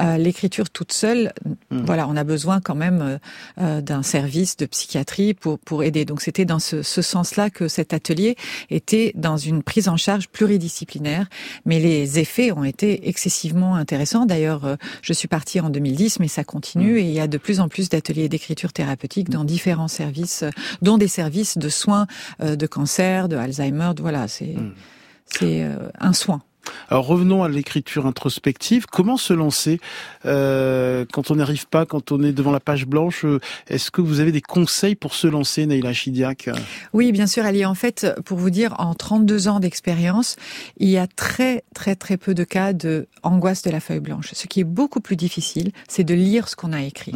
euh, 0.00 0.16
l'écriture 0.18 0.70
toute 0.70 0.92
seule, 0.92 1.32
Hmm. 1.70 1.84
voilà, 1.84 2.06
on 2.08 2.16
a 2.16 2.24
besoin 2.24 2.60
quand 2.60 2.74
même 2.74 3.00
euh, 3.02 3.18
euh, 3.60 3.80
d'un 3.80 4.02
service 4.02 4.56
de 4.56 4.66
psychiatrie 4.66 5.34
pour 5.34 5.58
pour 5.58 5.82
aider. 5.84 6.04
Donc 6.04 6.20
c'était 6.20 6.44
dans 6.44 6.58
ce, 6.58 6.82
ce 6.82 7.02
sens-là 7.02 7.50
que 7.50 7.68
cet 7.68 7.92
atelier 7.94 8.36
était 8.70 9.12
dans 9.14 9.36
une 9.36 9.62
prise 9.62 9.88
en 9.88 9.96
charge 9.96 10.28
pluridisciplinaire, 10.28 11.26
mais 11.64 11.78
les 11.80 12.18
effets 12.18 12.52
ont 12.52 12.64
été 12.64 13.08
excessivement 13.08 13.74
intéressants. 13.76 14.26
D'ailleurs, 14.26 14.76
je 15.02 15.12
suis 15.12 15.28
partie 15.28 15.60
en 15.60 15.70
2010, 15.70 16.18
mais 16.20 16.28
ça 16.28 16.44
continue 16.44 16.98
et 16.98 17.02
il 17.04 17.12
y 17.12 17.20
a 17.20 17.26
de 17.26 17.38
plus 17.38 17.60
en 17.60 17.68
plus 17.68 17.88
d'ateliers 17.88 18.28
d'écriture 18.28 18.72
thérapeutique 18.72 19.30
dans 19.30 19.44
différents 19.44 19.88
services, 19.88 20.44
dont 20.82 20.98
des 20.98 21.08
services 21.08 21.58
de 21.58 21.68
soins 21.68 22.06
de 22.40 22.66
cancer, 22.66 23.28
de 23.28 23.36
Alzheimer. 23.36 23.92
de- 23.96 24.02
Voilà, 24.02 24.28
c'est 24.28 24.54
c'est 25.26 25.62
euh, 25.64 25.88
un 25.98 26.12
soin. 26.12 26.42
Alors 26.88 27.06
revenons 27.06 27.42
à 27.42 27.48
l'écriture 27.48 28.06
introspective. 28.06 28.86
Comment 28.90 29.16
se 29.16 29.32
lancer 29.32 29.80
euh, 30.24 31.04
quand 31.12 31.30
on 31.30 31.36
n'arrive 31.36 31.66
pas, 31.66 31.86
quand 31.86 32.12
on 32.12 32.22
est 32.22 32.32
devant 32.32 32.52
la 32.52 32.60
page 32.60 32.86
blanche 32.86 33.24
euh, 33.24 33.40
Est-ce 33.68 33.90
que 33.90 34.00
vous 34.00 34.20
avez 34.20 34.32
des 34.32 34.40
conseils 34.40 34.94
pour 34.94 35.14
se 35.14 35.26
lancer, 35.26 35.66
Naïla 35.66 35.92
Chidiac? 35.92 36.50
Oui, 36.92 37.12
bien 37.12 37.26
sûr, 37.26 37.44
Ali. 37.44 37.64
En 37.64 37.74
fait, 37.74 38.06
pour 38.24 38.38
vous 38.38 38.50
dire, 38.50 38.74
en 38.78 38.94
32 38.94 39.48
ans 39.48 39.60
d'expérience, 39.60 40.36
il 40.76 40.88
y 40.88 40.98
a 40.98 41.06
très, 41.06 41.64
très, 41.74 41.96
très 41.96 42.16
peu 42.16 42.34
de 42.34 42.44
cas 42.44 42.72
de 42.72 43.06
angoisse 43.22 43.62
de 43.62 43.70
la 43.70 43.80
feuille 43.80 44.00
blanche. 44.00 44.30
Ce 44.32 44.46
qui 44.46 44.60
est 44.60 44.64
beaucoup 44.64 45.00
plus 45.00 45.16
difficile, 45.16 45.72
c'est 45.88 46.04
de 46.04 46.14
lire 46.14 46.48
ce 46.48 46.56
qu'on 46.56 46.72
a 46.72 46.82
écrit. 46.82 47.12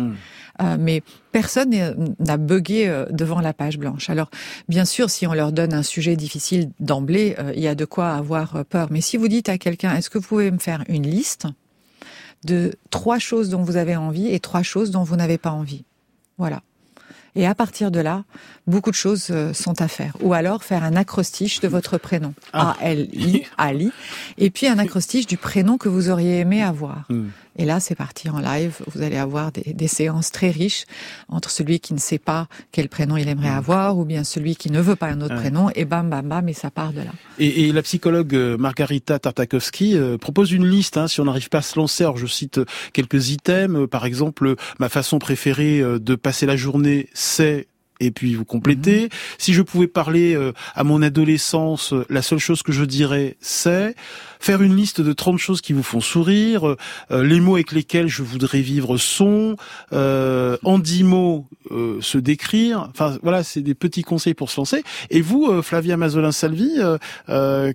Euh, 0.63 0.77
mais 0.79 1.03
personne 1.33 1.71
n'a 2.19 2.37
bugué 2.37 2.89
euh, 2.89 3.07
devant 3.11 3.41
la 3.41 3.53
page 3.53 3.79
blanche. 3.79 4.11
Alors, 4.11 4.31
bien 4.69 4.85
sûr, 4.85 5.11
si 5.11 5.27
on 5.27 5.35
leur 5.35 5.53
donne 5.53 5.75
un 5.75 5.83
sujet 5.83 6.17
difficile 6.17 6.71
d'emblée, 6.81 7.37
euh, 7.39 7.53
il 7.55 7.63
y 7.63 7.69
a 7.69 7.75
de 7.75 7.85
quoi 7.85 8.13
avoir 8.13 8.65
peur. 8.65 8.89
Mais 8.91 9.01
si 9.01 9.17
vous 9.17 9.29
dites 9.29 9.49
à 9.49 9.59
quelqu'un, 9.59 9.95
est-ce 9.95 10.11
que 10.11 10.19
vous 10.19 10.27
pouvez 10.27 10.51
me 10.51 10.59
faire 10.59 10.85
une 10.89 11.07
liste 11.07 11.47
de 12.45 12.75
trois 12.91 13.19
choses 13.19 13.51
dont 13.51 13.63
vous 13.63 13.77
avez 13.77 13.97
envie 13.97 14.29
et 14.29 14.41
trois 14.41 14.63
choses 14.63 14.91
dont 14.91 15.03
vous 15.03 15.17
n'avez 15.17 15.39
pas 15.39 15.51
envie? 15.51 15.85
Voilà. 16.39 16.63
Et 17.35 17.47
à 17.47 17.55
partir 17.55 17.91
de 17.91 18.01
là, 18.01 18.25
beaucoup 18.67 18.91
de 18.91 18.97
choses 18.97 19.31
sont 19.53 19.83
à 19.83 19.89
faire. 19.89 20.17
Ou 20.23 20.33
alors 20.33 20.65
faire 20.65 20.83
un 20.83 20.97
acrostiche 20.97 21.61
de 21.61 21.69
votre 21.69 21.99
prénom. 21.99 22.33
Ah. 22.55 22.75
A-L-I, 22.81 23.45
Ali. 23.59 23.93
Et 24.39 24.49
puis 24.49 24.67
un 24.69 24.79
acrostiche 24.79 25.27
du 25.27 25.37
prénom 25.37 25.77
que 25.77 25.91
vous 25.91 26.09
auriez 26.09 26.39
aimé 26.39 26.63
avoir. 26.63 27.05
Hmm. 27.11 27.27
Et 27.59 27.65
là, 27.65 27.81
c'est 27.81 27.95
parti 27.95 28.29
en 28.29 28.39
live. 28.39 28.77
Vous 28.95 29.03
allez 29.03 29.17
avoir 29.17 29.53
des, 29.53 29.73
des, 29.73 29.89
séances 29.89 30.31
très 30.31 30.51
riches 30.51 30.85
entre 31.29 31.51
celui 31.51 31.81
qui 31.81 31.95
ne 31.95 31.99
sait 31.99 32.19
pas 32.19 32.49
quel 32.73 32.89
prénom 32.89 33.17
il 33.17 33.29
aimerait 33.29 33.49
avoir 33.49 33.97
ou 33.99 34.05
bien 34.05 34.25
celui 34.25 34.57
qui 34.57 34.71
ne 34.71 34.81
veut 34.81 34.97
pas 34.97 35.07
un 35.09 35.21
autre 35.21 35.35
Ouais. 35.35 35.41
prénom. 35.41 35.71
Et 35.75 35.85
bam, 35.85 36.09
bam, 36.09 36.29
bam, 36.29 36.49
et 36.49 36.53
ça 36.53 36.71
part 36.71 36.93
de 36.93 37.01
là. 37.01 37.13
Et, 37.39 37.67
et 37.69 37.73
la 37.73 37.83
psychologue 37.83 38.35
euh, 38.35 38.57
Margarita 38.57 39.19
Tartakovsky 39.19 39.97
euh, 39.97 40.19
propose 40.19 40.53
une 40.53 40.67
liste, 40.67 40.97
hein, 40.97 41.09
si 41.09 41.21
on 41.21 41.25
n'arrive 41.25 41.49
pas 41.49 41.59
à 41.59 41.63
se 41.63 41.79
lancer. 41.79 42.05
Alors 42.05 42.17
je 42.17 42.27
cite 42.27 42.59
euh, 42.59 42.65
quelques 42.93 43.31
items, 43.31 43.89
par 43.89 44.07
exemple, 44.07 44.55
ma 44.79 44.89
façon 44.89 45.19
préférée 45.19 45.83
de 45.83 46.15
passer 46.15 46.47
la 46.47 46.57
journée, 46.57 47.09
c'est 47.15 47.67
et 48.01 48.11
puis 48.11 48.35
vous 48.35 48.45
complétez. 48.45 49.09
Si 49.39 49.53
je 49.53 49.63
pouvais 49.63 49.87
parler 49.87 50.35
euh, 50.35 50.53
à 50.75 50.85
mon 50.85 51.03
adolescence, 51.03 51.93
euh, 51.93 52.05
la 52.11 52.23
seule 52.23 52.39
chose 52.39 52.63
que 52.63 52.73
je 52.73 52.85
dirais, 52.85 53.37
c'est 53.41 53.95
faire 54.41 54.63
une 54.63 54.77
liste 54.77 55.01
de 55.01 55.13
30 55.13 55.39
choses 55.39 55.61
qui 55.61 55.73
vous 55.73 55.83
font 55.83 56.01
sourire, 56.01 56.69
euh, 56.69 56.77
euh, 57.11 57.25
les 57.25 57.41
mots 57.41 57.55
avec 57.55 57.73
lesquels 57.73 58.09
je 58.09 58.23
voudrais 58.23 58.61
vivre 58.61 58.97
sont, 58.97 59.57
euh, 59.93 60.57
en 60.63 60.79
10 60.79 61.05
mots, 61.05 61.47
euh, 61.71 62.01
se 62.01 62.19
décrire. 62.19 62.89
Enfin 62.91 63.19
voilà, 63.23 63.43
c'est 63.43 63.63
des 63.63 63.75
petits 63.75 64.03
conseils 64.03 64.35
pour 64.35 64.51
se 64.51 64.61
lancer. 64.61 64.85
Et 65.11 65.21
vous, 65.21 65.47
euh, 65.47 65.63
Flavia 65.63 65.97
Mazolin-Salvi, 65.97 66.77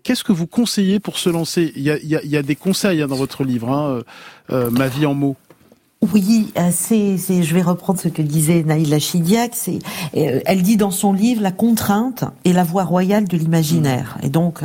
qu'est-ce 0.03 0.24
que 0.24 0.32
vous 0.32 0.47
conseillez 0.47 0.99
pour 0.99 1.17
se 1.17 1.30
lancer? 1.30 1.74
Il 1.76 1.84
y, 1.84 1.91
a, 1.91 1.97
y 1.99 2.15
a, 2.15 2.24
y 2.24 2.38
a 2.38 2.43
des 2.43 2.55
conseils 2.55 3.01
hein, 3.01 3.07
dans 3.07 3.15
votre 3.15 3.43
livre, 3.43 3.69
hein, 3.69 4.01
Ma 4.49 4.88
vie 4.88 5.05
en 5.05 5.13
mots. 5.13 5.38
Oui, 6.01 6.51
euh, 6.57 6.69
c'est, 6.71 7.17
je 7.17 7.53
vais 7.53 7.61
reprendre 7.61 7.99
ce 7.99 8.07
que 8.07 8.23
disait 8.23 8.63
Naïla 8.63 8.97
Chidiac. 8.97 9.55
Euh, 10.17 10.39
elle 10.47 10.63
dit 10.63 10.75
dans 10.75 10.89
son 10.89 11.13
livre 11.13 11.43
la 11.43 11.51
contrainte 11.51 12.23
est 12.43 12.53
la 12.53 12.63
voie 12.63 12.85
royale 12.85 13.27
de 13.27 13.37
l'imaginaire. 13.37 14.17
Et 14.23 14.29
donc, 14.29 14.61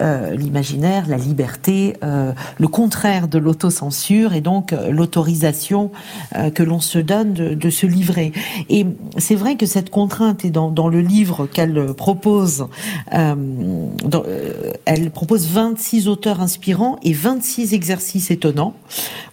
euh, 0.00 0.36
l'imaginaire, 0.36 1.06
la 1.08 1.16
liberté, 1.16 1.94
le 2.02 2.68
contraire 2.68 3.26
de 3.26 3.38
l'autocensure 3.38 4.32
et 4.32 4.40
donc 4.40 4.72
l'autorisation 4.88 5.90
que 6.54 6.62
l'on 6.62 6.80
se 6.80 6.98
donne 6.98 7.32
de, 7.32 7.70
se 7.70 7.86
livrer. 7.86 8.32
Et 8.68 8.86
c'est 9.18 9.34
vrai 9.34 9.56
que 9.56 9.66
cette 9.66 9.90
contrainte 9.90 10.44
est 10.44 10.50
dans, 10.50 10.88
le 10.88 11.00
livre 11.00 11.46
qu'elle 11.46 11.94
propose. 11.94 12.68
Elle 13.10 15.10
propose 15.12 15.48
26 15.48 16.06
auteurs 16.06 16.40
inspirants 16.40 16.96
et 17.02 17.12
26 17.12 17.74
exercices 17.74 18.30
étonnants. 18.30 18.74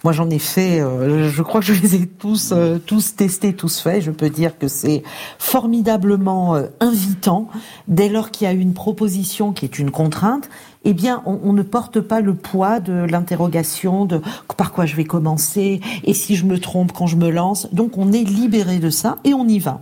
Moi, 0.02 0.12
j'en 0.12 0.28
ai 0.30 0.40
fait. 0.40 0.80
Je 0.80 1.43
crois 1.44 1.60
que 1.60 1.66
je 1.66 1.80
les 1.80 1.94
ai 1.94 2.06
tous 2.06 2.52
euh, 2.52 2.78
tous 2.78 3.16
testés, 3.16 3.54
tous 3.54 3.80
faits. 3.80 4.02
Je 4.02 4.10
peux 4.10 4.30
dire 4.30 4.58
que 4.58 4.68
c'est 4.68 5.02
formidablement 5.38 6.56
euh, 6.56 6.66
invitant 6.80 7.48
dès 7.88 8.08
lors 8.08 8.30
qu'il 8.30 8.46
y 8.46 8.50
a 8.50 8.52
une 8.52 8.74
proposition 8.74 9.52
qui 9.52 9.64
est 9.64 9.78
une 9.78 9.90
contrainte. 9.90 10.48
Eh 10.86 10.92
bien, 10.92 11.22
on, 11.24 11.38
on 11.42 11.52
ne 11.52 11.62
porte 11.62 12.00
pas 12.00 12.20
le 12.20 12.34
poids 12.34 12.78
de 12.80 12.92
l'interrogation 12.92 14.04
de 14.04 14.20
par 14.56 14.72
quoi 14.72 14.84
je 14.84 14.96
vais 14.96 15.04
commencer? 15.04 15.80
et 16.04 16.14
si 16.14 16.36
je 16.36 16.44
me 16.44 16.58
trompe 16.58 16.92
quand 16.92 17.06
je 17.06 17.16
me 17.16 17.30
lance? 17.30 17.68
Donc, 17.72 17.96
on 17.96 18.12
est 18.12 18.24
libéré 18.24 18.78
de 18.78 18.90
ça 18.90 19.18
et 19.24 19.34
on 19.34 19.46
y 19.46 19.58
va. 19.58 19.80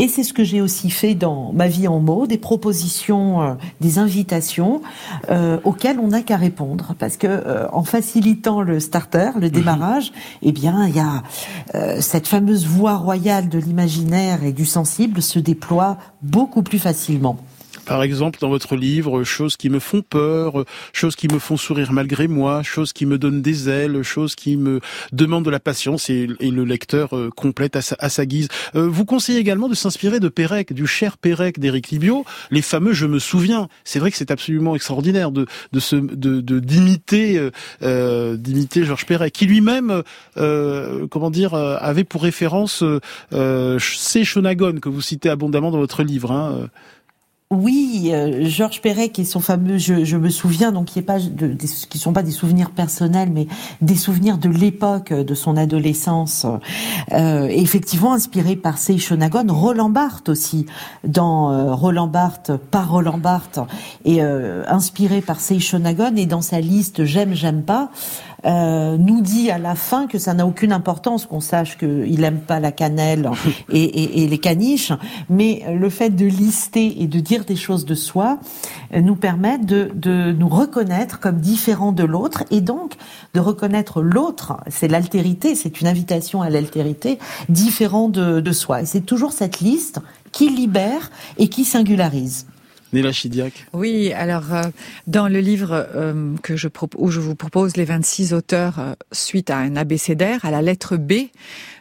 Et 0.00 0.08
c'est 0.08 0.22
ce 0.22 0.32
que 0.32 0.44
j'ai 0.44 0.62
aussi 0.62 0.88
fait 0.88 1.14
dans 1.14 1.52
ma 1.52 1.68
vie 1.68 1.86
en 1.86 2.00
mots, 2.00 2.26
des 2.26 2.38
propositions, 2.38 3.42
euh, 3.42 3.54
des 3.82 3.98
invitations 3.98 4.80
euh, 5.30 5.58
auxquelles 5.64 5.98
on 5.98 6.08
n'a 6.08 6.22
qu'à 6.22 6.38
répondre, 6.38 6.94
parce 6.98 7.18
que 7.18 7.26
euh, 7.26 7.68
en 7.70 7.84
facilitant 7.84 8.62
le 8.62 8.80
starter, 8.80 9.32
le 9.38 9.50
démarrage, 9.50 10.10
eh 10.40 10.52
bien, 10.52 10.86
il 10.86 10.96
y 10.96 11.00
a 11.00 11.22
euh, 11.74 12.00
cette 12.00 12.28
fameuse 12.28 12.66
voie 12.66 12.96
royale 12.96 13.50
de 13.50 13.58
l'imaginaire 13.58 14.42
et 14.42 14.52
du 14.52 14.64
sensible 14.64 15.20
se 15.20 15.38
déploie 15.38 15.98
beaucoup 16.22 16.62
plus 16.62 16.78
facilement. 16.78 17.36
Par 17.90 18.04
exemple, 18.04 18.38
dans 18.40 18.50
votre 18.50 18.76
livre, 18.76 19.24
choses 19.24 19.56
qui 19.56 19.68
me 19.68 19.80
font 19.80 20.00
peur, 20.00 20.64
choses 20.92 21.16
qui 21.16 21.26
me 21.26 21.40
font 21.40 21.56
sourire 21.56 21.90
malgré 21.90 22.28
moi, 22.28 22.62
choses 22.62 22.92
qui 22.92 23.04
me 23.04 23.18
donnent 23.18 23.42
des 23.42 23.68
ailes, 23.68 24.04
choses 24.04 24.36
qui 24.36 24.56
me 24.56 24.78
demandent 25.10 25.44
de 25.44 25.50
la 25.50 25.58
patience 25.58 26.08
et, 26.08 26.28
le 26.28 26.62
lecteur 26.62 27.16
euh, 27.16 27.30
complète 27.34 27.74
à 27.74 28.08
sa, 28.08 28.26
guise. 28.26 28.46
Euh, 28.76 28.86
vous 28.88 29.04
conseillez 29.04 29.40
également 29.40 29.68
de 29.68 29.74
s'inspirer 29.74 30.20
de 30.20 30.28
Pérec, 30.28 30.72
du 30.72 30.86
cher 30.86 31.18
Pérec 31.18 31.58
d'Éric 31.58 31.88
Libio, 31.88 32.24
les 32.52 32.62
fameux 32.62 32.92
Je 32.92 33.06
me 33.06 33.18
souviens. 33.18 33.66
C'est 33.82 33.98
vrai 33.98 34.12
que 34.12 34.16
c'est 34.16 34.30
absolument 34.30 34.76
extraordinaire 34.76 35.32
de 35.32 35.46
de 35.72 36.60
d'imiter 36.60 37.38
euh, 37.38 37.50
euh, 37.82 38.36
d'imiter 38.36 38.84
Georges 38.84 39.06
Perec, 39.06 39.32
qui 39.32 39.46
lui-même 39.46 40.04
euh, 40.36 41.06
comment 41.08 41.30
dire 41.30 41.54
euh, 41.54 41.76
avait 41.80 42.04
pour 42.04 42.22
référence 42.22 42.82
euh, 42.82 43.00
euh, 43.32 43.78
C. 43.80 44.24
Shonagon 44.24 44.78
que 44.80 44.88
vous 44.88 45.00
citez 45.00 45.28
abondamment 45.28 45.70
dans 45.70 45.78
votre 45.78 46.02
livre. 46.02 46.30
Hein, 46.32 46.52
euh. 46.54 46.66
Oui, 47.52 48.12
euh, 48.12 48.44
Georges 48.44 48.80
Perec 48.80 49.18
et 49.18 49.24
son 49.24 49.40
fameux 49.40 49.76
je, 49.76 50.16
me 50.16 50.28
souviens, 50.28 50.70
donc 50.70 50.84
qui 50.84 51.00
est 51.00 51.02
pas 51.02 51.18
de, 51.18 51.48
qui 51.48 51.98
sont 51.98 52.12
pas 52.12 52.22
des 52.22 52.30
souvenirs 52.30 52.70
personnels, 52.70 53.30
mais 53.32 53.48
des 53.80 53.96
souvenirs 53.96 54.38
de 54.38 54.48
l'époque 54.48 55.12
de 55.12 55.34
son 55.34 55.56
adolescence. 55.56 56.46
Euh, 57.10 57.48
effectivement 57.48 58.12
inspiré 58.12 58.54
par 58.54 58.78
Seishonagon, 58.78 59.46
Roland 59.48 59.90
Barthes 59.90 60.28
aussi, 60.28 60.66
dans 61.02 61.50
euh, 61.50 61.74
Roland 61.74 62.06
Barthes 62.06 62.52
par 62.56 62.92
Roland 62.92 63.18
Barthes, 63.18 63.58
et 64.04 64.22
euh, 64.22 64.62
inspiré 64.68 65.20
par 65.20 65.40
Seishonagon 65.40 66.14
et 66.14 66.26
dans 66.26 66.42
sa 66.42 66.60
liste 66.60 67.04
j'aime 67.04 67.34
j'aime 67.34 67.64
pas. 67.64 67.90
Euh, 68.44 68.96
nous 68.96 69.20
dit 69.20 69.50
à 69.50 69.58
la 69.58 69.74
fin 69.74 70.06
que 70.06 70.18
ça 70.18 70.34
n'a 70.34 70.46
aucune 70.46 70.72
importance 70.72 71.26
qu'on 71.26 71.40
sache 71.40 71.76
qu'il 71.76 72.24
aime 72.24 72.40
pas 72.40 72.60
la 72.60 72.72
cannelle 72.72 73.30
et, 73.72 73.82
et, 73.82 74.22
et 74.22 74.28
les 74.28 74.38
caniches, 74.38 74.92
mais 75.28 75.64
le 75.70 75.90
fait 75.90 76.10
de 76.10 76.26
lister 76.26 77.02
et 77.02 77.06
de 77.06 77.20
dire 77.20 77.44
des 77.44 77.56
choses 77.56 77.84
de 77.84 77.94
soi 77.94 78.38
euh, 78.94 79.00
nous 79.00 79.16
permet 79.16 79.58
de, 79.58 79.90
de 79.94 80.32
nous 80.32 80.48
reconnaître 80.48 81.20
comme 81.20 81.40
différents 81.40 81.92
de 81.92 82.04
l'autre 82.04 82.44
et 82.50 82.60
donc 82.60 82.94
de 83.34 83.40
reconnaître 83.40 84.02
l'autre, 84.02 84.56
c'est 84.68 84.88
l'altérité, 84.88 85.54
c'est 85.54 85.80
une 85.80 85.86
invitation 85.86 86.42
à 86.42 86.50
l'altérité, 86.50 87.18
différent 87.48 88.08
de, 88.08 88.40
de 88.40 88.52
soi. 88.52 88.82
Et 88.82 88.86
c'est 88.86 89.00
toujours 89.00 89.32
cette 89.32 89.60
liste 89.60 90.00
qui 90.32 90.48
libère 90.48 91.10
et 91.38 91.48
qui 91.48 91.64
singularise. 91.64 92.46
Néla 92.92 93.12
Chidiac. 93.12 93.66
Oui, 93.72 94.12
alors 94.12 94.52
euh, 94.52 94.62
dans 95.06 95.28
le 95.28 95.38
livre 95.40 95.86
euh, 95.94 96.34
que 96.42 96.56
je 96.56 96.68
où 96.96 97.10
je 97.10 97.20
vous 97.20 97.34
propose 97.34 97.76
les 97.76 97.84
26 97.84 98.34
auteurs 98.34 98.78
euh, 98.78 98.94
suite 99.12 99.50
à 99.50 99.58
un 99.58 99.76
abécédaire, 99.76 100.44
à 100.44 100.50
la 100.50 100.62
lettre 100.62 100.96
B, 100.96 101.12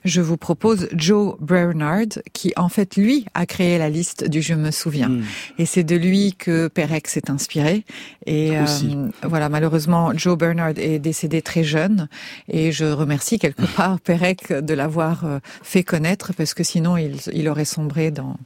je 0.05 0.22
vous 0.22 0.38
propose 0.38 0.88
Joe 0.93 1.36
Bernard 1.39 2.20
qui 2.34 2.53
en 2.57 2.70
fait 2.70 2.95
lui 2.95 3.26
a 3.34 3.45
créé 3.45 3.78
la 3.78 3.89
liste 3.89 4.28
du 4.28 4.41
je 4.41 4.53
me 4.53 4.72
souviens 4.72 5.10
Hmm. 5.10 5.24
et 5.57 5.66
c'est 5.66 5.84
de 5.84 5.95
lui 5.95 6.34
que 6.38 6.68
Perec 6.68 7.07
s'est 7.07 7.32
inspiré 7.32 7.84
et 8.26 8.57
euh, 8.57 8.66
voilà 9.24 9.49
malheureusement 9.49 10.12
Joe 10.16 10.38
Bernard 10.38 10.74
est 10.78 10.99
décédé 10.99 11.41
très 11.41 11.64
jeune 11.64 12.07
et 12.47 12.72
je 12.72 12.86
remercie 12.86 13.39
quelque 13.39 13.66
part 13.76 13.99
Perec 13.99 14.51
de 14.51 14.74
l'avoir 14.74 15.26
fait 15.64 15.84
connaître 15.84 16.34
parce 16.34 16.53
que 16.53 16.64
sinon 16.64 16.97
il, 16.97 17.16
il 17.34 17.47
aurait 17.47 17.66
sombré 17.66 18.12
dans 18.12 18.38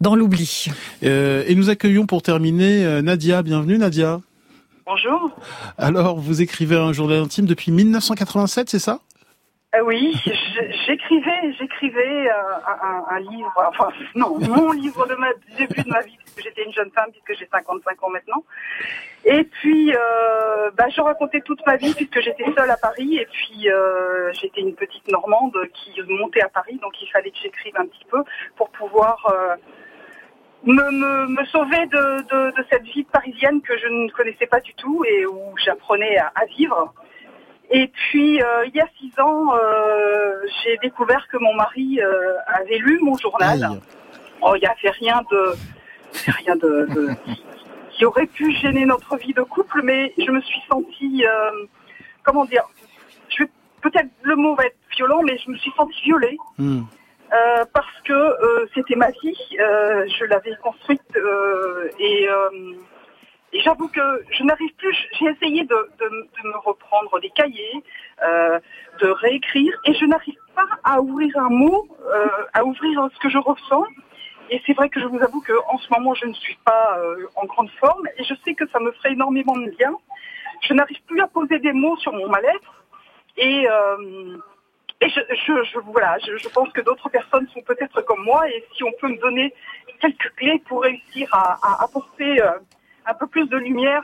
dans 0.00 0.14
l'oubli. 0.14 0.66
Euh, 1.02 1.44
et 1.46 1.54
nous 1.54 1.70
accueillons 1.70 2.06
pour 2.06 2.22
terminer 2.22 2.84
euh, 2.84 3.02
Nadia. 3.02 3.42
Bienvenue 3.42 3.78
Nadia. 3.78 4.20
Bonjour. 4.86 5.30
Alors, 5.78 6.18
vous 6.18 6.42
écrivez 6.42 6.76
un 6.76 6.92
journal 6.92 7.18
intime 7.18 7.46
depuis 7.46 7.72
1987, 7.72 8.70
c'est 8.70 8.78
ça? 8.78 9.00
Euh, 9.74 9.82
oui, 9.82 10.14
j'écrivais, 10.86 11.52
j'écrivais 11.58 12.28
euh, 12.28 12.32
un, 12.82 13.04
un 13.16 13.20
livre, 13.20 13.52
enfin 13.68 13.88
non, 14.14 14.38
mon 14.40 14.72
livre 14.72 15.06
de 15.06 15.14
ma 15.16 15.34
du 15.34 15.66
début 15.66 15.82
de 15.82 15.88
ma 15.88 16.00
vie, 16.02 16.16
puisque 16.24 16.42
j'étais 16.42 16.64
une 16.64 16.72
jeune 16.72 16.90
femme, 16.92 17.10
puisque 17.10 17.38
j'ai 17.38 17.48
55 17.50 18.02
ans 18.04 18.10
maintenant. 18.10 18.44
Et 19.24 19.42
puis, 19.42 19.92
euh, 19.92 20.70
bah, 20.76 20.88
je 20.88 21.00
racontais 21.00 21.40
toute 21.40 21.66
ma 21.66 21.76
vie, 21.76 21.92
puisque 21.94 22.20
j'étais 22.20 22.44
seule 22.56 22.70
à 22.70 22.76
Paris, 22.76 23.16
et 23.16 23.26
puis 23.26 23.68
euh, 23.68 24.32
j'étais 24.34 24.60
une 24.60 24.74
petite 24.74 25.08
Normande 25.08 25.56
qui 25.74 26.00
montait 26.08 26.42
à 26.42 26.48
Paris, 26.48 26.78
donc 26.80 26.92
il 27.02 27.08
fallait 27.08 27.30
que 27.30 27.38
j'écrive 27.42 27.74
un 27.76 27.86
petit 27.86 28.04
peu 28.08 28.22
pour 28.54 28.70
pouvoir 28.70 29.26
euh, 29.32 29.56
me, 30.66 30.90
me, 30.90 31.26
me 31.28 31.44
sauver 31.46 31.86
de, 31.86 32.22
de, 32.22 32.56
de 32.56 32.64
cette 32.70 32.82
vie 32.84 33.04
parisienne 33.04 33.60
que 33.62 33.76
je 33.78 33.86
ne 33.86 34.10
connaissais 34.10 34.46
pas 34.46 34.60
du 34.60 34.74
tout 34.74 35.04
et 35.08 35.24
où 35.26 35.54
j'apprenais 35.64 36.16
à, 36.18 36.32
à 36.34 36.44
vivre. 36.46 36.92
Et 37.70 37.88
puis, 37.88 38.40
euh, 38.42 38.66
il 38.66 38.74
y 38.76 38.80
a 38.80 38.86
six 38.98 39.12
ans, 39.20 39.54
euh, 39.54 40.34
j'ai 40.62 40.76
découvert 40.78 41.26
que 41.28 41.36
mon 41.38 41.54
mari 41.54 42.00
euh, 42.00 42.34
avait 42.46 42.78
lu 42.78 42.98
mon 43.02 43.16
journal. 43.16 43.64
Aïe. 43.64 43.80
Oh, 44.42 44.52
il 44.54 44.60
n'y 44.60 44.66
avait 44.66 44.90
rien 44.90 45.22
de, 45.30 45.54
rien 46.28 46.56
de, 46.56 46.86
de- 46.94 47.10
qui 47.90 48.04
aurait 48.04 48.26
pu 48.26 48.52
gêner 48.52 48.84
notre 48.84 49.16
vie 49.16 49.32
de 49.32 49.42
couple, 49.42 49.80
mais 49.82 50.12
je 50.18 50.30
me 50.30 50.40
suis 50.42 50.60
sentie, 50.68 51.24
comment 52.22 52.44
dire, 52.44 52.62
peut-être 53.82 54.10
le 54.22 54.36
mot 54.36 54.54
va 54.54 54.66
être 54.66 54.76
violent, 54.96 55.22
mais 55.22 55.38
je 55.38 55.50
me 55.50 55.56
suis 55.56 55.70
sentie 55.76 56.02
violée. 56.04 56.36
Hmm. 56.58 56.82
Euh, 57.32 57.64
parce 57.74 58.00
que 58.04 58.12
euh, 58.12 58.66
c'était 58.72 58.94
ma 58.94 59.10
vie, 59.10 59.36
euh, 59.58 60.06
je 60.16 60.24
l'avais 60.26 60.54
construite 60.62 61.02
euh, 61.16 61.90
et, 61.98 62.28
euh, 62.28 62.74
et 63.52 63.60
j'avoue 63.60 63.88
que 63.88 64.24
je 64.30 64.44
n'arrive 64.44 64.72
plus. 64.76 64.96
J'ai 65.18 65.26
essayé 65.26 65.64
de, 65.64 65.74
de, 65.98 66.08
de 66.08 66.48
me 66.48 66.56
reprendre 66.58 67.18
des 67.20 67.30
cahiers, 67.30 67.82
de 69.00 69.08
réécrire, 69.08 69.76
et 69.86 69.94
je 69.94 70.04
n'arrive 70.04 70.38
pas 70.54 70.68
à 70.84 71.00
ouvrir 71.00 71.36
un 71.38 71.48
mot, 71.48 71.88
à 72.54 72.64
ouvrir 72.64 73.08
ce 73.12 73.18
que 73.18 73.28
je 73.28 73.38
ressens. 73.38 73.84
Et 74.50 74.62
c'est 74.64 74.74
vrai 74.74 74.88
que 74.88 75.00
je 75.00 75.06
vous 75.06 75.20
avoue 75.20 75.42
qu'en 75.42 75.78
ce 75.78 75.88
moment, 75.90 76.14
je 76.14 76.26
ne 76.26 76.34
suis 76.34 76.58
pas 76.64 77.00
en 77.34 77.46
grande 77.46 77.70
forme, 77.80 78.06
et 78.18 78.24
je 78.24 78.34
sais 78.44 78.54
que 78.54 78.68
ça 78.68 78.78
me 78.78 78.92
ferait 78.92 79.12
énormément 79.12 79.56
de 79.56 79.70
bien. 79.70 79.96
Je 80.60 80.74
n'arrive 80.74 81.02
plus 81.06 81.20
à 81.20 81.26
poser 81.26 81.58
des 81.58 81.72
mots 81.72 81.96
sur 81.96 82.12
mon 82.12 82.28
mal-être, 82.28 82.84
et 83.36 83.66
je, 85.08 85.78
voilà, 85.80 86.16
je, 86.18 86.48
pense 86.48 86.70
que 86.70 86.80
d'autres 86.80 87.08
personnes 87.08 87.46
sont 87.48 87.62
peut-être 87.62 88.02
comme 88.02 88.22
moi, 88.24 88.48
et 88.48 88.64
si 88.74 88.84
on 88.84 88.92
peut 89.00 89.08
me 89.08 89.18
donner 89.18 89.52
quelques 90.00 90.32
clés 90.36 90.62
pour 90.66 90.82
réussir 90.82 91.28
à, 91.32 91.82
apporter 91.82 92.42
euh, 92.42 92.50
un 93.06 93.14
peu 93.14 93.26
plus 93.26 93.48
de 93.48 93.56
lumière 93.56 94.02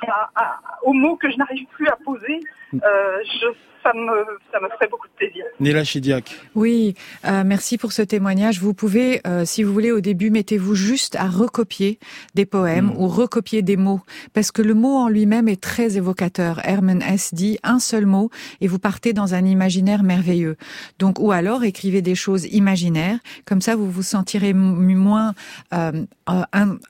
aux 0.83 0.93
mots 0.93 1.17
que 1.17 1.31
je 1.31 1.37
n'arrive 1.37 1.67
plus 1.67 1.89
à 1.89 1.97
poser, 2.05 2.41
je 2.73 3.47
ça 3.83 3.93
me, 3.95 4.39
ça 4.53 4.61
me 4.61 4.69
ferait 4.69 4.89
beaucoup 4.89 5.09
de 5.09 5.13
plaisir. 5.15 5.45
Néla 5.61 5.85
Chidiac. 5.85 6.35
Oui, 6.55 6.95
euh, 7.25 7.43
merci 7.45 7.79
pour 7.79 7.93
ce 7.93 8.03
témoignage. 8.03 8.61
Vous 8.61 8.75
pouvez, 8.75 9.21
euh, 9.27 9.45
si 9.45 9.63
vous 9.63 9.73
voulez, 9.73 9.91
au 9.91 10.01
début, 10.01 10.31
mettez-vous 10.31 10.75
juste 10.75 11.17
à 11.17 11.27
recopier 11.27 11.99
des 12.35 12.47
poèmes 12.47 12.87
mmh. 12.87 12.97
ou 12.97 13.09
recopier 13.09 13.63
des 13.63 13.77
mots, 13.77 14.01
parce 14.33 14.53
que 14.53 14.63
le 14.63 14.75
mot 14.75 14.97
en 14.97 15.09
lui-même 15.09 15.49
est 15.49 15.61
très 15.61 15.97
évocateur. 15.97 16.61
Herman 16.65 17.03
S. 17.03 17.35
dit 17.35 17.59
un 17.63 17.79
seul 17.79 18.07
mot 18.07 18.31
et 18.61 18.69
vous 18.69 18.79
partez 18.79 19.13
dans 19.13 19.35
un 19.35 19.45
imaginaire 19.45 20.03
merveilleux. 20.03 20.57
Donc, 20.99 21.19
ou 21.19 21.33
alors 21.33 21.65
écrivez 21.65 22.03
des 22.03 22.15
choses 22.15 22.45
imaginaires, 22.47 23.19
comme 23.45 23.61
ça 23.61 23.77
vous 23.77 23.91
vous 23.91 24.03
sentirez 24.03 24.53
moins 24.53 25.35
euh, 25.75 25.93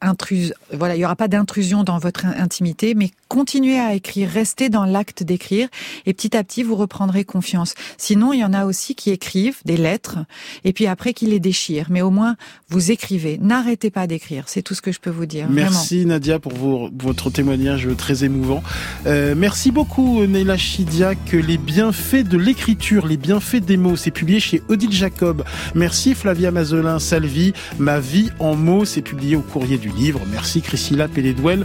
intrus. 0.00 0.52
Voilà, 0.72 0.96
il 0.96 1.00
y 1.00 1.04
aura 1.04 1.16
pas 1.16 1.28
d'intrusion 1.28 1.84
dans 1.84 1.98
votre 1.98 2.26
intimité, 2.26 2.94
mais 2.94 3.10
continuez 3.32 3.80
à 3.80 3.94
écrire, 3.94 4.28
restez 4.28 4.68
dans 4.68 4.84
l'acte 4.84 5.22
d'écrire, 5.22 5.68
et 6.04 6.12
petit 6.12 6.36
à 6.36 6.44
petit 6.44 6.62
vous 6.62 6.76
reprendrez 6.76 7.24
confiance. 7.24 7.72
Sinon, 7.96 8.34
il 8.34 8.40
y 8.40 8.44
en 8.44 8.52
a 8.52 8.66
aussi 8.66 8.94
qui 8.94 9.10
écrivent 9.10 9.56
des 9.64 9.78
lettres 9.78 10.18
et 10.64 10.74
puis 10.74 10.86
après 10.86 11.14
qui 11.14 11.24
les 11.24 11.40
déchirent. 11.40 11.86
Mais 11.88 12.02
au 12.02 12.10
moins, 12.10 12.36
vous 12.68 12.90
écrivez. 12.90 13.38
N'arrêtez 13.40 13.90
pas 13.90 14.06
d'écrire. 14.06 14.44
C'est 14.48 14.60
tout 14.60 14.74
ce 14.74 14.82
que 14.82 14.92
je 14.92 15.00
peux 15.00 15.08
vous 15.08 15.24
dire. 15.24 15.46
Merci 15.48 16.04
Nadia 16.04 16.38
pour 16.38 16.52
vos, 16.52 16.90
votre 16.94 17.30
témoignage 17.30 17.88
très 17.96 18.22
émouvant. 18.22 18.62
Euh, 19.06 19.34
merci 19.34 19.70
beaucoup 19.70 20.26
Neila 20.26 20.56
que 21.26 21.38
Les 21.38 21.56
bienfaits 21.56 22.28
de 22.28 22.36
l'écriture, 22.36 23.06
les 23.06 23.16
bienfaits 23.16 23.64
des 23.64 23.78
mots, 23.78 23.96
c'est 23.96 24.10
publié 24.10 24.40
chez 24.40 24.62
Odile 24.68 24.92
Jacob. 24.92 25.42
Merci 25.74 26.14
Flavia 26.14 26.50
Mazelin 26.50 26.98
Salvi. 26.98 27.54
Ma 27.78 27.98
vie 27.98 28.28
en 28.38 28.56
mots, 28.56 28.84
c'est 28.84 29.00
publié 29.00 29.36
au 29.36 29.40
courrier 29.40 29.78
du 29.78 29.88
livre. 29.88 30.20
Merci 30.30 30.60
Christila 30.60 31.08
Pelledouel. 31.08 31.64